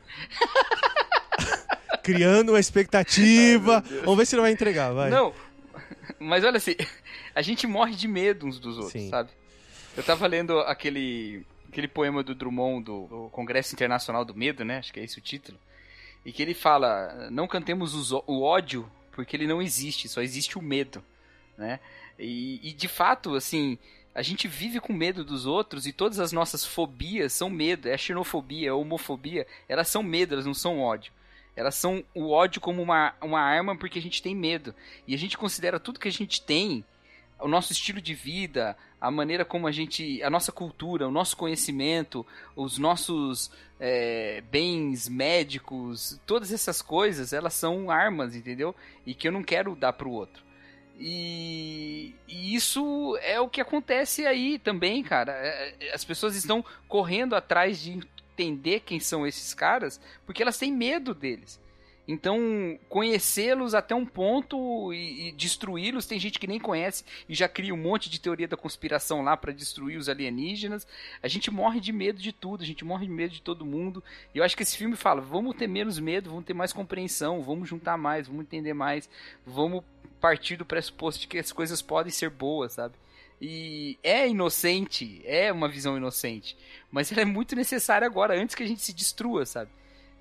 [2.03, 3.83] Criando uma expectativa.
[4.01, 5.09] Vamos ver se ele vai entregar, vai.
[5.09, 5.33] Não,
[6.19, 6.75] mas olha assim,
[7.35, 9.09] a gente morre de medo uns dos outros, Sim.
[9.09, 9.29] sabe?
[9.95, 11.45] Eu tava lendo aquele,
[11.77, 14.79] aquele poema do Drummond do, Congresso Internacional do Medo, né?
[14.79, 15.59] Acho que é esse o título.
[16.25, 20.61] E que ele fala: não cantemos o ódio porque ele não existe, só existe o
[20.61, 21.03] medo,
[21.55, 21.79] né?
[22.17, 23.77] E, e de fato, assim,
[24.13, 27.87] a gente vive com medo dos outros e todas as nossas fobias são medo.
[27.87, 31.13] É a xenofobia, é a homofobia, elas são medo, elas não são ódio.
[31.55, 34.73] Elas são o ódio como uma, uma arma porque a gente tem medo.
[35.07, 36.83] E a gente considera tudo que a gente tem,
[37.39, 40.21] o nosso estilo de vida, a maneira como a gente.
[40.23, 47.53] a nossa cultura, o nosso conhecimento, os nossos é, bens médicos, todas essas coisas, elas
[47.53, 48.75] são armas, entendeu?
[49.05, 50.43] E que eu não quero dar pro outro.
[50.99, 55.31] E, e isso é o que acontece aí também, cara.
[55.33, 60.57] É, é, As pessoas estão correndo atrás de entender quem são esses caras porque elas
[60.57, 61.59] têm medo deles.
[62.07, 67.49] Então, conhecê-los até um ponto e, e destruí-los, tem gente que nem conhece e já
[67.49, 70.87] cria um monte de teoria da conspiração lá para destruir os alienígenas.
[71.21, 74.01] A gente morre de medo de tudo, a gente morre de medo de todo mundo.
[74.33, 77.43] E eu acho que esse filme fala: vamos ter menos medo, vamos ter mais compreensão,
[77.43, 79.09] vamos juntar mais, vamos entender mais,
[79.45, 79.83] vamos
[80.21, 82.95] partir do pressuposto de que as coisas podem ser boas, sabe?
[83.39, 86.57] E é inocente, é uma visão inocente,
[86.89, 89.69] mas ela é muito necessária agora, antes que a gente se destrua, sabe?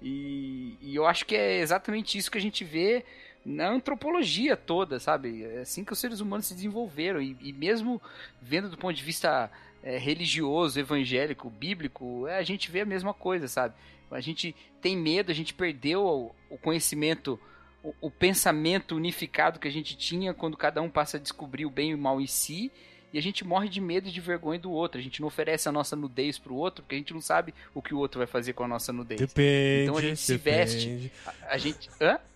[0.02, 3.04] E, e eu acho que é exatamente isso que a gente vê
[3.44, 5.44] na antropologia toda, sabe?
[5.44, 7.22] É assim que os seres humanos se desenvolveram.
[7.22, 8.02] E, e mesmo
[8.42, 9.50] vendo do ponto de vista
[9.82, 13.74] é, religioso, evangélico, bíblico, é, a gente vê a mesma coisa, sabe?
[14.10, 17.38] A gente tem medo, a gente perdeu o, o conhecimento,
[17.82, 21.70] o, o pensamento unificado que a gente tinha quando cada um passa a descobrir o
[21.70, 22.70] bem e o mal em si.
[23.16, 25.00] E a gente morre de medo e de vergonha do outro.
[25.00, 27.80] A gente não oferece a nossa nudez pro outro, porque a gente não sabe o
[27.80, 29.18] que o outro vai fazer com a nossa nudez.
[29.18, 29.84] Depende.
[29.84, 30.56] Então a gente se depende.
[30.58, 31.12] veste.
[31.24, 31.88] A, a gente.
[31.98, 32.18] Hã?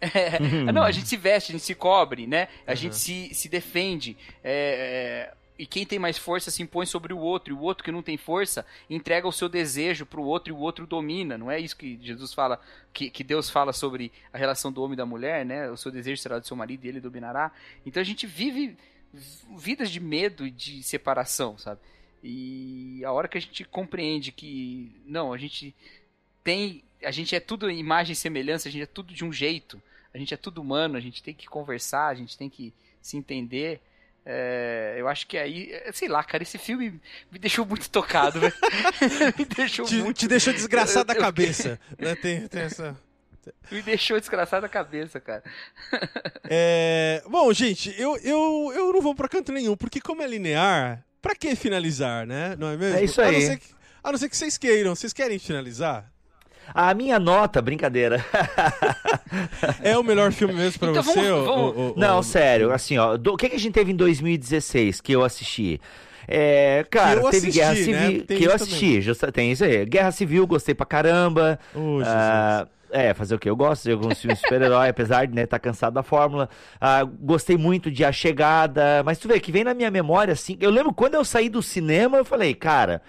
[0.00, 2.46] É, não, a gente se veste, a gente se cobre, né?
[2.64, 2.76] A Uhum.
[2.76, 4.16] gente se, se defende.
[4.44, 7.52] é, é, e quem tem mais força se impõe sobre o outro.
[7.52, 10.58] E o outro que não tem força entrega o seu desejo pro outro e o
[10.60, 11.36] outro domina.
[11.36, 12.60] Não é isso que Jesus fala,
[12.92, 15.68] que, que Deus fala sobre a relação do homem e da mulher, né?
[15.70, 17.50] O seu desejo será do seu marido e ele dominará.
[17.84, 18.76] Então a gente vive
[19.56, 21.80] vidas de medo e de separação, sabe?
[22.22, 25.74] E a hora que a gente compreende que não, a gente
[26.44, 29.82] tem, a gente é tudo imagem e semelhança, a gente é tudo de um jeito,
[30.14, 33.16] a gente é tudo humano, a gente tem que conversar, a gente tem que se
[33.16, 33.80] entender.
[34.24, 38.38] é, eu acho que aí, é, sei lá, cara, esse filme me deixou muito tocado,
[38.38, 38.54] velho.
[39.36, 41.78] me deixou Te, muito, te deixou desgraçado da cabeça.
[41.98, 42.14] né?
[42.14, 42.96] Tem, tem essa.
[43.70, 45.42] Me deixou desgraçado a cabeça, cara.
[46.54, 51.02] É, Bom, gente, eu, eu, eu não vou pra canto nenhum, porque como é linear,
[51.20, 52.54] pra que finalizar, né?
[52.58, 52.98] Não é mesmo?
[52.98, 53.42] É isso A não aí.
[53.46, 53.66] ser que,
[54.04, 54.94] a não ser que vocês queiram.
[54.94, 56.10] Vocês querem finalizar?
[56.74, 58.24] A minha nota, brincadeira.
[59.82, 61.20] É o melhor filme mesmo pra Então você?
[61.22, 63.16] vamos- vamos- ô- ô- Não, sério, assim, ó.
[63.16, 65.80] do- o que, que a gente teve em 2016 que eu assisti?
[66.28, 67.76] É, cara, teve assisti, Guerra né?
[67.82, 68.24] Civil.
[68.26, 69.84] Tem Que eu assisti, justa- tem isso aí.
[69.86, 71.58] Guerra Civil, gostei pra caramba.
[71.74, 72.08] Ô, Jesus.
[72.08, 73.50] Ah, é, fazer o quê?
[73.50, 76.48] Eu gosto de alguns filmes super-herói, apesar de né, estar cansado da fórmula.
[76.80, 80.56] Ah, gostei muito de A Chegada, mas tu vê que vem na minha memória, assim.
[80.60, 83.02] Eu lembro quando eu saí do cinema, eu falei, cara,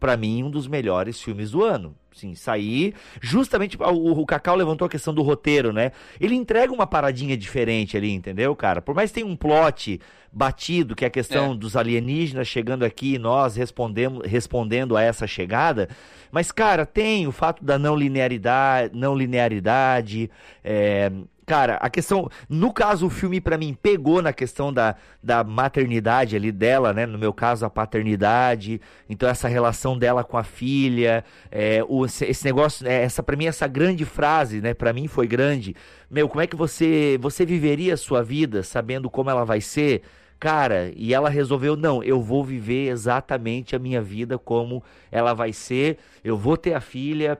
[0.00, 1.94] para mim, um dos melhores filmes do ano.
[2.18, 2.94] Sim, sair.
[3.20, 5.92] Justamente o, o Cacau levantou a questão do roteiro, né?
[6.20, 8.82] Ele entrega uma paradinha diferente ali, entendeu, cara?
[8.82, 10.00] Por mais que tenha um plot
[10.32, 11.54] batido, que é a questão é.
[11.54, 15.88] dos alienígenas chegando aqui e nós respondemos, respondendo a essa chegada.
[16.30, 20.28] Mas, cara, tem o fato da não linearidade, não linearidade,
[20.64, 21.12] é,
[21.48, 22.28] Cara, a questão.
[22.46, 27.06] No caso, o filme para mim pegou na questão da, da maternidade ali dela, né?
[27.06, 28.78] No meu caso, a paternidade.
[29.08, 31.24] Então, essa relação dela com a filha.
[31.50, 34.74] É, o, esse negócio, é, essa para mim, essa grande frase, né?
[34.74, 35.74] Para mim foi grande.
[36.10, 40.02] Meu, como é que você, você viveria a sua vida sabendo como ela vai ser?
[40.38, 45.54] Cara, e ela resolveu, não, eu vou viver exatamente a minha vida como ela vai
[45.54, 45.96] ser.
[46.22, 47.38] Eu vou ter a filha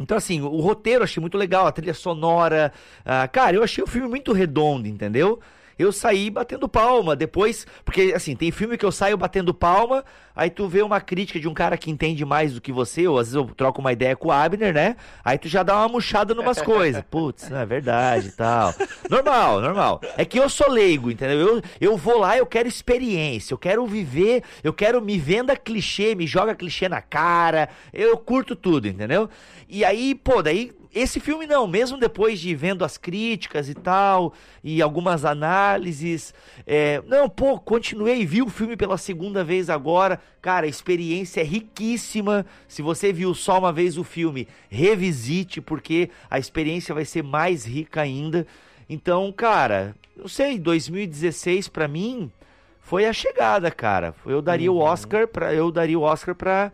[0.00, 2.72] então, assim, o roteiro eu achei muito legal, a trilha sonora.
[3.00, 5.40] Uh, cara, eu achei o filme muito redondo, entendeu?
[5.78, 7.14] Eu saí batendo palma.
[7.14, 10.04] Depois, porque assim, tem filme que eu saio batendo palma,
[10.34, 13.18] aí tu vê uma crítica de um cara que entende mais do que você, ou
[13.18, 14.96] às vezes eu troco uma ideia com o Abner, né?
[15.24, 17.02] Aí tu já dá uma murchada numas coisas.
[17.10, 18.74] Putz, não é verdade e tal.
[19.10, 20.00] Normal, normal.
[20.16, 21.38] É que eu sou leigo, entendeu?
[21.38, 26.14] Eu, eu vou lá, eu quero experiência, eu quero viver, eu quero me venda clichê,
[26.14, 29.28] me joga clichê na cara, eu curto tudo, entendeu?
[29.68, 34.32] E aí, pô, daí esse filme não, mesmo depois de vendo as críticas e tal,
[34.64, 36.32] e algumas análises,
[36.66, 41.44] é, não, pô, continuei, vi o filme pela segunda vez agora, cara, a experiência é
[41.44, 47.22] riquíssima, se você viu só uma vez o filme, revisite, porque a experiência vai ser
[47.22, 48.46] mais rica ainda,
[48.88, 52.32] então, cara, não sei, 2016 para mim
[52.80, 54.78] foi a chegada, cara, eu daria uhum.
[54.78, 56.72] o Oscar para eu daria o Oscar para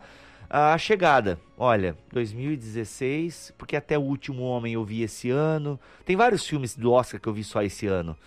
[0.49, 1.39] a chegada.
[1.57, 5.79] Olha, 2016, porque até o último Homem eu vi esse ano.
[6.03, 8.17] Tem vários filmes do Oscar que eu vi só esse ano.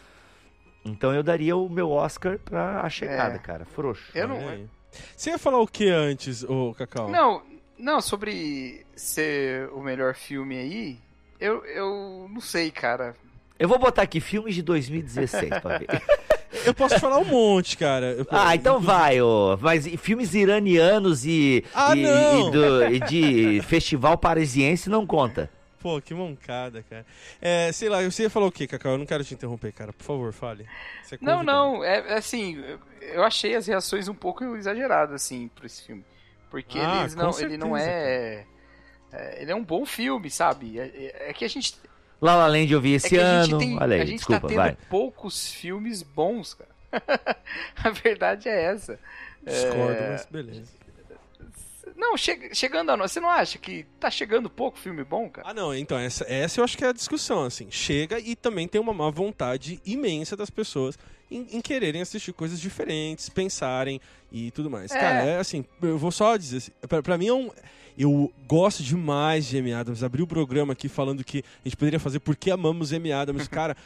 [0.85, 3.39] Então eu daria o meu Oscar pra a chegada, é.
[3.39, 3.65] cara.
[3.65, 4.17] Frouxo.
[4.17, 4.69] Eu não.
[5.17, 7.11] Você ia falar o que antes, o Cacau?
[7.11, 7.43] Não,
[7.77, 10.99] não, sobre ser o melhor filme aí,
[11.39, 13.15] eu, eu não sei, cara.
[13.59, 15.89] Eu vou botar aqui filmes de 2016 pra ver.
[16.65, 18.13] Eu posso falar um monte, cara.
[18.13, 19.59] Eu, ah, então vai, ô.
[19.61, 22.49] Mas filmes iranianos e, ah, e, não.
[22.49, 25.51] e, do, e de festival parisiense não conta.
[25.81, 27.07] Pô, que mancada, cara.
[27.41, 28.93] É, sei lá, você ia falar o quê, Cacau?
[28.93, 29.93] Eu não quero te interromper, cara.
[29.93, 30.67] Por favor, fale.
[31.13, 31.85] É não, não.
[31.85, 32.61] É, é, assim,
[33.01, 36.05] eu achei as reações um pouco exageradas, assim, pra esse filme.
[36.51, 38.47] Porque ah, não, certeza, ele não é,
[39.13, 40.79] é, Ele é um bom filme, sabe?
[40.79, 41.77] É, é, é que a gente
[42.21, 43.59] La La Land eu vi é esse é ano.
[43.59, 44.77] Tem, Olha aí, a gente desculpa, tá tendo vai.
[44.89, 46.71] poucos filmes bons, cara.
[47.85, 48.99] a verdade é essa.
[49.43, 50.11] Discordo, é...
[50.13, 50.77] mas beleza.
[51.97, 55.49] Não, che chegando a nós, você não acha que tá chegando pouco filme bom, cara?
[55.49, 57.71] Ah, não, então, essa, essa eu acho que é a discussão, assim.
[57.71, 60.99] Chega e também tem uma má vontade imensa das pessoas
[61.31, 64.01] em, em quererem assistir coisas diferentes, pensarem
[64.31, 64.91] e tudo mais.
[64.91, 64.99] É.
[64.99, 67.51] Cara, é assim, eu vou só dizer assim, pra, pra mim é um
[67.99, 70.03] eu gosto demais de Amy Adams.
[70.03, 73.49] Abri o programa aqui falando que a gente poderia fazer porque amamos Amy Adams.
[73.49, 73.77] Cara,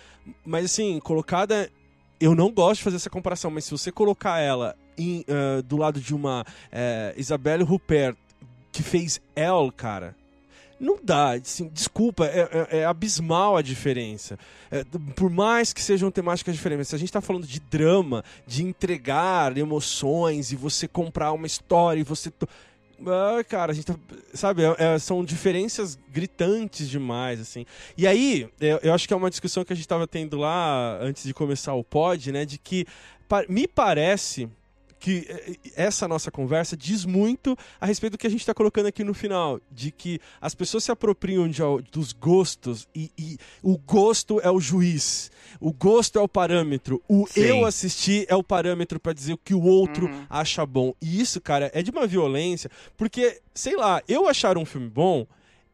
[0.44, 1.70] mas assim, colocada.
[2.18, 5.78] Eu não gosto de fazer essa comparação, mas se você colocar ela em, uh, do
[5.78, 8.14] lado de uma uh, Isabelle Rupert,
[8.70, 10.14] que fez Elle, cara,
[10.80, 14.38] não dá, assim, desculpa, é, é, é, abismal a diferença.
[14.70, 14.82] É,
[15.14, 19.56] por mais que sejam temáticas diferentes, se a gente está falando de drama, de entregar
[19.58, 22.32] emoções e você comprar uma história e você.
[23.06, 23.94] Ah, cara, a gente tá,
[24.32, 27.66] sabe, é, é, são diferenças gritantes demais, assim.
[27.96, 30.98] E aí, eu, eu, acho que é uma discussão que a gente estava tendo lá
[31.02, 32.86] antes de começar o pod, né, de que
[33.48, 34.48] me parece
[35.00, 38.86] que eh, essa nossa conversa diz muito a respeito do que a gente está colocando
[38.86, 43.78] aqui no final, de que as pessoas se apropriam de, dos gostos e, e, o
[43.78, 47.40] gosto é o juiz, o gosto é o parâmetro, o Sim.
[47.40, 50.26] eu assistir é o parâmetro para dizer o que o outro uhum.
[50.28, 50.92] acha bom.
[51.00, 55.26] E isso, cara, é de uma violência, porque, sei lá, eu achar um filme bom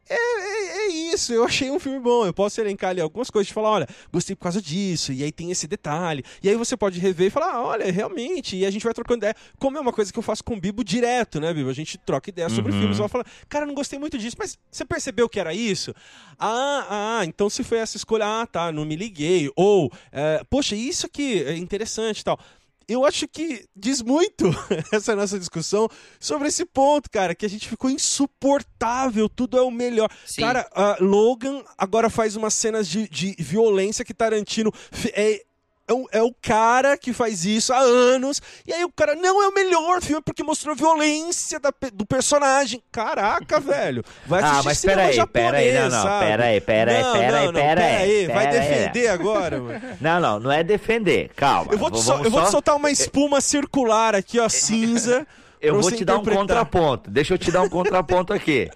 [0.09, 2.25] é, é, é, isso, eu achei um filme bom.
[2.25, 5.31] Eu posso elencar ali algumas coisas e falar, olha, gostei por causa disso, e aí
[5.31, 6.23] tem esse detalhe.
[6.41, 9.19] E aí você pode rever e falar, ah, olha, realmente, e a gente vai trocando
[9.19, 9.35] ideia.
[9.59, 11.69] Como é uma coisa que eu faço com o Bibo direto, né, Bibo?
[11.69, 12.79] A gente troca ideia sobre uhum.
[12.79, 12.99] filmes.
[12.99, 15.93] Ela fala, cara, não gostei muito disso, mas você percebeu que era isso?
[16.39, 19.51] Ah, ah, então se foi essa escolha, ah, tá, não me liguei.
[19.55, 22.39] Ou, é, poxa, isso aqui é interessante e tal
[22.87, 24.45] eu acho que diz muito
[24.91, 25.89] essa nossa discussão
[26.19, 30.09] sobre esse ponto, cara, que a gente ficou insuportável, tudo é o melhor.
[30.25, 30.41] Sim.
[30.41, 34.71] Cara, uh, Logan agora faz umas cenas de, de violência que Tarantino
[35.13, 35.43] é,
[35.87, 38.41] é o, é o cara que faz isso há anos.
[38.67, 42.81] E aí o cara, não, é o melhor filme porque mostrou violência da, do personagem.
[42.91, 44.03] Caraca, velho.
[44.25, 48.27] Vai assistir ah, mas peraí, japonês, peraí, não, não, peraí, peraí, não, peraí, não, peraí.
[48.27, 49.77] Peraí, vai defender agora, mano.
[50.01, 51.71] Não, não, não é defender, calma.
[51.71, 55.25] Eu vou, te, sol, eu vou te soltar uma espuma circular aqui, ó, cinza.
[55.61, 57.09] Eu vou te dar um contraponto.
[57.09, 58.69] Deixa eu te dar um contraponto aqui.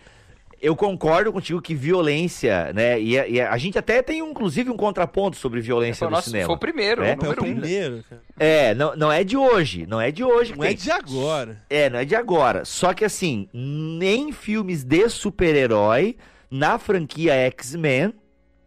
[0.62, 3.02] Eu concordo contigo que violência, né?
[3.02, 6.46] E, a, e a gente até tem, inclusive, um contraponto sobre violência no nosso, cinema.
[6.46, 7.14] Foi o primeiro, né?
[7.14, 8.22] o número é o primeiro, cara.
[8.38, 9.88] É, não, não é de hoje.
[9.88, 10.54] Não é de hoje.
[10.56, 11.64] Não é de agora.
[11.68, 12.64] É, não é de agora.
[12.64, 16.16] Só que assim, nem filmes de super-herói
[16.50, 18.14] na franquia X-Men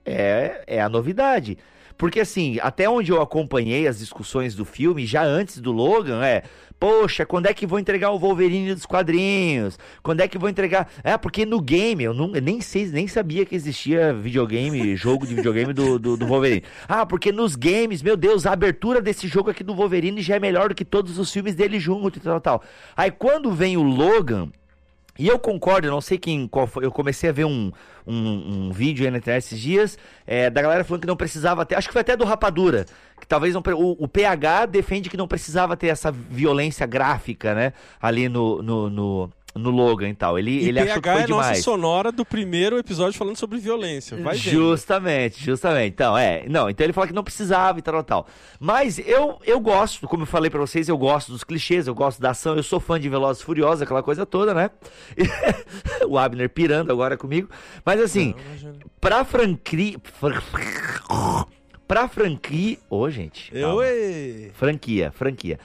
[0.04, 1.58] é, é a novidade.
[1.96, 6.42] Porque assim, até onde eu acompanhei as discussões do filme, já antes do Logan, é.
[6.84, 9.78] Poxa, quando é que vou entregar o Wolverine dos quadrinhos?
[10.02, 10.86] Quando é que vou entregar.
[11.02, 15.26] É, porque no game, eu, não, eu nem sei, nem sabia que existia videogame, jogo
[15.26, 16.62] de videogame do, do, do, Wolverine.
[16.86, 20.38] Ah, porque nos games, meu Deus, a abertura desse jogo aqui do Wolverine já é
[20.38, 22.62] melhor do que todos os filmes dele junto e tal, tal.
[22.94, 24.50] Aí quando vem o Logan,
[25.18, 26.84] e eu concordo, não sei quem qual foi.
[26.84, 27.70] Eu comecei a ver um,
[28.06, 31.64] um, um vídeo aí na internet esses dias é, da galera falando que não precisava
[31.64, 31.76] ter.
[31.76, 32.84] Acho que foi até do Rapadura.
[33.20, 33.62] Que talvez não.
[33.76, 37.72] O, o PH defende que não precisava ter essa violência gráfica, né?
[38.00, 40.38] Ali no, no, no no Logan e tal.
[40.38, 41.48] Ele, e ele achou que foi é demais.
[41.48, 44.16] nossa sonora do primeiro episódio falando sobre violência.
[44.16, 45.44] Vai justamente, vendo.
[45.44, 45.92] justamente.
[45.92, 46.44] Então, é.
[46.48, 48.26] Não, então ele fala que não precisava e tal, tal.
[48.58, 52.20] Mas eu, eu gosto, como eu falei para vocês, eu gosto dos clichês, eu gosto
[52.20, 54.70] da ação, eu sou fã de Velozes e Furiosos, aquela coisa toda, né?
[56.08, 57.48] o Abner pirando agora comigo.
[57.84, 59.98] Mas assim, não, pra franquia...
[61.86, 62.78] Pra franquia...
[62.88, 63.50] Ô, oh, gente.
[63.54, 63.78] Eu,
[64.54, 65.58] Franquia, franquia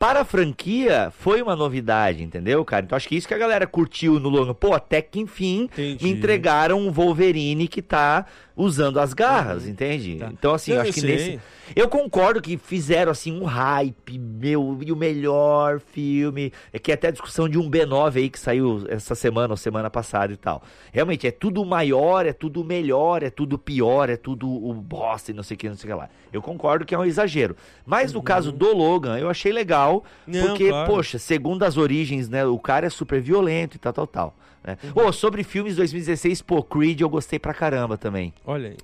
[0.00, 2.86] para a franquia foi uma novidade, entendeu, cara?
[2.86, 4.54] Então acho que isso que a galera curtiu no Logan.
[4.54, 6.02] Pô, até que enfim Entendi.
[6.02, 8.24] me entregaram um Wolverine que tá
[8.60, 9.70] usando as garras, uhum.
[9.70, 10.16] entende?
[10.16, 10.30] Tá.
[10.32, 11.10] Então assim, eu acho que sei.
[11.10, 11.40] nesse
[11.74, 16.94] eu concordo que fizeram assim um hype, meu, e o melhor filme, é que é
[16.94, 20.36] até a discussão de um B9 aí que saiu essa semana ou semana passada e
[20.36, 20.62] tal.
[20.92, 25.34] Realmente é tudo maior, é tudo melhor, é tudo pior, é tudo o bosta e
[25.34, 26.08] não sei o que, não sei o que lá.
[26.32, 27.56] Eu concordo que é um exagero.
[27.86, 28.18] Mas uhum.
[28.18, 30.90] no caso do Logan, eu achei legal, não, porque, claro.
[30.90, 34.36] poxa, segundo as origens, né, o cara é super violento e tal, tal, tal.
[34.64, 34.76] Né?
[34.84, 35.06] Uhum.
[35.06, 38.32] Oh, sobre filmes 2016, pô, Creed eu gostei pra caramba também.
[38.44, 38.76] Olha aí.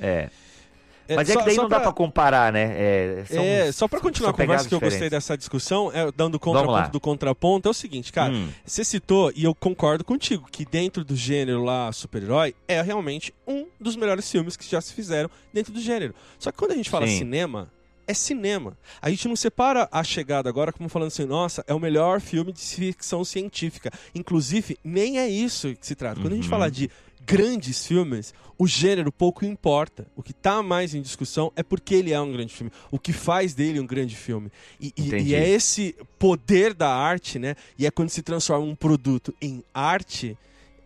[0.00, 0.30] É.
[1.06, 1.78] É, Mas é que daí não pra...
[1.78, 2.74] dá pra comparar, né?
[2.76, 6.40] É, são, é só pra continuar a conversa que eu gostei dessa discussão, é, dando
[6.40, 8.48] contraponto do contraponto, é o seguinte, cara, hum.
[8.64, 13.66] você citou, e eu concordo contigo, que dentro do gênero lá, super-herói, é realmente um
[13.78, 16.14] dos melhores filmes que já se fizeram dentro do gênero.
[16.38, 17.18] Só que quando a gente fala Sim.
[17.18, 17.70] cinema,
[18.06, 18.76] é cinema.
[19.00, 22.52] A gente não separa a chegada agora como falando assim, nossa, é o melhor filme
[22.52, 23.90] de ficção científica.
[24.14, 26.16] Inclusive, nem é isso que se trata.
[26.16, 26.32] Quando uhum.
[26.32, 26.50] a gente uhum.
[26.50, 26.90] fala de
[27.26, 30.06] grandes filmes, o gênero pouco importa.
[30.14, 32.70] O que está mais em discussão é porque ele é um grande filme.
[32.90, 34.50] O que faz dele um grande filme.
[34.80, 37.56] E, e, e é esse poder da arte, né?
[37.78, 40.36] E é quando se transforma um produto em arte,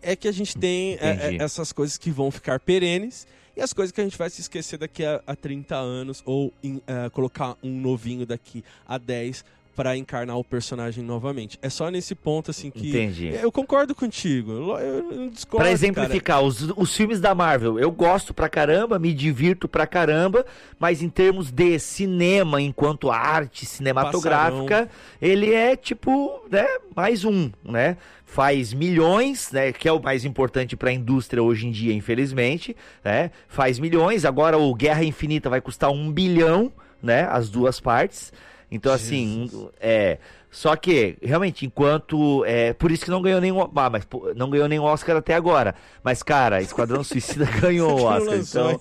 [0.00, 3.26] é que a gente tem é, é, essas coisas que vão ficar perenes
[3.58, 6.52] e as coisas que a gente vai se esquecer daqui a, a 30 anos ou
[6.62, 9.44] em, uh, colocar um novinho daqui a 10
[9.78, 11.56] para encarnar o personagem novamente.
[11.62, 13.28] É só nesse ponto assim que Entendi.
[13.40, 14.50] eu concordo contigo.
[14.50, 19.14] Eu, eu discordo, Para exemplificar os, os filmes da Marvel, eu gosto pra caramba, me
[19.14, 20.44] divirto pra caramba,
[20.80, 24.88] mas em termos de cinema enquanto arte cinematográfica, Passarão.
[25.22, 27.96] ele é tipo, né, mais um, né?
[28.26, 32.76] faz milhões, né, que é o mais importante para a indústria hoje em dia, infelizmente,
[33.04, 34.24] né, faz milhões.
[34.24, 38.32] Agora o Guerra Infinita vai custar um bilhão, né, as duas partes.
[38.70, 39.70] Então, assim, Jesus.
[39.80, 40.18] é.
[40.50, 42.44] Só que, realmente, enquanto.
[42.46, 43.60] É, por isso que não ganhou nenhum.
[43.76, 45.74] Ah, mas não ganhou nenhum Oscar até agora.
[46.02, 48.36] Mas, cara, Esquadrão Suicida ganhou o Oscar.
[48.36, 48.80] Então.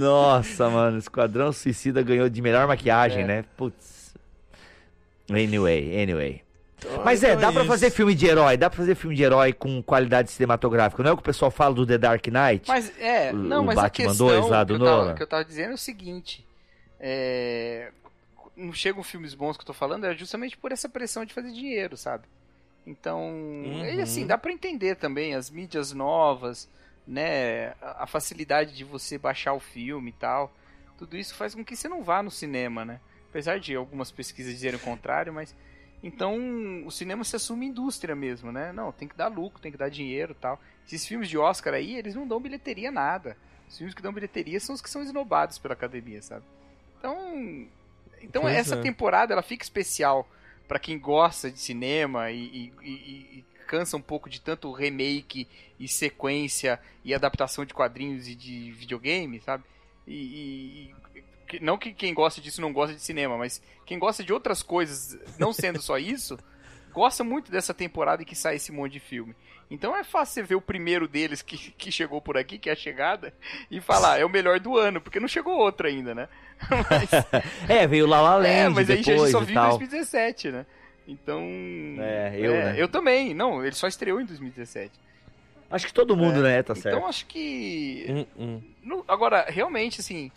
[0.00, 3.26] Nossa, mano, Esquadrão Suicida ganhou de melhor maquiagem, é.
[3.26, 3.44] né?
[3.56, 4.14] Putz.
[5.30, 6.42] Anyway, anyway.
[6.76, 9.16] Então, mas é, então dá é pra fazer filme de herói, dá pra fazer filme
[9.16, 11.02] de herói com qualidade cinematográfica.
[11.02, 12.68] Não é o que o pessoal fala do The Dark Knight?
[12.68, 15.22] Mas é, não, o mas Batman a questão 2 lá do que, eu tava, que
[15.22, 16.44] eu tava dizendo é o seguinte.
[17.00, 17.90] É,
[18.56, 21.52] não chegam filmes bons que eu tô falando é justamente por essa pressão de fazer
[21.52, 22.24] dinheiro, sabe?
[22.86, 23.84] Então, uhum.
[23.84, 26.68] e assim, dá para entender também as mídias novas,
[27.06, 30.52] né, a facilidade de você baixar o filme e tal.
[30.98, 33.00] Tudo isso faz com que você não vá no cinema, né?
[33.30, 35.54] Apesar de algumas pesquisas dizerem o contrário, mas
[36.02, 38.72] então o cinema se assume indústria mesmo, né?
[38.72, 40.60] Não, tem que dar lucro, tem que dar dinheiro, tal.
[40.86, 43.36] Esses filmes de Oscar aí, eles não dão bilheteria nada.
[43.66, 46.44] Os filmes que dão bilheteria são os que são esnobados pela academia, sabe?
[46.98, 47.66] Então,
[48.24, 48.80] então pois essa é.
[48.80, 50.28] temporada ela fica especial
[50.66, 55.48] para quem gosta de cinema e, e, e, e, cansa um pouco de tanto remake
[55.78, 59.64] e sequência e adaptação de quadrinhos e de videogame, sabe?
[60.06, 60.94] E,
[61.60, 65.18] não que quem gosta disso não gosta de cinema, mas quem gosta de outras coisas,
[65.38, 66.38] não sendo só isso,
[66.92, 69.34] gosta muito dessa temporada em que sai esse monte de filme.
[69.70, 72.72] Então é fácil você ver o primeiro deles que, que chegou por aqui, que é
[72.72, 73.34] a chegada,
[73.70, 76.28] e falar, é o melhor do ano, porque não chegou outro ainda, né?
[76.90, 77.10] Mas...
[77.68, 80.50] é, veio La La é, Land É, mas aí a gente só viu em 2017,
[80.50, 80.66] né?
[81.06, 81.40] Então.
[81.98, 82.74] É, eu, é, né?
[82.78, 83.34] Eu também.
[83.34, 84.92] Não, ele só estreou em 2017.
[85.70, 86.62] Acho que todo mundo, né?
[86.62, 86.96] Tá certo.
[86.96, 88.06] Então acho que.
[88.08, 88.62] Hum, hum.
[88.82, 90.30] No- agora, realmente, assim,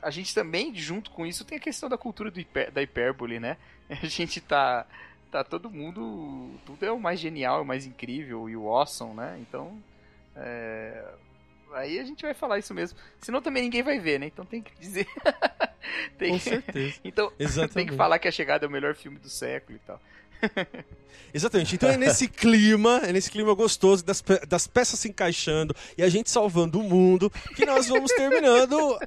[0.00, 3.38] a gente também, junto com isso, tem a questão da cultura do hiper- da hipérbole,
[3.40, 3.56] né?
[3.88, 4.86] A gente tá.
[5.30, 6.50] Tá todo mundo.
[6.64, 9.36] Tudo é o mais genial, o mais incrível e o awesome, né?
[9.40, 9.76] Então.
[10.34, 11.04] é,
[11.74, 12.98] Aí a gente vai falar isso mesmo.
[13.20, 14.26] Senão também ninguém vai ver, né?
[14.26, 15.06] Então tem que dizer.
[16.18, 16.94] tem Com certeza.
[17.04, 17.90] Então tem Exatamente.
[17.90, 20.00] que falar que a chegada é o melhor filme do século e tal.
[21.34, 21.74] Exatamente.
[21.74, 26.02] Então é nesse clima, é nesse clima gostoso das, pe- das peças se encaixando e
[26.02, 28.98] a gente salvando o mundo que nós vamos terminando.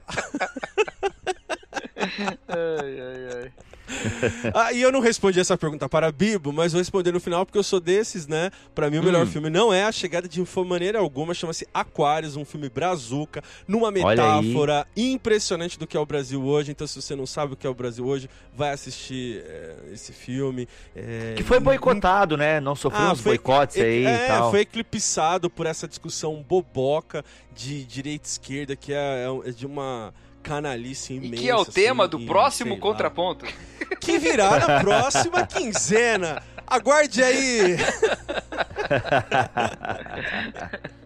[2.48, 3.52] Ai, ai, ai.
[4.54, 7.46] Ah, e eu não respondi essa pergunta para a Bibo, mas vou responder no final
[7.46, 8.52] porque eu sou desses, né?
[8.74, 9.28] Pra mim o melhor Hum.
[9.30, 13.94] filme não é A Chegada de maneira alguma, chama-se Aquários, um filme brazuca, numa aí.
[13.94, 16.72] metáfora impressionante do que é o Brasil hoje.
[16.72, 20.12] Então se você não sabe o que é o Brasil hoje, vai assistir é, esse
[20.14, 20.68] filme.
[20.96, 22.60] é, Que foi boicotado, né?
[22.60, 24.52] Não sofreu Ah, uns foi- boicotes aí é, e tal.
[24.52, 27.24] foi eclipsado por essa discussão boboca
[27.56, 30.14] de direita e esquerda, que é, é de uma
[30.50, 31.44] canalice E imensa.
[31.44, 32.82] que é o assim, tema do e próximo sei lá.
[32.82, 33.46] contraponto.
[34.02, 36.42] Que virá na próxima quinzena.
[36.66, 37.78] Aguarde aí!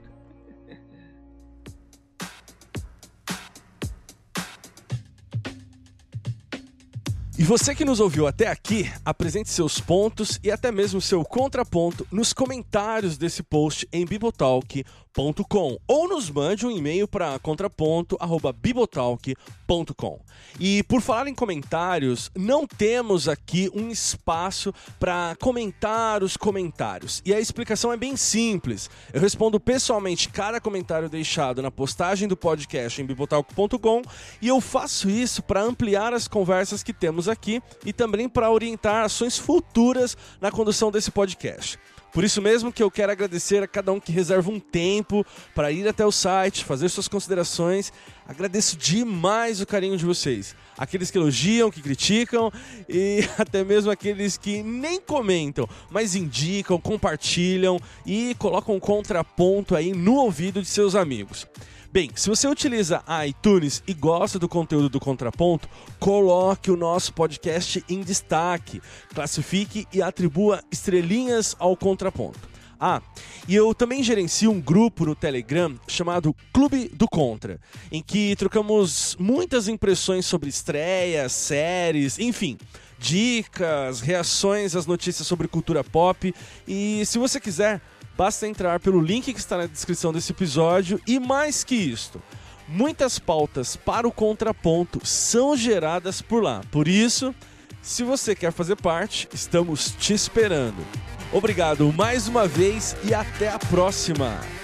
[7.37, 12.05] E você que nos ouviu até aqui, apresente seus pontos e até mesmo seu contraponto
[12.11, 20.19] nos comentários desse post em bibotalk.com ou nos mande um e-mail para contraponto@bibotalk.com.
[20.59, 27.21] E por falar em comentários, não temos aqui um espaço para comentar os comentários.
[27.25, 28.87] E a explicação é bem simples.
[29.13, 34.01] Eu respondo pessoalmente cada comentário deixado na postagem do podcast em bibotalk.com
[34.41, 39.05] e eu faço isso para ampliar as conversas que temos aqui e também para orientar
[39.05, 41.79] ações futuras na condução desse podcast.
[42.13, 45.25] Por isso mesmo que eu quero agradecer a cada um que reserva um tempo
[45.55, 47.91] para ir até o site, fazer suas considerações.
[48.27, 50.55] Agradeço demais o carinho de vocês.
[50.77, 52.51] Aqueles que elogiam, que criticam
[52.87, 59.91] e até mesmo aqueles que nem comentam, mas indicam, compartilham e colocam um contraponto aí
[59.91, 61.47] no ouvido de seus amigos.
[61.93, 67.85] Bem, se você utiliza iTunes e gosta do conteúdo do Contraponto, coloque o nosso podcast
[67.87, 68.81] em destaque,
[69.13, 72.49] classifique e atribua estrelinhas ao Contraponto.
[72.79, 72.99] Ah,
[73.47, 77.59] e eu também gerencio um grupo no Telegram chamado Clube do Contra,
[77.91, 82.57] em que trocamos muitas impressões sobre estreias, séries, enfim,
[82.97, 86.33] dicas, reações às notícias sobre cultura pop.
[86.67, 87.81] E se você quiser,
[88.17, 90.99] basta entrar pelo link que está na descrição desse episódio.
[91.07, 92.21] E mais que isto,
[92.67, 96.61] muitas pautas para o contraponto são geradas por lá.
[96.71, 97.33] Por isso,
[97.81, 100.85] se você quer fazer parte, estamos te esperando.
[101.31, 104.62] Obrigado mais uma vez e até a próxima!